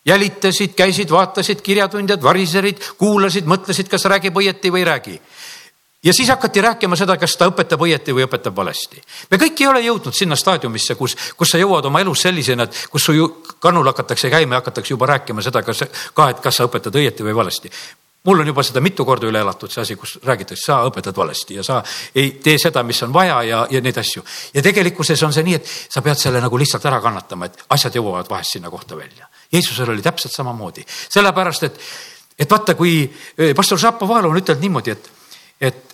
jälitasid, 0.05 0.73
käisid, 0.75 1.11
vaatasid, 1.15 1.61
kirjatundjad, 1.63 2.23
variserid, 2.23 2.81
kuulasid, 2.99 3.47
mõtlesid, 3.47 3.87
kas 3.87 4.03
räägib 4.11 4.35
õieti 4.35 4.73
või 4.75 4.83
ei 4.83 4.89
räägi 4.89 5.21
ja 6.03 6.13
siis 6.13 6.29
hakati 6.29 6.61
rääkima 6.61 6.97
seda, 6.97 7.17
kas 7.17 7.37
ta 7.37 7.49
õpetab 7.51 7.83
õieti 7.87 8.15
või 8.15 8.27
õpetab 8.27 8.57
valesti. 8.57 9.03
me 9.31 9.39
kõik 9.39 9.61
ei 9.61 9.67
ole 9.67 9.81
jõudnud 9.81 10.15
sinna 10.15 10.37
staadiumisse, 10.37 10.95
kus, 10.95 11.17
kus 11.37 11.55
sa 11.55 11.59
jõuad 11.59 11.87
oma 11.87 12.01
elus 12.01 12.23
sellisena, 12.27 12.63
et 12.63 12.87
kus 12.91 13.05
su 13.05 13.29
kannul 13.59 13.87
hakatakse 13.87 14.31
käima 14.31 14.55
ja 14.55 14.63
hakatakse 14.63 14.95
juba 14.95 15.07
rääkima 15.07 15.43
seda, 15.43 15.63
kas 15.63 15.85
ka, 16.15 16.31
et 16.31 16.41
kas 16.41 16.57
sa 16.57 16.67
õpetad 16.67 16.97
õieti 16.97 17.27
või 17.27 17.35
valesti 17.35 17.71
mul 18.25 18.41
on 18.41 18.47
juba 18.47 18.63
seda 18.63 18.81
mitu 18.81 19.05
korda 19.05 19.27
üle 19.27 19.41
elatud, 19.43 19.71
see 19.71 19.83
asi, 19.83 19.97
kus 19.99 20.15
räägitakse, 20.23 20.63
sa 20.67 20.79
õpetad 20.87 21.17
valesti 21.17 21.59
ja 21.59 21.65
sa 21.67 21.81
ei 22.15 22.37
tee 22.43 22.59
seda, 22.59 22.83
mis 22.87 23.03
on 23.03 23.13
vaja 23.15 23.41
ja, 23.43 23.63
ja 23.71 23.81
neid 23.83 23.99
asju. 23.99 24.23
ja 24.55 24.63
tegelikkuses 24.63 25.23
on 25.27 25.33
see 25.35 25.43
nii, 25.47 25.59
et 25.59 25.67
sa 25.67 26.03
pead 26.03 26.21
selle 26.21 26.41
nagu 26.41 26.59
lihtsalt 26.59 26.87
ära 26.87 27.01
kannatama, 27.03 27.51
et 27.51 27.65
asjad 27.75 27.99
jõuavad 27.99 28.31
vahest 28.31 28.59
sinna 28.59 28.71
kohta 28.71 28.97
välja. 28.97 29.27
Jeesusel 29.53 29.91
oli 29.91 30.03
täpselt 30.03 30.35
samamoodi, 30.35 30.85
sellepärast 30.87 31.67
et, 31.67 31.81
et 32.39 32.51
vaata, 32.51 32.77
kui 32.79 33.01
eh, 33.03 33.55
pastor 33.59 33.81
Šapovalov 33.83 34.31
on 34.31 34.43
ütelnud 34.43 34.63
niimoodi, 34.63 34.95
et, 34.95 35.11
et 35.61 35.92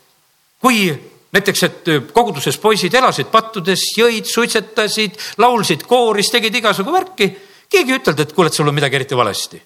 kui 0.61 0.93
näiteks, 1.33 1.63
et 1.63 1.91
koguduses 2.13 2.59
poisid 2.59 2.95
elasid 2.95 3.29
pattudes, 3.33 3.91
jõid, 3.99 4.29
suitsetasid, 4.29 5.19
laulsid 5.43 5.85
kooris, 5.89 6.31
tegid 6.33 6.55
igasugu 6.61 6.95
värki, 6.95 7.29
keegi 7.69 7.95
ei 7.95 8.01
ütelnud, 8.01 8.23
et 8.25 8.33
kuule, 8.33 8.49
et 8.49 8.57
sul 8.57 8.69
on 8.69 8.77
midagi 8.77 8.97
eriti 8.97 9.17
valesti. 9.17 9.61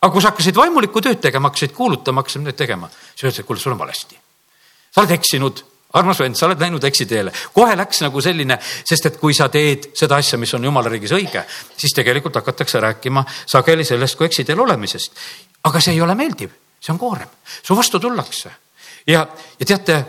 aga 0.00 0.12
kui 0.12 0.22
sa 0.22 0.30
hakkasid 0.30 0.54
vaimulikku 0.54 1.00
tööd 1.02 1.18
tegema, 1.18 1.48
hakkasid 1.48 1.72
kuulutama, 1.74 2.22
hakkasid 2.22 2.44
midagi 2.44 2.58
tegema, 2.58 2.90
siis 3.14 3.24
öeldi, 3.24 3.40
et 3.40 3.46
kuule, 3.46 3.60
sul 3.60 3.72
on 3.72 3.78
valesti. 3.78 4.18
sa 4.94 5.00
oled 5.00 5.10
eksinud, 5.10 5.64
armas 5.92 6.20
vend, 6.20 6.36
sa 6.36 6.46
oled 6.46 6.60
läinud 6.60 6.84
eksiteele. 6.84 7.32
kohe 7.54 7.76
läks 7.76 8.02
nagu 8.04 8.20
selline, 8.20 8.58
sest 8.84 9.06
et 9.06 9.16
kui 9.16 9.34
sa 9.34 9.48
teed 9.48 9.90
seda 9.94 10.16
asja, 10.16 10.38
mis 10.38 10.54
on 10.54 10.64
jumala 10.64 10.88
riigis 10.88 11.12
õige, 11.12 11.44
siis 11.76 11.92
tegelikult 11.94 12.36
hakatakse 12.36 12.80
rääkima 12.80 13.24
sageli 13.46 13.84
sellest 13.84 14.16
kui 14.16 14.26
eksiteel 14.26 14.60
olemisest. 14.60 15.12
aga 15.64 15.80
see 15.80 15.92
ei 15.92 16.00
ole 16.00 16.14
meeldiv, 16.14 16.50
see 16.80 16.92
on 16.92 16.98
koorem, 16.98 17.28
su 17.62 17.76
vastu 17.76 17.98
tullakse 17.98 18.50
ja, 19.06 19.26
ja 19.58 19.66
teate 19.66 20.04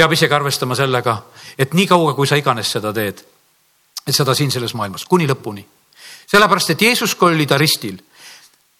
peab 0.00 0.14
isegi 0.16 0.34
arvestama 0.34 0.76
sellega, 0.78 1.16
et 1.58 1.74
niikaua, 1.76 2.14
kui 2.16 2.28
sa 2.28 2.38
iganes 2.40 2.70
seda 2.72 2.92
teed, 2.96 3.20
et 4.06 4.16
seda 4.16 4.34
siin 4.36 4.52
selles 4.52 4.72
maailmas 4.74 5.04
kuni 5.04 5.28
lõpuni. 5.28 5.66
sellepärast, 6.30 6.70
et 6.70 6.82
Jeesus, 6.82 7.14
kui 7.14 7.34
oli 7.34 7.46
ta 7.46 7.58
ristil, 7.58 7.98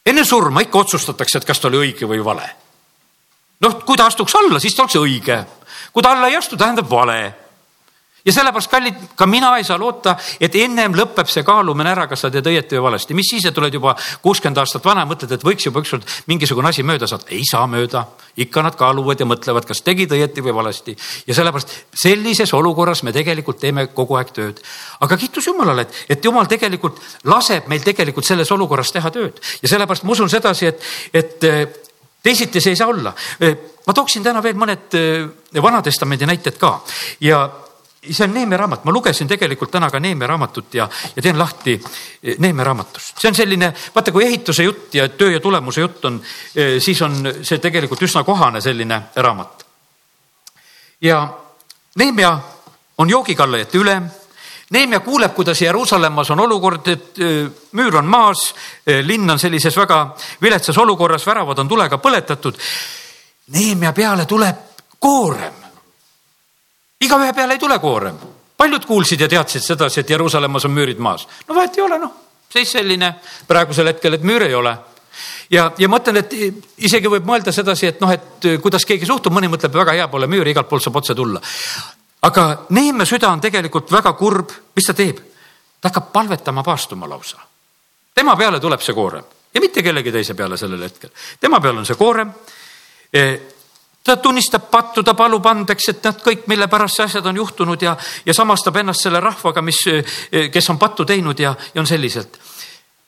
enne 0.07 0.25
surma 0.25 0.63
ikka 0.65 0.79
otsustatakse, 0.79 1.39
et 1.39 1.45
kas 1.45 1.61
ta 1.61 1.69
oli 1.69 1.83
õige 1.85 2.09
või 2.09 2.25
vale. 2.25 2.49
noh, 3.61 3.83
kui 3.85 3.97
ta 3.97 4.07
astuks 4.07 4.35
alla, 4.35 4.61
siis 4.61 4.75
ta 4.75 4.83
oleks 4.83 4.97
õige. 4.97 5.45
kui 5.93 6.03
ta 6.03 6.13
alla 6.13 6.29
ei 6.29 6.37
astu, 6.37 6.57
tähendab 6.57 6.89
vale 6.91 7.50
ja 8.25 8.33
sellepärast, 8.33 8.71
kallid, 8.71 9.03
ka 9.17 9.27
mina 9.27 9.53
ei 9.59 9.65
saa 9.65 9.79
loota, 9.79 10.17
et 10.41 10.55
ennem 10.61 10.95
lõpeb 10.97 11.29
see 11.31 11.45
kaalumine 11.47 11.93
ära, 11.93 12.07
kas 12.11 12.25
sa 12.25 12.31
teed 12.33 12.47
õieti 12.47 12.77
või 12.77 12.87
valesti. 12.91 13.15
mis 13.15 13.31
siis, 13.31 13.47
et 13.49 13.59
oled 13.59 13.75
juba 13.75 13.95
kuuskümmend 14.23 14.59
aastat 14.61 14.85
vana, 14.85 15.07
mõtled, 15.09 15.33
et 15.33 15.45
võiks 15.45 15.67
juba 15.67 15.81
ükskord 15.85 16.07
mingisugune 16.27 16.69
asi 16.69 16.83
mööda 16.83 17.07
saada. 17.07 17.29
ei 17.29 17.45
saa 17.51 17.67
mööda, 17.67 18.07
ikka 18.37 18.63
nad 18.63 18.77
kaaluvad 18.77 19.21
ja 19.21 19.27
mõtlevad, 19.27 19.67
kas 19.67 19.83
tegid 19.83 20.13
õieti 20.13 20.45
või 20.45 20.55
valesti. 20.55 20.97
ja 21.27 21.35
sellepärast 21.35 21.77
sellises 21.95 22.55
olukorras 22.55 23.03
me 23.03 23.13
tegelikult 23.13 23.61
teeme 23.61 23.87
kogu 23.87 24.17
aeg 24.21 24.33
tööd. 24.33 24.61
aga 25.01 25.17
kiitus 25.17 25.47
Jumalale, 25.47 25.83
et, 25.83 26.05
et 26.09 26.25
Jumal 26.25 26.47
tegelikult 26.47 27.01
laseb 27.25 27.69
meil 27.69 27.83
tegelikult 27.83 28.27
selles 28.27 28.51
olukorras 28.53 28.93
teha 28.93 29.11
tööd 29.11 29.41
ja 29.63 29.69
sellepärast 29.69 30.05
ma 30.05 30.13
usun 30.13 30.31
sedasi, 30.31 30.67
et, 30.67 30.83
et 31.15 31.45
eh, 31.45 31.67
teisiti 32.23 32.61
see 32.61 32.75
ei 32.75 32.77
saa 32.77 32.89
olla. 32.89 33.15
Eh, 33.41 33.57
ma 33.87 33.97
tooksin 33.97 34.25
täna 34.25 34.43
veel 34.43 34.59
mõned 34.59 34.99
eh, 34.99 35.63
Vana-testamendi 35.63 36.29
näited 36.29 36.59
ka 36.61 36.77
ja 37.25 37.43
see 38.03 38.25
on 38.25 38.35
Neeme 38.35 38.57
raamat, 38.57 38.85
ma 38.85 38.93
lugesin 38.93 39.29
tegelikult 39.29 39.71
täna 39.71 39.91
ka 39.91 40.01
Neeme 40.01 40.27
raamatut 40.27 40.75
ja, 40.75 40.89
ja 41.17 41.23
teen 41.23 41.39
lahti 41.39 41.77
Neeme 42.39 42.65
raamatust. 42.65 43.19
see 43.21 43.29
on 43.29 43.35
selline, 43.35 43.73
vaata, 43.95 44.13
kui 44.13 44.25
ehituse 44.25 44.65
jutt 44.65 44.95
ja 44.95 45.09
töö 45.09 45.31
ja 45.31 45.41
tulemuse 45.41 45.81
jutt 45.81 46.05
on, 46.05 46.21
siis 46.79 47.03
on 47.03 47.21
see 47.43 47.59
tegelikult 47.59 48.03
üsna 48.03 48.25
kohane 48.25 48.61
selline 48.61 49.03
raamat. 49.17 49.67
ja 51.01 51.29
Neemia 51.97 52.39
on 52.99 53.11
joogikallajate 53.11 53.79
ülem. 53.79 54.09
Neemia 54.71 55.01
kuuleb, 55.01 55.35
kuidas 55.35 55.61
Jeruusalemmas 55.63 56.31
on 56.31 56.41
olukord, 56.41 56.87
et 56.89 57.19
müür 57.73 57.97
on 57.99 58.07
maas, 58.07 58.55
linn 59.03 59.31
on 59.31 59.39
sellises 59.39 59.77
väga 59.77 60.15
viletsas 60.43 60.79
olukorras, 60.79 61.27
väravad 61.27 61.59
on 61.59 61.69
tulega 61.69 61.99
põletatud. 61.99 62.61
Neemia 63.51 63.93
peale 63.93 64.27
tuleb 64.31 64.57
koorem 64.99 65.60
igaühe 67.01 67.33
peale 67.33 67.57
ei 67.57 67.59
tule 67.59 67.79
koorem. 67.79 68.19
paljud 68.57 68.85
kuulsid 68.85 69.21
ja 69.21 69.29
teadsid 69.29 69.63
sedasi, 69.63 70.01
et 70.01 70.11
Jeruusalemmas 70.11 70.65
on 70.65 70.71
müürid 70.71 70.99
maas. 70.99 71.29
no 71.49 71.55
vahet 71.55 71.79
ei 71.79 71.83
ole, 71.83 71.99
noh, 71.99 72.13
seis 72.49 72.73
selline 72.73 73.15
praegusel 73.49 73.87
hetkel, 73.87 74.15
et 74.15 74.23
müüre 74.23 74.47
ei 74.47 74.55
ole 74.55 74.77
ja, 75.51 75.71
ja 75.79 75.89
ma 75.89 75.99
mõtlen, 75.99 76.21
et 76.21 76.35
isegi 76.79 77.11
võib 77.11 77.27
mõelda 77.27 77.53
sedasi, 77.53 77.87
et 77.87 78.01
noh, 78.01 78.13
et 78.13 78.49
kuidas 78.63 78.87
keegi 78.87 79.07
suhtub, 79.07 79.35
mõni 79.35 79.51
mõtleb, 79.51 79.75
väga 79.75 79.97
hea 79.99 80.09
pole 80.09 80.29
müüri, 80.31 80.55
igalt 80.55 80.69
poolt 80.69 80.85
saab 80.85 81.01
otse 81.01 81.15
tulla. 81.15 81.41
aga 82.23 82.47
Neeme 82.71 83.07
süda 83.07 83.31
on 83.31 83.41
tegelikult 83.41 83.93
väga 83.93 84.13
kurb, 84.13 84.53
mis 84.77 84.87
ta 84.87 84.95
teeb? 84.95 85.21
ta 85.81 85.89
hakkab 85.89 86.13
palvetama 86.13 86.63
paastuma 86.63 87.09
lausa. 87.09 87.39
tema 88.15 88.37
peale 88.37 88.61
tuleb 88.61 88.81
see 88.81 88.95
koorem 88.95 89.25
ja 89.55 89.61
mitte 89.61 89.83
kellegi 89.83 90.13
teise 90.13 90.35
peale 90.35 90.57
sellel 90.57 90.83
hetkel. 90.83 91.11
tema 91.41 91.61
peal 91.61 91.79
on 91.79 91.87
see 91.87 91.97
koorem 91.97 92.33
ta 94.05 94.17
tunnistab 94.17 94.71
pattu, 94.71 95.03
ta 95.03 95.15
palub 95.15 95.47
andeks, 95.47 95.89
et 95.93 96.05
nad 96.05 96.21
kõik, 96.25 96.47
mille 96.49 96.69
pärast 96.69 97.01
asjad 97.05 97.27
on 97.27 97.37
juhtunud 97.37 97.83
ja, 97.83 97.97
ja 98.27 98.35
samastab 98.35 98.77
ennast 98.81 99.05
selle 99.05 99.21
rahvaga, 99.21 99.63
mis, 99.63 99.81
kes 100.53 100.71
on 100.73 100.79
pattu 100.79 101.05
teinud 101.05 101.41
ja, 101.41 101.55
ja 101.75 101.81
on 101.81 101.87
selliselt. 101.87 102.41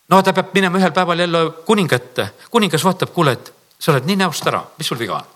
no 0.09 0.23
ta 0.23 0.33
peab 0.33 0.53
minema 0.55 0.79
ühel 0.79 0.93
päeval 0.93 1.25
jälle 1.25 1.45
kuninga 1.67 1.97
ette, 1.97 2.29
kuningas 2.51 2.85
vaatab, 2.85 3.13
kuule, 3.15 3.33
et 3.33 3.53
sa 3.79 3.93
oled 3.93 4.07
nii 4.07 4.19
näost 4.21 4.47
ära, 4.47 4.63
mis 4.79 4.87
sul 4.87 5.01
viga 5.01 5.17
on? 5.21 5.31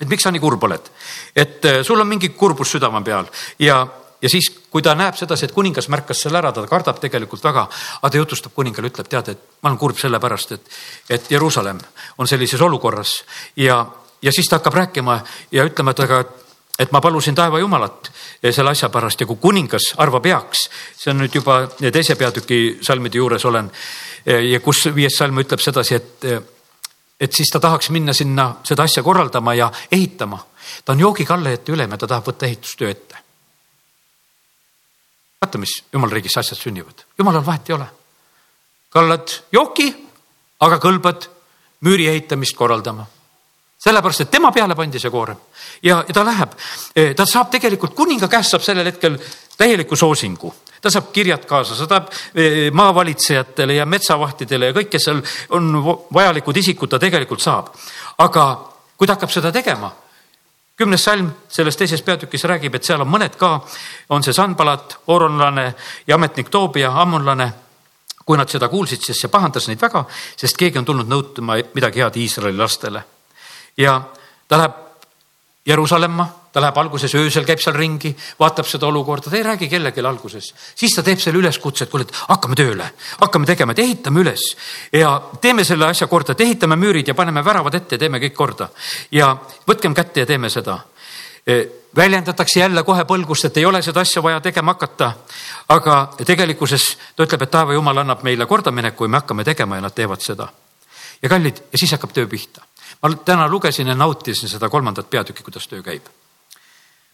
et 0.00 0.08
miks 0.08 0.26
sa 0.26 0.32
nii 0.32 0.42
kurb 0.42 0.64
oled, 0.66 0.90
et 1.34 1.64
äh, 1.64 1.82
sul 1.86 2.00
on 2.00 2.08
mingi 2.08 2.28
kurbus 2.36 2.74
südame 2.74 3.00
peal 3.04 3.30
ja, 3.62 3.78
ja 4.20 4.28
siis, 4.28 4.50
kui 4.70 4.82
ta 4.84 4.96
näeb 4.98 5.16
sedasi, 5.16 5.46
et 5.46 5.54
kuningas 5.56 5.88
märkas 5.88 6.20
selle 6.26 6.42
ära, 6.42 6.50
ta 6.52 6.66
kardab 6.68 6.98
tegelikult 7.00 7.44
väga, 7.44 7.64
aga 8.02 8.10
ta 8.10 8.20
jutustab 8.20 8.52
kuningale, 8.56 8.90
ütleb, 8.90 9.08
tead, 9.08 9.30
et 9.32 9.62
ma 9.62 9.70
olen 9.70 9.78
kurb 9.80 10.00
sellepärast, 10.00 10.52
et, 10.58 10.74
et 11.16 11.30
Jeruusalemm 11.32 11.80
on 12.18 12.28
sellises 12.28 12.60
olukorras 12.60 13.22
ja 13.56 13.78
ja 14.26 14.32
siis 14.32 14.48
ta 14.48 14.58
hakkab 14.58 14.74
rääkima 14.74 15.20
ja 15.52 15.64
ütlema, 15.64 15.94
et 15.94 16.00
aga, 16.02 16.24
et 16.78 16.92
ma 16.92 17.00
palusin 17.00 17.34
taeva 17.34 17.60
jumalat 17.62 18.10
selle 18.50 18.72
asja 18.72 18.88
pärast 18.92 19.22
ja 19.22 19.26
kui 19.26 19.38
kuningas 19.40 19.92
arvab 20.02 20.26
heaks, 20.26 20.66
see 20.98 21.12
on 21.12 21.22
nüüd 21.22 21.38
juba 21.38 21.60
teise 21.78 22.18
peatüki 22.18 22.78
salmide 22.86 23.20
juures 23.22 23.44
olen 23.46 23.70
ja 24.26 24.60
kus 24.60 24.86
viies 24.94 25.18
salm 25.18 25.38
ütleb 25.42 25.62
sedasi, 25.62 26.00
et, 26.00 26.26
et 27.20 27.38
siis 27.38 27.52
ta 27.52 27.62
tahaks 27.62 27.90
minna 27.94 28.14
sinna 28.16 28.48
seda 28.66 28.88
asja 28.88 29.04
korraldama 29.06 29.54
ja 29.54 29.70
ehitama. 29.92 30.42
ta 30.84 30.92
on 30.92 31.00
joogikallajate 31.00 31.72
ülem 31.72 31.90
ja 31.90 31.98
ta 31.98 32.06
tahab 32.06 32.26
võtta 32.26 32.46
ehitustöö 32.50 32.90
ette. 32.90 33.22
vaata, 35.40 35.58
mis 35.58 35.82
jumala 35.92 36.18
riigis 36.18 36.36
asjad 36.36 36.58
sünnivad, 36.58 37.06
jumalal 37.18 37.46
vahet 37.46 37.70
ei 37.70 37.74
ole. 37.78 37.86
kallad 38.90 39.40
jooki, 39.52 39.92
aga 40.60 40.82
kõlbad 40.82 41.28
müüri 41.80 42.08
ehitamist 42.08 42.56
korraldama 42.56 43.06
sellepärast, 43.86 44.26
et 44.26 44.30
tema 44.30 44.52
peale 44.52 44.74
pandi 44.74 45.00
see 45.02 45.10
koorem 45.14 45.38
ja, 45.82 46.02
ja 46.02 46.14
ta 46.14 46.24
läheb, 46.26 46.54
e, 46.94 47.12
ta 47.14 47.26
saab 47.26 47.50
tegelikult 47.54 47.94
kuninga 47.94 48.28
käest 48.28 48.54
saab 48.54 48.64
sellel 48.66 48.90
hetkel 48.90 49.18
täieliku 49.56 49.96
soosingu 49.96 50.52
ta 50.86 50.90
saab 50.90 51.10
kirjad 51.12 51.44
kaasa, 51.48 51.76
ta 51.76 51.86
tahab 51.86 52.10
e, 52.34 52.70
maavalitsejatele 52.70 53.78
ja 53.80 53.86
metsavahtidele 53.86 54.70
ja 54.70 54.76
kõik, 54.76 54.90
kes 54.92 55.08
seal 55.08 55.22
on 55.56 55.70
vajalikud 56.14 56.62
isikud, 56.62 56.90
ta 56.90 57.00
tegelikult 57.02 57.42
saab. 57.42 57.72
aga 58.18 58.44
kui 58.96 59.06
ta 59.06 59.16
hakkab 59.16 59.32
seda 59.32 59.52
tegema, 59.52 59.90
kümnes 60.76 61.04
salm 61.04 61.30
selles 61.48 61.76
teises 61.76 62.02
peatükis 62.02 62.44
räägib, 62.44 62.74
et 62.74 62.84
seal 62.84 63.02
on 63.02 63.10
mõned 63.10 63.36
ka, 63.40 63.58
on 64.10 64.22
see 64.22 64.36
Sanbalat, 64.36 64.98
Oronlane 65.06 65.66
ja 66.06 66.14
ametnik 66.14 66.50
Toobia, 66.50 66.92
Ammonlane. 67.02 67.52
kui 68.26 68.34
nad 68.34 68.50
seda 68.50 68.66
kuulsid, 68.68 68.98
siis 69.06 69.20
see 69.22 69.30
pahandas 69.30 69.68
neid 69.68 69.78
väga, 69.78 70.00
sest 70.36 70.56
keegi 70.58 70.80
on 70.80 70.84
tulnud 70.84 71.06
nõutma 71.06 71.60
midagi 71.74 72.02
head 72.02 72.16
Iisraeli 72.18 72.58
lastele 72.58 73.04
ja 73.76 74.00
ta 74.48 74.58
läheb 74.58 74.86
Jeruusalemma, 75.66 76.28
ta 76.52 76.60
läheb 76.60 76.76
alguses 76.78 77.14
öösel, 77.18 77.44
käib 77.44 77.58
seal 77.58 77.74
ringi, 77.74 78.12
vaatab 78.38 78.68
seda 78.70 78.86
olukorda, 78.86 79.30
ta 79.30 79.36
ei 79.36 79.42
räägi 79.42 79.68
kellelegi 79.68 80.00
alguses. 80.06 80.54
siis 80.74 80.94
ta 80.94 81.02
teeb 81.02 81.18
selle 81.18 81.38
üleskutse, 81.38 81.84
et 81.84 81.90
kuule, 81.90 82.06
et 82.06 82.12
hakkame 82.28 82.54
tööle, 82.54 82.86
hakkame 83.20 83.46
tegema, 83.46 83.74
et 83.74 83.82
ehitame 83.82 84.22
üles 84.22 84.44
ja 84.92 85.10
teeme 85.40 85.64
selle 85.64 85.88
asja 85.90 86.06
korda, 86.06 86.32
et 86.32 86.40
ehitame 86.40 86.76
müürid 86.76 87.08
ja 87.08 87.14
paneme 87.14 87.44
väravad 87.44 87.74
ette 87.74 87.98
ja 87.98 87.98
teeme 87.98 88.22
kõik 88.22 88.34
korda. 88.34 88.68
ja 89.10 89.36
võtkem 89.68 89.94
kätte 89.94 90.20
ja 90.20 90.26
teeme 90.26 90.50
seda. 90.50 90.78
E, 91.46 91.66
väljendatakse 91.96 92.60
jälle 92.60 92.82
kohe 92.82 93.04
põlgust, 93.04 93.44
et 93.44 93.56
ei 93.56 93.66
ole 93.66 93.82
seda 93.82 94.00
asja 94.00 94.22
vaja 94.22 94.40
tegema 94.40 94.72
hakata. 94.72 95.12
aga 95.68 96.12
tegelikkuses 96.26 96.96
ta 97.16 97.26
ütleb, 97.26 97.42
et 97.42 97.50
taeva 97.50 97.72
jumal 97.72 97.98
annab 97.98 98.22
meile 98.22 98.46
kordamineku 98.46 99.04
ja 99.04 99.08
me 99.08 99.16
hakkame 99.16 99.44
tegema 99.44 99.76
ja 99.76 99.80
nad 99.80 99.94
teevad 99.94 100.22
seda. 100.22 100.48
ja 101.22 101.28
kallid, 101.28 101.56
ja 101.72 101.78
siis 101.78 101.92
hakkab 101.92 102.14
töö 102.14 102.26
pihta 102.26 102.62
ma 103.02 103.10
täna 103.24 103.48
lugesin 103.48 103.86
ja 103.86 103.94
nautisin 103.94 104.48
seda 104.48 104.68
kolmandat 104.68 105.10
peatükki, 105.10 105.42
kuidas 105.42 105.68
töö 105.68 105.82
käib. 105.82 106.06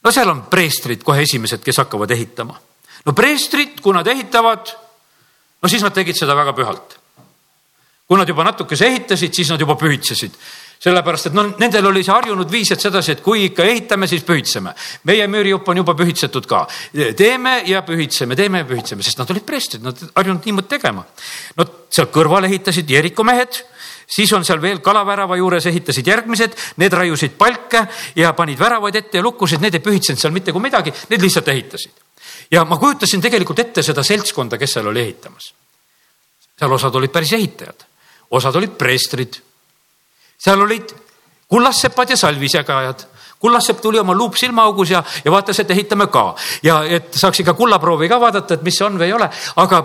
no 0.03 0.11
seal 0.11 0.29
on 0.29 0.43
preestrid 0.51 1.03
kohe 1.03 1.23
esimesed, 1.23 1.63
kes 1.63 1.77
hakkavad 1.85 2.11
ehitama. 2.11 2.59
no 3.05 3.13
preestrid, 3.13 3.81
kui 3.81 3.95
nad 3.95 4.07
ehitavad, 4.07 4.75
no 5.63 5.69
siis 5.69 5.83
nad 5.83 5.95
tegid 5.95 6.19
seda 6.19 6.37
väga 6.37 6.53
pühalt. 6.53 6.99
kui 8.09 8.19
nad 8.19 8.29
juba 8.29 8.45
natukese 8.45 8.87
ehitasid, 8.87 9.35
siis 9.35 9.51
nad 9.51 9.61
juba 9.61 9.77
pühitsesid 9.77 10.39
sellepärast, 10.83 11.29
et 11.31 11.37
no 11.37 11.45
nendel 11.61 11.87
oli 11.93 12.03
see 12.03 12.15
harjunud 12.15 12.51
viis, 12.51 12.73
et 12.75 12.83
sedasi, 12.83 13.15
et 13.15 13.23
kui 13.23 13.47
ikka 13.47 13.65
ehitame, 13.69 14.09
siis 14.11 14.25
pühitseme. 14.27 14.75
meie 15.07 15.27
müürijupp 15.31 15.69
on 15.71 15.79
juba 15.83 15.95
pühitsetud 15.99 16.47
ka. 16.51 16.65
teeme 17.17 17.63
ja 17.67 17.85
pühitseme, 17.87 18.37
teeme 18.37 18.65
ja 18.65 18.67
pühitseme, 18.67 19.03
sest 19.03 19.19
nad 19.23 19.31
olid 19.31 19.47
preestrid, 19.47 19.85
nad 19.87 19.99
harjunud 20.17 20.49
niimoodi 20.49 20.73
tegema. 20.75 21.05
no 21.57 21.67
seal 21.91 22.11
kõrval 22.11 22.49
ehitasid 22.51 22.91
Jeriko 22.91 23.25
mehed 23.25 23.63
siis 24.17 24.33
on 24.37 24.45
seal 24.45 24.61
veel 24.63 24.81
kalavärava 24.85 25.37
juures 25.41 25.67
ehitasid 25.71 26.07
järgmised, 26.07 26.57
need 26.83 26.93
raiusid 26.93 27.37
palke 27.39 27.87
ja 28.17 28.33
panid 28.37 28.61
väravaid 28.61 28.99
ette 29.01 29.21
ja 29.21 29.25
lukkusid, 29.25 29.63
need 29.65 29.79
ei 29.79 29.85
pühitsenud 29.85 30.21
seal 30.21 30.35
mitte 30.35 30.53
kui 30.53 30.65
midagi, 30.65 30.93
need 31.11 31.25
lihtsalt 31.25 31.49
ehitasid. 31.49 31.93
ja 32.51 32.65
ma 32.69 32.79
kujutasin 32.79 33.21
tegelikult 33.21 33.59
ette 33.65 33.83
seda 33.83 34.05
seltskonda, 34.05 34.59
kes 34.59 34.79
seal 34.79 34.91
oli 34.93 35.01
ehitamas. 35.01 35.53
seal 36.59 36.73
osad 36.73 36.95
olid 37.01 37.13
päris 37.13 37.33
ehitajad, 37.33 37.87
osad 38.31 38.57
olid 38.57 38.77
preestrid. 38.79 39.41
seal 40.39 40.61
olid 40.61 40.95
kullassepad 41.49 42.11
ja 42.11 42.17
salvisjagajad 42.17 43.09
kullassepp 43.43 43.81
tuli 43.83 43.99
oma 43.99 44.15
luup 44.15 44.37
silmaaugus 44.39 44.91
ja, 44.91 45.03
ja 45.25 45.31
vaatas, 45.31 45.59
et 45.59 45.71
ehitame 45.71 46.07
ka 46.07 46.29
ja 46.63 46.85
et 46.87 47.11
saaks 47.19 47.43
ikka 47.43 47.57
kullaproovi 47.59 48.09
ka 48.09 48.21
vaadata, 48.23 48.55
et 48.55 48.63
mis 48.63 48.77
see 48.79 48.87
on 48.87 49.01
või 49.01 49.09
ei 49.09 49.17
ole, 49.17 49.27
aga 49.57 49.81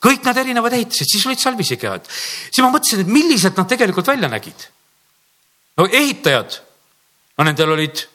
kõik 0.00 0.24
nad 0.24 0.38
erinevad 0.40 0.74
ehitised, 0.76 1.08
siis 1.08 1.26
olid 1.28 1.40
salvisikehad. 1.40 2.08
siis 2.08 2.62
ma 2.64 2.72
mõtlesin, 2.72 3.04
et 3.04 3.12
millised 3.12 3.56
nad 3.56 3.68
tegelikult 3.68 4.06
välja 4.06 4.28
nägid. 4.28 4.68
no 5.76 5.86
ehitajad, 5.86 6.60
no 7.38 7.44
nendel 7.44 7.76
olid 7.76 8.06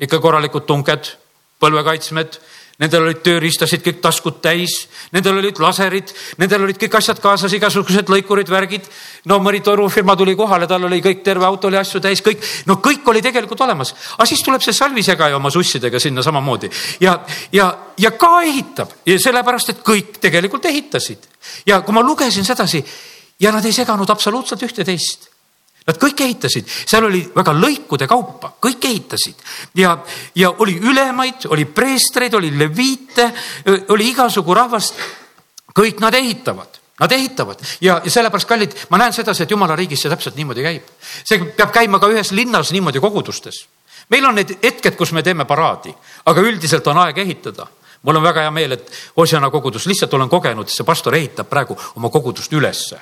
ikka 0.00 0.20
korralikud 0.20 0.66
tunked, 0.66 1.16
põlvekaitsmed 1.60 2.40
Nendel 2.80 3.04
olid 3.04 3.18
tööriistasid 3.20 3.82
kõik 3.84 3.98
taskud 4.00 4.38
täis, 4.40 4.72
nendel 5.12 5.36
olid 5.36 5.58
laserid, 5.60 6.14
nendel 6.40 6.64
olid 6.64 6.78
kõik 6.80 6.94
asjad 6.96 7.18
kaasas, 7.20 7.52
igasugused 7.52 8.08
lõikurid, 8.08 8.48
värgid. 8.48 8.86
no 9.28 9.36
mõni 9.44 9.60
torufirma 9.60 10.16
tuli 10.16 10.32
kohale, 10.36 10.66
tal 10.66 10.86
oli 10.88 11.02
kõik, 11.04 11.20
terve 11.22 11.44
auto 11.44 11.68
oli 11.68 11.76
asju 11.76 12.00
täis, 12.00 12.22
kõik, 12.24 12.40
no 12.66 12.78
kõik 12.80 13.04
oli 13.12 13.20
tegelikult 13.20 13.60
olemas. 13.60 13.92
aga 14.16 14.26
siis 14.26 14.40
tuleb 14.42 14.64
see 14.64 14.72
salvisjagaja 14.72 15.36
oma 15.36 15.50
sussidega 15.50 16.00
sinna 16.00 16.22
samamoodi 16.22 16.70
ja, 17.00 17.18
ja, 17.52 17.68
ja 17.98 18.10
ka 18.16 18.40
ehitab 18.48 18.96
ja 19.04 19.18
sellepärast, 19.18 19.68
et 19.68 19.84
kõik 19.84 20.16
tegelikult 20.16 20.64
ehitasid. 20.64 21.28
Ja 21.66 21.80
kui 21.80 21.94
ma 21.94 22.02
lugesin 22.04 22.44
sedasi 22.44 22.84
ja 23.40 23.52
nad 23.52 23.64
ei 23.64 23.72
seganud 23.72 24.10
absoluutselt 24.10 24.62
ühte 24.66 24.84
teist. 24.84 25.28
Nad 25.88 25.96
kõik 25.96 26.20
ehitasid, 26.22 26.68
seal 26.68 27.06
oli 27.08 27.22
väga 27.34 27.54
lõikude 27.56 28.06
kaupa, 28.08 28.52
kõik 28.62 28.84
ehitasid. 28.84 29.38
Ja, 29.80 29.94
ja 30.36 30.50
oli 30.60 30.76
ülemaid, 30.76 31.48
oli 31.48 31.64
preestreid, 31.64 32.36
oli 32.36 32.52
leviite, 32.58 33.30
oli 33.88 34.10
igasugu 34.12 34.54
rahvast. 34.54 35.00
kõik 35.70 36.00
nad 36.02 36.14
ehitavad, 36.14 36.78
nad 37.00 37.12
ehitavad. 37.12 37.60
Ja, 37.80 38.00
ja 38.04 38.10
sellepärast, 38.10 38.48
kallid, 38.48 38.74
ma 38.90 38.98
näen 38.98 39.12
sedasi, 39.12 39.42
et 39.42 39.50
jumala 39.50 39.76
riigis 39.76 40.02
see 40.02 40.10
täpselt 40.10 40.36
niimoodi 40.36 40.62
käib. 40.62 40.82
see 41.24 41.38
peab 41.56 41.72
käima 41.72 42.00
ka 42.00 42.10
ühes 42.10 42.32
linnas 42.32 42.72
niimoodi 42.72 43.00
kogudustes. 43.00 43.66
meil 44.10 44.26
on 44.26 44.34
need 44.34 44.58
hetked, 44.62 44.96
kus 44.96 45.12
me 45.12 45.22
teeme 45.22 45.44
paraadi, 45.44 45.94
aga 46.26 46.40
üldiselt 46.40 46.86
on 46.86 46.98
aeg 46.98 47.18
ehitada 47.18 47.66
mul 48.02 48.16
on 48.16 48.22
väga 48.22 48.46
hea 48.46 48.50
meel, 48.50 48.76
et 48.76 48.92
Hosiana 49.16 49.50
kogudus, 49.50 49.86
lihtsalt 49.86 50.14
olen 50.14 50.28
kogenud, 50.28 50.68
see 50.68 50.86
pastor 50.86 51.14
ehitab 51.14 51.48
praegu 51.48 51.76
oma 51.96 52.10
kogudust 52.10 52.52
ülesse. 52.52 53.00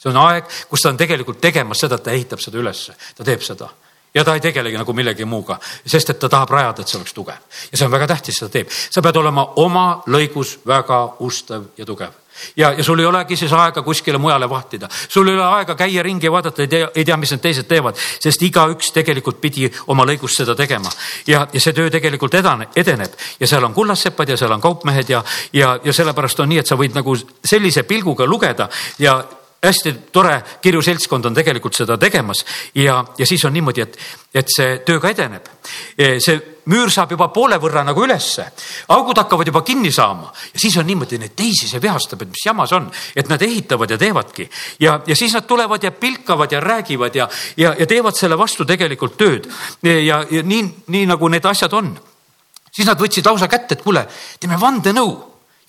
See 0.00 0.10
on 0.10 0.16
aeg, 0.16 0.48
kus 0.68 0.82
ta 0.82 0.88
on 0.88 0.98
tegelikult 1.00 1.40
tegemas 1.40 1.82
seda, 1.82 1.98
et 2.00 2.06
ta 2.08 2.14
ehitab 2.14 2.40
seda 2.40 2.58
ülesse, 2.58 2.96
ta 3.16 3.24
teeb 3.24 3.44
seda. 3.44 3.68
Ja 4.14 4.24
ta 4.26 4.34
ei 4.34 4.40
tegelegi 4.42 4.78
nagu 4.78 4.92
millegi 4.96 5.24
muuga, 5.24 5.60
sest 5.86 6.10
et 6.10 6.18
ta 6.18 6.28
tahab 6.28 6.50
rajada, 6.50 6.82
et 6.82 6.88
see 6.88 6.98
oleks 6.98 7.12
tugev. 7.14 7.44
Ja 7.70 7.78
see 7.78 7.86
on 7.86 7.92
väga 7.92 8.08
tähtis, 8.10 8.40
seda 8.40 8.50
teeb. 8.50 8.70
sa 8.70 9.02
pead 9.02 9.16
olema 9.16 9.44
oma 9.62 10.02
lõigus 10.06 10.56
väga 10.66 11.04
ustav 11.20 11.70
ja 11.78 11.86
tugev 11.86 12.16
ja, 12.56 12.72
ja 12.72 12.84
sul 12.84 13.00
ei 13.00 13.06
olegi 13.06 13.36
siis 13.36 13.52
aega 13.52 13.82
kuskile 13.82 14.18
mujale 14.18 14.48
vahtida, 14.50 14.88
sul 15.08 15.28
ei 15.28 15.34
ole 15.34 15.44
aega 15.44 15.74
käia 15.74 16.02
ringi 16.02 16.26
ja 16.26 16.32
vaadata, 16.32 16.62
ei 16.62 16.68
tea, 16.68 16.88
ei 16.94 17.04
tea, 17.04 17.16
mis 17.16 17.32
need 17.34 17.42
teised 17.44 17.68
teevad, 17.70 17.98
sest 18.20 18.42
igaüks 18.42 18.92
tegelikult 18.96 19.40
pidi 19.40 19.70
oma 19.86 20.06
lõigus 20.08 20.36
seda 20.40 20.54
tegema. 20.58 20.90
Ja, 21.26 21.46
ja 21.52 21.60
see 21.60 21.74
töö 21.76 21.90
tegelikult 21.90 22.34
edane, 22.34 22.68
edeneb. 22.76 23.16
Ja 23.40 23.46
seal 23.46 23.64
on 23.64 23.74
kullassepad 23.74 24.28
ja 24.28 24.36
seal 24.40 24.52
on 24.52 24.60
kaupmehed 24.60 25.10
ja, 25.10 25.24
ja, 25.52 25.76
ja 25.84 25.92
sellepärast 25.92 26.40
on 26.40 26.50
nii, 26.52 26.62
et 26.62 26.70
sa 26.70 26.78
võid 26.80 26.96
nagu 26.96 27.16
sellise 27.44 27.84
pilguga 27.88 28.26
lugeda 28.26 28.68
ja 28.98 29.20
hästi 29.62 29.92
tore 30.12 30.40
kirju 30.62 30.80
seltskond 30.82 31.26
on 31.28 31.34
tegelikult 31.36 31.76
seda 31.76 31.96
tegemas. 32.00 32.44
Ja, 32.74 33.02
ja 33.18 33.26
siis 33.26 33.44
on 33.44 33.52
niimoodi, 33.52 33.84
et, 33.84 33.98
et 34.34 34.48
see 34.48 34.78
töö 34.86 35.00
ka 35.00 35.10
edeneb. 35.12 35.46
E, 35.98 36.16
see 36.22 36.38
müür 36.72 36.92
saab 36.92 37.12
juba 37.12 37.28
poole 37.34 37.58
võrra 37.60 37.82
nagu 37.84 38.04
ülesse, 38.04 38.46
augud 38.94 39.20
hakkavad 39.20 39.50
juba 39.50 39.62
kinni 39.66 39.92
saama. 39.92 40.30
Ja 40.54 40.62
siis 40.62 40.78
on 40.80 40.88
niimoodi, 40.88 41.18
neid 41.20 41.34
teisi 41.36 41.68
see 41.68 41.82
vihastab, 41.82 42.24
et 42.24 42.32
mis 42.32 42.46
jama 42.46 42.66
see 42.68 42.78
on, 42.78 42.88
et 43.16 43.28
nad 43.28 43.42
ehitavad 43.44 43.90
ja 43.90 43.98
teevadki. 44.00 44.48
Ja, 44.80 45.00
ja 45.06 45.16
siis 45.16 45.34
nad 45.36 45.48
tulevad 45.48 45.84
ja 45.84 45.92
pilkavad 45.92 46.52
ja 46.52 46.60
räägivad 46.64 47.16
ja, 47.16 47.28
ja, 47.56 47.74
ja 47.78 47.86
teevad 47.90 48.16
selle 48.16 48.38
vastu 48.40 48.64
tegelikult 48.64 49.18
tööd. 49.20 49.50
E, 49.84 50.00
ja, 50.06 50.22
ja 50.30 50.44
nii, 50.46 50.62
nii 50.88 51.10
nagu 51.10 51.28
need 51.28 51.44
asjad 51.44 51.76
on. 51.76 51.92
siis 52.70 52.86
nad 52.86 53.00
võtsid 53.00 53.26
lausa 53.26 53.48
kätte, 53.48 53.74
et 53.74 53.84
kuule, 53.84 54.06
teeme 54.40 54.56
vandenõu. 54.60 55.18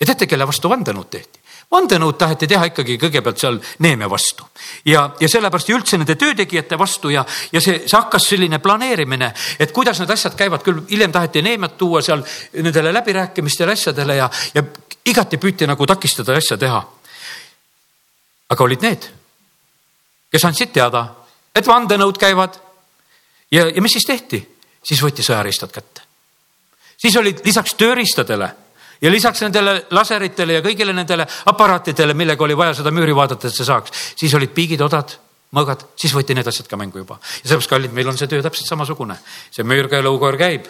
Ja 0.00 0.06
teate, 0.06 0.26
kelle 0.26 0.46
vastu 0.48 0.70
vandenõud 0.70 1.10
tehti? 1.10 1.41
Vandenõud 1.72 2.18
taheti 2.20 2.46
teha 2.50 2.68
ikkagi 2.68 2.98
kõigepealt 3.00 3.40
seal 3.40 3.58
Neeme 3.84 4.08
vastu 4.10 4.44
ja, 4.84 5.06
ja 5.20 5.28
sellepärast 5.28 5.70
ja 5.70 5.76
üldse 5.78 5.98
nende 5.98 6.16
töötegijate 6.20 6.78
vastu 6.78 7.12
ja, 7.12 7.24
ja 7.52 7.60
see, 7.64 7.82
see 7.86 7.96
hakkas 7.96 8.28
selline 8.28 8.58
planeerimine, 8.62 9.32
et 9.58 9.72
kuidas 9.72 10.00
need 10.02 10.12
asjad 10.12 10.36
käivad, 10.38 10.64
küll 10.64 10.82
hiljem 10.90 11.12
taheti 11.12 11.42
Neemet 11.42 11.78
tuua 11.80 12.02
seal 12.04 12.24
nendele 12.60 12.92
läbirääkimistele 12.92 13.72
asjadele 13.72 14.16
ja, 14.16 14.28
ja 14.54 14.64
igati 15.08 15.40
püüti 15.40 15.68
nagu 15.68 15.86
takistada 15.88 16.36
asja 16.36 16.58
teha. 16.60 16.82
aga 18.52 18.64
olid 18.64 18.82
need, 18.84 19.08
kes 20.32 20.44
andsid 20.44 20.72
teada, 20.72 21.06
et 21.56 21.66
vandenõud 21.66 22.18
käivad 22.20 22.58
ja, 23.50 23.68
ja 23.68 23.82
mis 23.82 23.96
siis 23.96 24.08
tehti? 24.08 24.48
siis 24.82 25.00
võeti 25.02 25.22
sõjariistad 25.22 25.72
kätte. 25.72 26.02
siis 26.96 27.16
olid 27.16 27.40
lisaks 27.44 27.74
tööriistadele 27.74 28.50
ja 29.02 29.10
lisaks 29.10 29.42
nendele 29.42 29.76
laseritele 29.90 30.58
ja 30.58 30.64
kõigile 30.64 30.94
nendele 30.96 31.26
aparaatidele, 31.52 32.14
millega 32.14 32.44
oli 32.44 32.56
vaja 32.56 32.74
seda 32.78 32.94
müüri 32.94 33.14
vaadata, 33.16 33.48
et 33.48 33.56
see 33.56 33.66
saaks, 33.68 33.94
siis 34.16 34.34
olid 34.38 34.54
piigid, 34.54 34.80
odad, 34.84 35.16
mõõgad, 35.52 35.86
siis 35.98 36.14
võeti 36.14 36.36
need 36.38 36.48
asjad 36.48 36.68
ka 36.70 36.78
mängu 36.80 37.02
juba. 37.02 37.18
ja 37.42 37.48
sellepärast, 37.48 37.70
kallid, 37.70 37.92
meil 37.92 38.08
on 38.08 38.18
see 38.18 38.30
töö 38.30 38.42
täpselt 38.42 38.68
samasugune. 38.68 39.18
see 39.50 39.64
müürga 39.64 40.00
ja 40.00 40.06
lõukoer 40.06 40.38
käib. 40.38 40.68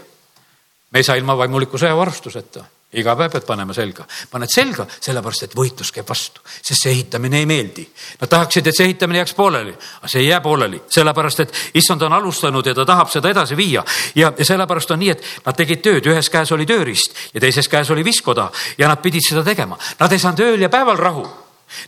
me 0.90 0.98
ei 0.98 1.04
saa 1.04 1.16
ilma 1.16 1.36
vaimuliku 1.36 1.78
sõjavarustuseta 1.78 2.64
iga 2.92 3.14
päev 3.16 3.32
pead 3.32 3.46
panema 3.48 3.74
selga, 3.74 4.04
paned 4.30 4.50
selga 4.52 4.84
sellepärast, 4.92 5.46
et 5.46 5.54
võitlus 5.56 5.92
käib 5.94 6.08
vastu, 6.08 6.42
sest 6.44 6.84
see 6.84 6.92
ehitamine 6.92 7.38
ei 7.40 7.46
meeldi. 7.48 7.84
Nad 8.20 8.30
tahaksid, 8.32 8.66
et 8.68 8.76
see 8.76 8.88
ehitamine 8.90 9.22
jääks 9.22 9.34
pooleli, 9.38 9.72
aga 9.72 10.10
see 10.12 10.20
ei 10.20 10.28
jää 10.28 10.40
pooleli, 10.44 10.82
sellepärast 10.92 11.44
et 11.44 11.54
issand 11.80 12.02
on 12.04 12.12
alustanud 12.12 12.66
ja 12.66 12.74
ta 12.76 12.84
tahab 12.88 13.12
seda 13.12 13.30
edasi 13.32 13.56
viia. 13.56 13.84
ja, 14.14 14.32
ja 14.38 14.44
sellepärast 14.44 14.90
on 14.90 15.00
nii, 15.00 15.10
et 15.10 15.24
nad 15.46 15.56
tegid 15.56 15.80
tööd, 15.82 16.10
ühes 16.12 16.28
käes 16.30 16.52
oli 16.52 16.66
tööriist 16.68 17.16
ja 17.32 17.40
teises 17.40 17.68
käes 17.68 17.90
oli 17.90 18.04
viskoda 18.04 18.50
ja 18.78 18.88
nad 18.88 19.00
pidid 19.00 19.24
seda 19.24 19.44
tegema. 19.44 19.78
Nad 20.00 20.12
ei 20.12 20.18
saanud 20.18 20.44
ööl 20.44 20.68
ja 20.68 20.68
päeval 20.68 21.00
rahu 21.00 21.26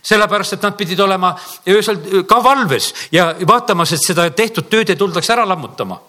sellepärast, 0.01 0.53
et 0.53 0.63
nad 0.65 0.73
pidid 0.73 0.99
olema 0.99 1.35
öösel 1.69 2.25
ka 2.25 2.43
valves 2.43 2.93
ja 3.11 3.27
vaatamas, 3.47 3.93
et 3.93 4.01
seda 4.01 4.29
tehtud 4.33 4.65
tööd 4.69 4.89
ei 4.89 4.97
tuldaks 4.97 5.29
ära 5.29 5.45
lammutama. 5.45 5.99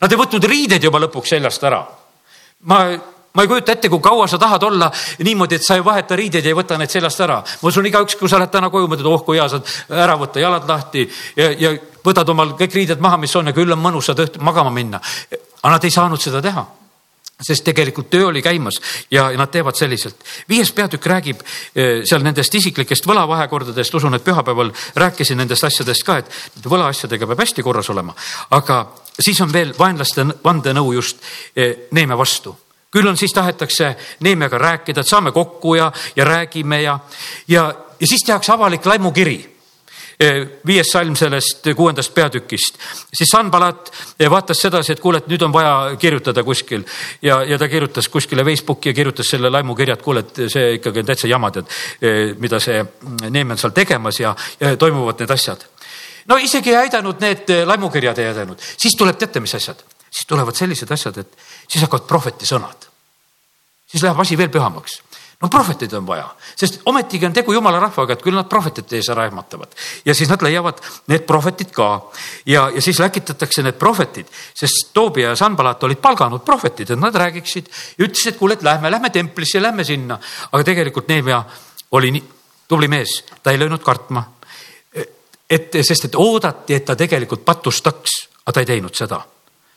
Nad 0.00 0.12
ei 0.12 0.18
võtnud 0.18 0.44
riided 0.48 0.84
juba 0.84 1.00
lõpuks 1.02 1.34
seljast 1.34 1.64
ära. 1.68 1.84
ma 2.62 2.78
ma 3.34 3.42
ei 3.42 3.48
kujuta 3.48 3.72
ette, 3.72 3.88
kui 3.88 4.00
kaua 4.00 4.26
sa 4.28 4.38
tahad 4.38 4.62
olla 4.62 4.90
niimoodi, 5.24 5.56
et 5.56 5.64
sa 5.64 5.76
ei 5.78 5.84
vaheta 5.84 6.16
riideid 6.16 6.44
ja 6.44 6.52
ei 6.52 6.58
võta 6.58 6.78
neid 6.78 6.92
seljast 6.92 7.20
ära. 7.24 7.40
ma 7.62 7.68
usun, 7.68 7.86
igaüks, 7.86 8.16
kui 8.20 8.28
sa 8.28 8.40
lähed 8.40 8.52
täna 8.52 8.70
koju, 8.70 8.90
mõtled, 8.90 9.08
oh 9.08 9.24
kui 9.24 9.38
hea, 9.38 9.48
saad 9.48 9.68
ära 9.88 10.18
võtta 10.20 10.42
jalad 10.42 10.68
lahti 10.68 11.08
ja, 11.36 11.50
ja 11.50 11.72
võtad 12.04 12.28
omal 12.28 12.54
kõik 12.58 12.74
riided 12.74 13.00
maha, 13.00 13.16
mis 13.22 13.36
on 13.36 13.48
ja 13.48 13.56
küll 13.56 13.72
on 13.72 13.80
mõnus, 13.80 14.10
saad 14.10 14.20
õhtul 14.26 14.44
magama 14.44 14.70
minna. 14.70 15.00
aga 15.62 15.74
nad 15.76 15.84
ei 15.84 15.94
saanud 15.94 16.20
seda 16.20 16.42
teha 16.42 16.66
sest 17.42 17.64
tegelikult 17.66 18.10
töö 18.10 18.28
oli 18.28 18.42
käimas 18.42 18.78
ja 19.10 19.24
nad 19.36 19.50
teevad 19.50 19.74
selliselt. 19.74 20.16
viies 20.48 20.72
peatükk 20.72 21.06
räägib 21.06 21.40
eh, 21.74 22.02
seal 22.04 22.22
nendest 22.22 22.54
isiklikest 22.54 23.06
võlavahekordadest, 23.06 23.94
usun, 23.94 24.14
et 24.14 24.24
pühapäeval 24.24 24.72
rääkisin 24.94 25.40
nendest 25.42 25.64
asjadest 25.64 26.04
ka, 26.06 26.18
et 26.18 26.66
võlaasjadega 26.66 27.26
peab 27.26 27.42
hästi 27.42 27.62
korras 27.62 27.90
olema, 27.90 28.14
aga 28.50 28.84
siis 29.18 29.40
on 29.40 29.52
veel 29.52 29.74
vaenlaste 29.78 30.26
vandenõu 30.44 30.92
just 31.00 31.24
eh, 31.56 31.88
Neeme 31.90 32.18
vastu 32.18 32.54
küll 32.92 33.08
on 33.08 33.16
siis 33.16 33.32
tahetakse 33.32 33.96
Neemiaga 34.20 34.58
rääkida, 34.58 35.00
et 35.00 35.08
saame 35.08 35.32
kokku 35.32 35.74
ja, 35.74 35.92
ja 36.16 36.24
räägime 36.24 36.82
ja, 36.82 36.98
ja, 37.48 37.74
ja 38.00 38.06
siis 38.06 38.24
tehakse 38.26 38.52
avalik 38.52 38.86
laimukiri. 38.86 39.52
E, 40.20 40.28
viies 40.66 40.90
salm 40.92 41.16
sellest 41.18 41.66
kuuendast 41.76 42.12
peatükist, 42.14 42.76
siis 43.16 43.30
Sanbalat 43.32 43.88
vaatas 44.30 44.60
sedasi, 44.60 44.92
et 44.92 45.00
kuule, 45.00 45.18
et 45.18 45.26
nüüd 45.26 45.42
on 45.42 45.52
vaja 45.52 45.96
kirjutada 45.98 46.44
kuskil. 46.46 46.84
Ja, 47.22 47.40
ja 47.48 47.58
ta 47.58 47.66
kirjutas 47.68 48.08
kuskile 48.12 48.44
Facebooki 48.44 48.92
ja 48.92 48.94
kirjutas 48.94 49.32
selle 49.32 49.50
laimukirja, 49.50 49.96
et 49.96 50.04
kuule, 50.04 50.22
et 50.22 50.42
see 50.52 50.76
ikkagi 50.76 51.02
on 51.02 51.08
täitsa 51.08 51.30
jama, 51.32 51.50
tead, 51.50 51.72
e, 51.98 52.12
mida 52.38 52.60
see 52.62 52.84
Neeme 53.30 53.56
on 53.56 53.58
seal 53.58 53.74
tegemas 53.74 54.20
ja, 54.20 54.36
ja 54.60 54.76
toimuvad 54.76 55.24
need 55.24 55.32
asjad. 55.32 55.64
no 56.28 56.36
isegi 56.38 56.70
ei 56.70 56.84
aidanud 56.84 57.18
need 57.24 57.50
laimukirjad 57.66 58.18
ei 58.18 58.30
aidanud, 58.30 58.60
siis 58.76 58.94
tuleb 58.98 59.18
teate, 59.18 59.40
mis 59.40 59.56
asjad, 59.58 59.80
siis 60.12 60.28
tulevad 60.28 60.56
sellised 60.56 60.90
asjad, 60.92 61.22
et 61.22 61.38
siis 61.68 61.82
hakkavad 61.84 62.06
prohveti 62.08 62.46
sõnad. 62.48 62.88
siis 63.86 64.02
läheb 64.02 64.20
asi 64.20 64.36
veel 64.38 64.48
pühamaks. 64.48 65.00
no 65.42 65.48
prohveteid 65.48 65.92
on 65.92 66.06
vaja, 66.06 66.28
sest 66.56 66.80
ometigi 66.84 67.26
on 67.26 67.32
tegu 67.32 67.52
jumala 67.52 67.80
rahvaga, 67.80 68.12
et 68.12 68.22
küll 68.22 68.36
nad 68.36 68.48
prohvetite 68.48 68.96
ees 68.96 69.08
ära 69.08 69.26
ehmatavad 69.26 69.72
ja 70.04 70.14
siis 70.14 70.28
nad 70.28 70.42
leiavad 70.42 70.78
need 71.08 71.24
prohvetid 71.26 71.72
ka 71.72 71.88
ja, 72.46 72.68
ja 72.74 72.82
siis 72.82 73.00
läkitatakse 73.00 73.62
need 73.62 73.78
prohvetid, 73.80 74.28
sest 74.54 74.92
Toobia 74.92 75.32
ja 75.32 75.36
Sanbalat 75.36 75.82
olid 75.82 75.98
palganud 75.98 76.44
prohvetid, 76.44 76.90
et 76.90 77.00
nad 77.00 77.14
räägiksid 77.14 77.72
ja 77.98 78.04
ütlesid, 78.04 78.34
et 78.34 78.38
kuule, 78.38 78.54
et 78.54 78.62
lähme, 78.62 78.90
lähme 78.90 79.10
templisse, 79.10 79.62
lähme 79.62 79.84
sinna. 79.84 80.18
aga 80.52 80.64
tegelikult 80.64 81.08
Neemia 81.08 81.42
oli 81.92 82.10
nii 82.10 82.28
tubli 82.68 82.88
mees, 82.88 83.24
ta 83.42 83.50
ei 83.50 83.58
löönud 83.58 83.82
kartma. 83.82 84.24
et 85.50 85.72
sest, 85.84 86.04
et 86.04 86.14
oodati, 86.16 86.74
et 86.74 86.84
ta 86.84 86.96
tegelikult 86.96 87.44
patustaks, 87.44 88.12
aga 88.46 88.52
ta 88.52 88.60
ei 88.60 88.66
teinud 88.66 88.94
seda. 88.96 89.18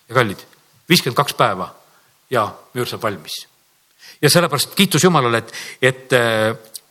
Ja 0.10 0.16
kallid 0.16 0.46
viiskümmend 0.90 1.18
kaks 1.18 1.34
päeva 1.34 1.70
ja 2.30 2.48
müür 2.74 2.88
saab 2.90 3.04
valmis. 3.04 3.48
ja 4.22 4.30
sellepärast 4.30 4.76
kiitus 4.76 5.04
Jumalale, 5.04 5.38
et, 5.38 5.54
et, 5.82 6.14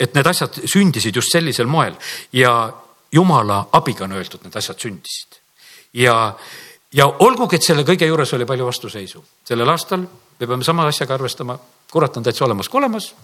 et 0.00 0.14
need 0.14 0.26
asjad 0.26 0.60
sündisid 0.64 1.16
just 1.16 1.32
sellisel 1.32 1.66
moel 1.66 1.94
ja 2.32 2.72
Jumala 3.12 3.68
abiga 3.72 4.04
on 4.04 4.12
öeldud, 4.12 4.42
need 4.42 4.56
asjad 4.56 4.78
sündisid. 4.80 5.38
ja, 5.94 6.34
ja 6.92 7.06
olgugi, 7.06 7.56
et 7.56 7.62
selle 7.62 7.86
kõige 7.86 8.06
juures 8.06 8.32
oli 8.34 8.46
palju 8.46 8.66
vastuseisu, 8.66 9.24
sellel 9.46 9.70
aastal 9.70 10.02
me 10.40 10.46
peame 10.46 10.64
sama 10.64 10.86
asjaga 10.90 11.14
arvestama, 11.14 11.58
kurat 11.90 12.16
on 12.16 12.26
täitsa 12.26 12.44
olemas 12.44 12.68
kui 12.68 12.78
olemas. 12.78 13.14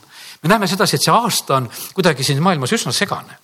me 0.42 0.48
näeme 0.48 0.66
sedasi, 0.66 0.96
et 0.96 1.02
see 1.04 1.14
aasta 1.14 1.56
on 1.56 1.70
kuidagi 1.94 2.24
siin 2.24 2.42
maailmas 2.42 2.72
üsna 2.72 2.92
segane. 2.92 3.38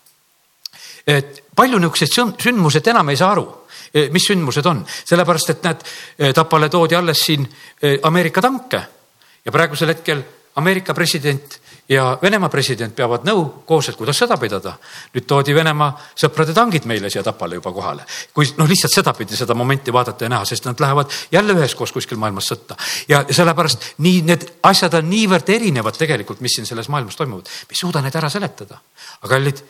Et 1.07 1.43
palju 1.55 1.79
niisuguseid 1.79 2.43
sündmused 2.43 2.87
enam 2.87 3.09
ei 3.09 3.17
saa 3.17 3.31
aru 3.33 3.47
Eh, 3.97 4.11
mis 4.13 4.27
sündmused 4.29 4.67
on, 4.67 4.83
sellepärast 4.87 5.51
et 5.55 5.63
näed, 5.65 5.85
eh, 6.19 6.33
Tapale 6.35 6.69
toodi 6.69 6.97
alles 6.99 7.21
siin 7.25 7.47
eh, 7.47 7.99
Ameerika 8.03 8.43
tanke 8.43 8.81
ja 9.45 9.53
praegusel 9.53 9.89
hetkel 9.95 10.21
Ameerika 10.57 10.95
president 10.95 11.57
ja 11.89 12.19
Venemaa 12.23 12.51
president 12.53 12.93
peavad 12.97 13.25
nõu 13.25 13.45
koos, 13.65 13.89
et 13.89 13.97
kuidas 13.97 14.19
sõda 14.19 14.37
pidada. 14.41 14.75
nüüd 15.15 15.25
toodi 15.25 15.55
Venemaa 15.55 15.95
sõprade 16.19 16.53
tangid 16.53 16.85
meile 16.85 17.11
siia 17.11 17.23
Tapale 17.23 17.55
juba 17.55 17.73
kohale. 17.73 18.05
kui 18.35 18.53
noh, 18.59 18.69
lihtsalt 18.69 18.93
sedapidi 18.93 19.37
seda 19.37 19.55
momenti 19.55 19.93
vaadata 19.93 20.25
ja 20.25 20.29
näha, 20.29 20.45
sest 20.45 20.65
nad 20.67 20.81
lähevad 20.81 21.07
jälle 21.33 21.53
üheskoos 21.53 21.93
kuskil 21.93 22.19
maailmas 22.19 22.53
sõtta. 22.53 22.77
ja 23.09 23.25
sellepärast 23.31 23.95
nii 23.99 24.23
need 24.23 24.47
asjad 24.63 24.95
on 24.95 25.09
niivõrd 25.11 25.49
erinevad 25.49 25.97
tegelikult, 25.97 26.41
mis 26.41 26.59
siin 26.59 26.67
selles 26.67 26.89
maailmas 26.89 27.17
toimuvad. 27.17 27.45
me 27.45 27.73
ei 27.73 27.81
suuda 27.81 28.03
neid 28.03 28.17
ära 28.17 28.29
seletada. 28.29 28.81
aga 29.23 29.35
kallid 29.39 29.63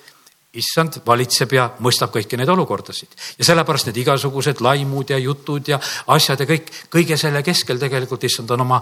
issand 0.56 1.00
valitseb 1.06 1.52
ja 1.52 1.66
mõistab 1.84 2.12
kõiki 2.14 2.38
neid 2.38 2.50
olukordasid 2.52 3.14
ja 3.38 3.46
sellepärast 3.48 3.90
need 3.90 4.00
igasugused 4.02 4.62
laimud 4.64 5.10
ja 5.10 5.18
jutud 5.20 5.68
ja 5.68 5.78
asjad 6.14 6.40
ja 6.40 6.48
kõik, 6.48 6.70
kõige 6.92 7.18
selle 7.20 7.42
keskel 7.46 7.80
tegelikult 7.82 8.24
issand 8.28 8.50
on 8.54 8.64
oma, 8.64 8.80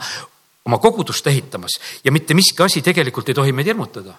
oma 0.67 0.79
kogudust 0.83 1.27
ehitamas 1.27 1.79
ja 2.05 2.13
mitte 2.13 2.35
miski 2.35 2.63
asi 2.63 2.83
tegelikult 2.83 3.29
ei 3.29 3.39
tohi 3.41 3.53
meid 3.53 3.71
hirmutada. 3.73 4.15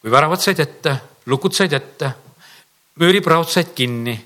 kui 0.00 0.10
väravad 0.10 0.40
said 0.42 0.60
ette, 0.60 0.96
lukud 1.26 1.54
said 1.54 1.72
ette, 1.72 2.12
müüripraod 3.00 3.48
said 3.48 3.74
kinni. 3.74 4.18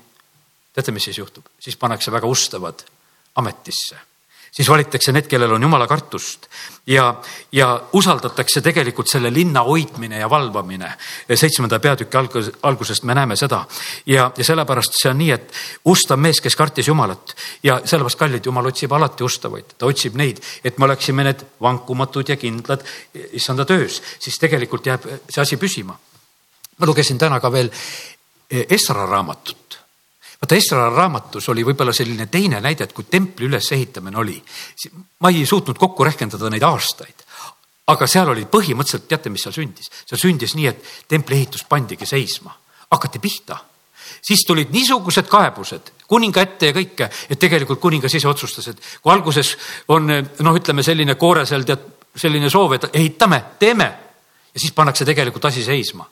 teate, 0.73 0.91
mis 0.91 1.09
siis 1.09 1.17
juhtub? 1.17 1.45
siis 1.59 1.77
pannakse 1.77 2.11
väga 2.11 2.27
ustavad 2.27 2.85
ametisse 3.35 3.97
siis 4.57 4.69
valitakse 4.69 5.13
need, 5.13 5.27
kellel 5.29 5.51
on 5.53 5.61
jumala 5.61 5.85
kartust. 5.87 6.47
Ja, 6.87 7.11
ja 7.51 7.67
usaldatakse 7.93 8.61
tegelikult 8.65 9.09
selle 9.11 9.29
linna 9.33 9.61
hoidmine 9.63 10.17
ja 10.19 10.29
valvamine. 10.29 10.91
seitsmenda 11.35 11.79
peatüki 11.79 12.17
algus, 12.17 12.49
algusest 12.63 13.03
me 13.03 13.13
näeme 13.13 13.35
seda. 13.35 13.65
Ja, 14.05 14.31
ja 14.37 14.43
sellepärast 14.43 14.97
see 14.97 15.11
on 15.11 15.21
nii, 15.21 15.29
et 15.35 15.53
ustav 15.85 16.17
mees, 16.19 16.41
kes 16.41 16.55
kartis 16.55 16.87
Jumalat. 16.87 17.35
Ja 17.63 17.81
sellepärast 17.85 18.19
kallid, 18.19 18.45
Jumal 18.45 18.71
otsib 18.71 18.97
alati 18.97 19.23
ustavaid, 19.23 19.77
ta 19.77 19.85
otsib 19.85 20.17
neid, 20.17 20.41
et 20.63 20.77
me 20.77 20.89
oleksime 20.89 21.27
need 21.27 21.45
vankumatud 21.61 22.29
ja 22.29 22.39
kindlad 22.41 22.85
issanda 23.37 23.65
töös, 23.65 24.01
siis 24.19 24.39
tegelikult 24.41 24.89
jääb 24.89 25.05
see 25.29 25.41
asi 25.41 25.57
püsima. 25.57 25.97
ma 26.77 26.85
lugesin 26.85 27.17
täna 27.17 27.39
ka 27.39 27.51
veel 27.51 27.71
Esra 28.49 29.05
raamatut 29.05 29.66
vaata 30.41 30.55
Esra 30.55 30.89
raamatus 30.93 31.49
oli 31.49 31.65
võib-olla 31.65 31.93
selline 31.93 32.27
teine 32.31 32.61
näide, 32.61 32.85
et 32.85 32.93
kui 32.93 33.07
templi 33.09 33.47
ülesehitamine 33.47 34.17
oli, 34.17 34.37
ma 35.19 35.31
ei 35.33 35.45
suutnud 35.45 35.77
kokku 35.77 36.05
rehkendada 36.05 36.51
neid 36.53 36.63
aastaid, 36.63 37.25
aga 37.87 38.07
seal 38.07 38.29
oli 38.33 38.45
põhimõtteliselt, 38.51 39.07
teate, 39.09 39.31
mis 39.33 39.47
seal 39.47 39.55
sündis? 39.55 39.89
seal 40.05 40.21
sündis 40.21 40.53
nii, 40.55 40.67
et 40.67 40.85
templi 41.07 41.39
ehitus 41.39 41.65
pandigi 41.69 42.05
seisma, 42.05 42.53
hakati 42.91 43.19
pihta. 43.19 43.57
siis 44.21 44.45
tulid 44.47 44.69
niisugused 44.71 45.27
kaebused 45.27 45.91
kuninga 46.07 46.41
ette 46.41 46.69
ja 46.69 46.73
kõike, 46.73 47.09
et 47.29 47.39
tegelikult 47.39 47.79
kuningas 47.79 48.13
ise 48.13 48.27
otsustas, 48.27 48.67
et 48.67 48.81
kui 49.01 49.11
alguses 49.11 49.57
on 49.87 50.07
noh, 50.07 50.55
ütleme 50.55 50.83
selline 50.83 51.15
kooresel 51.15 51.65
tead 51.65 51.93
selline 52.17 52.49
soov, 52.49 52.73
et 52.73 52.87
ehitame, 52.93 53.43
teeme 53.59 53.85
ja 54.53 54.59
siis 54.59 54.71
pannakse 54.73 55.05
tegelikult 55.05 55.45
asi 55.45 55.63
seisma. 55.63 56.07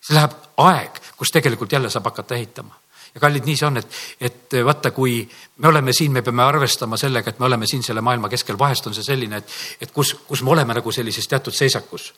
siis 0.00 0.14
läheb 0.16 0.36
aeg, 0.56 1.00
kus 1.16 1.30
tegelikult 1.30 1.72
jälle 1.72 1.90
saab 1.90 2.04
hakata 2.04 2.34
ehitama 2.34 2.74
ja 3.14 3.20
kallid, 3.20 3.46
nii 3.46 3.56
see 3.58 3.66
on, 3.66 3.80
et, 3.80 4.00
et 4.20 4.58
vaata, 4.64 4.92
kui 4.94 5.20
me 5.58 5.68
oleme 5.68 5.92
siin, 5.96 6.12
me 6.12 6.22
peame 6.22 6.44
arvestama 6.44 6.98
sellega, 7.00 7.30
et 7.30 7.40
me 7.42 7.48
oleme 7.48 7.66
siin 7.66 7.82
selle 7.86 8.04
maailma 8.04 8.30
keskel, 8.32 8.58
vahest 8.58 8.86
on 8.86 8.94
see 8.96 9.06
selline, 9.06 9.42
et, 9.42 9.56
et 9.80 9.94
kus, 9.94 10.14
kus 10.28 10.44
me 10.46 10.54
oleme 10.54 10.76
nagu 10.76 10.92
sellises 10.94 11.28
teatud 11.28 11.56
seisakus. 11.56 12.12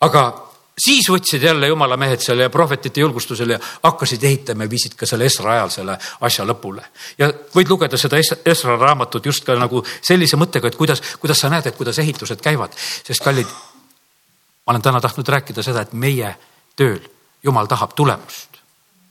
aga 0.00 0.22
siis 0.78 1.08
võtsid 1.10 1.42
jälle 1.42 1.66
jumala 1.66 1.96
mehed 1.96 2.22
selle 2.22 2.46
ja 2.46 2.50
prohvetite 2.50 3.00
julgustusel 3.00 3.50
ja 3.50 3.58
hakkasid 3.82 4.24
ehitama 4.24 4.64
ja 4.64 4.70
viisid 4.70 4.94
ka 4.98 5.06
selle 5.06 5.26
Esra 5.26 5.52
ajal 5.56 5.72
selle 5.74 5.98
asja 6.20 6.46
lõpule. 6.46 6.84
ja 7.18 7.30
võid 7.54 7.68
lugeda 7.68 7.98
seda 7.98 8.20
Esra 8.20 8.76
raamatut 8.76 9.26
just 9.26 9.44
ka 9.44 9.58
nagu 9.58 9.82
sellise 10.00 10.36
mõttega, 10.36 10.68
et 10.68 10.76
kuidas, 10.76 11.02
kuidas 11.18 11.40
sa 11.40 11.50
näed, 11.50 11.66
et 11.66 11.76
kuidas 11.76 11.98
ehitused 11.98 12.40
käivad, 12.40 12.76
sest 12.78 13.24
kallid, 13.24 13.46
ma 14.66 14.74
olen 14.74 14.82
täna 14.82 15.00
tahtnud 15.00 15.28
rääkida 15.28 15.62
seda, 15.62 15.82
et 15.82 15.92
meie 15.92 16.36
tööl 16.76 17.02
jumal 17.42 17.66
tahab 17.66 17.94
tulemust 17.94 18.47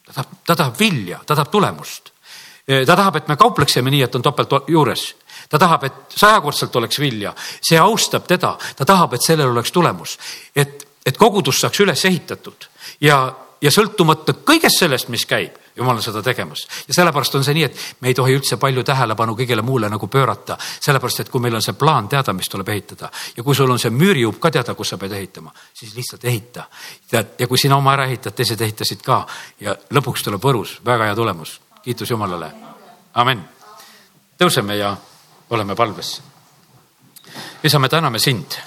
ta 0.08 0.14
tahab, 0.14 0.38
ta 0.46 0.56
tahab 0.56 0.80
vilja, 0.80 1.20
ta 1.26 1.36
tahab 1.36 1.52
tulemust. 1.52 2.12
ta 2.86 2.96
tahab, 2.96 3.16
et 3.16 3.28
me 3.28 3.36
kaupleksime 3.36 3.92
nii, 3.92 4.02
et 4.04 4.16
on 4.16 4.22
topelt 4.22 4.50
juures. 4.68 5.16
ta 5.50 5.60
tahab, 5.60 5.84
et 5.84 5.94
sajakordselt 6.16 6.76
oleks 6.76 7.00
vilja, 7.00 7.34
see 7.62 7.80
austab 7.80 8.28
teda, 8.28 8.58
ta 8.76 8.86
tahab, 8.86 9.14
et 9.14 9.22
sellel 9.22 9.52
oleks 9.52 9.72
tulemus, 9.72 10.18
et, 10.56 10.88
et 11.06 11.18
kogudus 11.18 11.60
saaks 11.62 11.80
üles 11.80 12.06
ehitatud 12.06 12.68
ja, 13.02 13.34
ja 13.62 13.72
sõltumata 13.72 14.34
kõigest 14.34 14.80
sellest, 14.80 15.10
mis 15.10 15.26
käib 15.26 15.56
jumal 15.78 15.96
on 15.96 16.04
seda 16.04 16.22
tegemas 16.24 16.66
ja 16.88 16.94
sellepärast 16.94 17.36
on 17.36 17.44
see 17.46 17.56
nii, 17.58 17.64
et 17.68 17.82
me 18.02 18.12
ei 18.12 18.18
tohi 18.18 18.36
üldse 18.38 18.58
palju 18.62 18.84
tähelepanu 18.88 19.36
kõigele 19.38 19.64
muule 19.66 19.90
nagu 19.90 20.08
pöörata, 20.12 20.58
sellepärast 20.60 21.24
et 21.24 21.32
kui 21.34 21.44
meil 21.44 21.56
on 21.58 21.64
see 21.64 21.78
plaan 21.78 22.10
teada, 22.10 22.34
mis 22.34 22.50
tuleb 22.50 22.70
ehitada 22.74 23.12
ja 23.38 23.44
kui 23.44 23.56
sul 23.56 23.72
on 23.72 23.82
see 23.82 23.94
müürijupp 23.94 24.40
ka 24.44 24.52
teada, 24.52 24.76
kus 24.76 24.94
sa 24.94 24.98
pead 25.02 25.14
ehitama, 25.18 25.54
siis 25.74 25.96
lihtsalt 25.96 26.26
ehita. 26.26 26.68
tead, 27.10 27.36
ja 27.40 27.48
kui 27.48 27.58
sina 27.58 27.78
oma 27.78 27.94
ära 27.94 28.08
ehitad, 28.10 28.36
teised 28.36 28.62
ehitasid 28.62 29.04
ka 29.06 29.26
ja 29.60 29.76
lõpuks 29.94 30.26
tuleb 30.26 30.44
Võrus 30.44 30.80
väga 30.86 31.10
hea 31.10 31.16
tulemus. 31.16 31.60
kiitus 31.84 32.10
Jumalale. 32.10 32.52
amen. 33.14 33.44
tõuseme 34.38 34.78
ja 34.78 34.96
oleme 35.50 35.76
palves. 35.76 36.22
isa, 37.64 37.80
me 37.80 37.90
täname 37.90 38.20
sind 38.20 38.67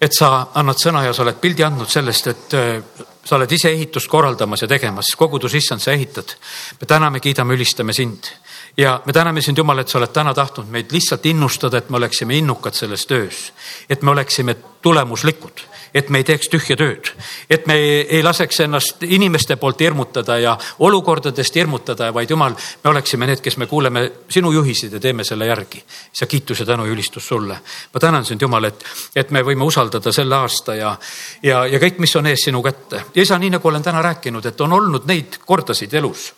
et 0.00 0.14
sa 0.14 0.48
annad 0.54 0.78
sõna 0.78 1.02
ja 1.06 1.12
sa 1.12 1.24
oled 1.24 1.40
pildi 1.42 1.64
andnud 1.66 1.90
sellest, 1.90 2.26
et 2.26 2.54
äh, 2.54 3.06
sa 3.24 3.36
oled 3.36 3.52
ise 3.52 3.72
ehitust 3.74 4.08
korraldamas 4.08 4.62
ja 4.62 4.68
tegemas, 4.70 5.10
kogudus, 5.16 5.54
issand, 5.54 5.82
sa 5.84 5.92
ehitad. 5.92 6.36
me 6.80 6.86
täname, 6.86 7.20
kiidame, 7.20 7.54
ülistame 7.54 7.92
sind. 7.92 8.30
Ja 8.76 9.00
me 9.06 9.12
täname 9.12 9.42
sind, 9.42 9.58
Jumal, 9.58 9.78
et 9.78 9.88
sa 9.88 9.98
oled 9.98 10.12
täna 10.14 10.34
tahtnud 10.34 10.70
meid 10.70 10.92
lihtsalt 10.92 11.26
innustada, 11.26 11.78
et 11.78 11.90
me 11.90 11.96
oleksime 11.96 12.36
innukad 12.38 12.74
selles 12.74 13.06
töös, 13.06 13.52
et 13.88 14.02
me 14.02 14.10
oleksime 14.10 14.56
tulemuslikud 14.82 15.66
et 15.94 16.08
me 16.10 16.18
ei 16.18 16.24
teeks 16.24 16.48
tühja 16.48 16.76
tööd, 16.76 17.10
et 17.50 17.66
me 17.66 17.76
ei 18.04 18.22
laseks 18.22 18.60
ennast 18.64 19.02
inimeste 19.02 19.56
poolt 19.56 19.80
hirmutada 19.80 20.38
ja 20.38 20.56
olukordadest 20.78 21.54
hirmutada, 21.54 22.12
vaid 22.14 22.30
jumal, 22.30 22.56
me 22.84 22.90
oleksime 22.90 23.26
need, 23.26 23.42
kes 23.44 23.56
me 23.56 23.66
kuuleme 23.66 24.04
sinu 24.30 24.52
juhiseid 24.52 24.92
ja 24.92 25.00
teeme 25.00 25.24
selle 25.24 25.46
järgi. 25.46 25.84
sa 26.12 26.26
kiituse, 26.26 26.64
tänu 26.64 26.86
ja 26.86 26.92
ülistus 26.92 27.28
sulle. 27.28 27.60
ma 27.94 28.00
tänan 28.00 28.24
sind, 28.24 28.40
Jumal, 28.42 28.64
et, 28.64 28.84
et 29.16 29.30
me 29.30 29.42
võime 29.42 29.64
usaldada 29.64 30.12
selle 30.12 30.34
aasta 30.36 30.74
ja, 30.74 30.96
ja, 31.42 31.66
ja 31.66 31.78
kõik, 31.78 31.98
mis 31.98 32.16
on 32.16 32.26
ees 32.26 32.44
sinu 32.44 32.62
kätte. 32.62 33.02
ja 33.14 33.22
isa, 33.22 33.38
nii 33.38 33.50
nagu 33.50 33.68
olen 33.68 33.82
täna 33.82 34.02
rääkinud, 34.02 34.46
et 34.46 34.60
on 34.60 34.72
olnud 34.72 35.06
neid 35.06 35.40
kordasid 35.46 35.94
elus 35.94 36.32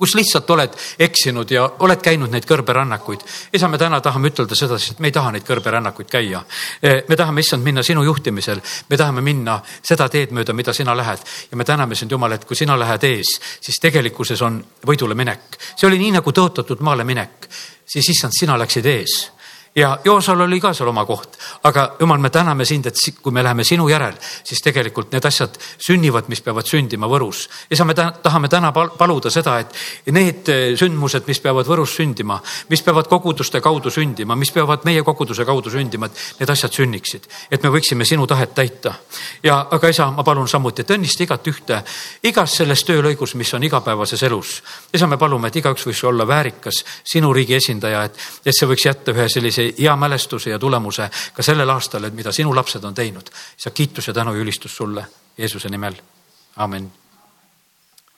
kus 0.00 0.14
lihtsalt 0.16 0.50
oled 0.50 0.76
eksinud 0.98 1.50
ja 1.52 1.66
oled 1.84 2.00
käinud 2.00 2.32
neid 2.32 2.46
kõrberännakuid. 2.48 3.24
isa, 3.52 3.68
me 3.68 3.78
täna 3.78 4.00
tahame 4.00 4.30
ütelda 4.32 4.56
sedasi, 4.56 4.94
et 4.94 5.02
me 5.04 5.10
ei 5.10 5.12
taha 5.12 5.32
neid 5.34 5.44
kõrberännakuid 5.44 6.08
käia. 6.08 6.40
Eh, 6.82 7.02
me 7.08 7.16
tahame, 7.16 7.44
issand, 7.44 7.64
minna 7.64 7.82
sinu 7.84 8.02
juhtimisel, 8.02 8.62
me 8.88 8.96
tahame 8.96 9.20
minna 9.20 9.58
seda 9.82 10.08
teed 10.08 10.32
mööda, 10.32 10.56
mida 10.56 10.72
sina 10.72 10.96
lähed 10.96 11.26
ja 11.50 11.56
me 11.56 11.64
täname 11.64 11.94
sind, 11.94 12.10
Jumal, 12.10 12.32
et 12.32 12.44
kui 12.48 12.56
sina 12.56 12.78
lähed 12.78 13.04
ees, 13.04 13.34
siis 13.60 13.76
tegelikkuses 13.80 14.42
on 14.42 14.62
võidule 14.86 15.14
minek. 15.14 15.60
see 15.76 15.86
oli 15.86 15.98
nii 15.98 16.16
nagu 16.16 16.32
tõotatud 16.32 16.80
maale 16.80 17.04
minek, 17.04 17.48
siis 17.84 18.08
issand, 18.16 18.32
sina 18.40 18.56
läksid 18.58 18.86
ees 18.86 19.20
ja 19.74 19.98
Joosal 20.04 20.40
oli 20.40 20.60
ka 20.60 20.72
seal 20.74 20.88
oma 20.90 21.04
koht, 21.06 21.36
aga 21.62 21.84
jumal, 22.00 22.18
me 22.18 22.30
täname 22.30 22.64
sind, 22.66 22.86
et 22.90 22.96
kui 23.22 23.32
me 23.32 23.42
läheme 23.42 23.64
sinu 23.64 23.86
järel, 23.88 24.16
siis 24.44 24.62
tegelikult 24.64 25.12
need 25.14 25.24
asjad 25.24 25.54
sünnivad, 25.78 26.26
mis 26.28 26.42
peavad 26.42 26.66
sündima 26.66 27.06
Võrus. 27.10 27.46
ja 27.70 27.76
sa, 27.78 27.84
me 27.84 27.94
tahame 27.94 28.48
täna 28.48 28.72
paluda 28.72 29.30
seda, 29.30 29.58
et 29.60 29.74
need 30.10 30.48
eh, 30.50 30.74
sündmused, 30.78 31.26
mis 31.26 31.40
peavad 31.40 31.70
Võrus 31.70 31.94
sündima, 32.00 32.40
mis 32.68 32.82
peavad 32.82 33.06
koguduste 33.08 33.60
kaudu 33.60 33.90
sündima, 33.90 34.36
mis 34.36 34.50
peavad 34.50 34.84
meie 34.84 35.04
koguduse 35.06 35.46
kaudu 35.46 35.70
sündima, 35.70 36.10
et 36.10 36.40
need 36.40 36.50
asjad 36.50 36.74
sünniksid, 36.74 37.30
et 37.50 37.62
me 37.62 37.70
võiksime 37.70 38.04
sinu 38.04 38.26
tahet 38.26 38.54
täita. 38.54 38.94
ja, 39.42 39.66
aga 39.70 39.88
isa, 39.88 40.10
ma 40.10 40.26
palun 40.26 40.48
samuti, 40.48 40.82
et 40.82 40.90
õnnista 40.90 41.22
igat 41.22 41.46
ühte 41.46 41.82
igas 42.26 42.56
selles 42.58 42.82
töölõigus, 42.84 43.36
mis 43.38 43.54
on 43.54 43.62
igapäevases 43.62 44.22
elus. 44.26 44.62
isa, 44.92 45.06
me 45.06 45.16
palume, 45.16 45.48
et 45.48 45.62
igaüks 45.62 45.86
võiks 45.86 46.04
olla 46.04 46.26
väärikas 46.26 46.84
sinu 47.04 47.32
riigi 47.32 47.54
esindaja, 47.54 48.04
et, 48.10 48.18
et 48.44 48.56
see 48.56 48.66
võiks 48.66 48.86
jätta 48.86 49.14
ühe 49.14 49.28
sellise 49.30 49.59
sellise 49.60 49.82
hea 49.82 49.96
mälestuse 49.96 50.50
ja 50.50 50.58
tulemuse 50.58 51.10
ka 51.34 51.42
sellel 51.42 51.70
aastal, 51.70 52.04
et 52.04 52.14
mida 52.14 52.32
sinu 52.32 52.54
lapsed 52.56 52.84
on 52.84 52.94
teinud. 52.94 53.30
sa 53.56 53.70
kiitus 53.70 54.06
ja 54.06 54.14
tänu 54.14 54.34
ja 54.34 54.40
ülistus 54.40 54.76
sulle 54.76 55.06
Jeesuse 55.38 55.68
nimel, 55.68 55.94
amin 56.56 56.92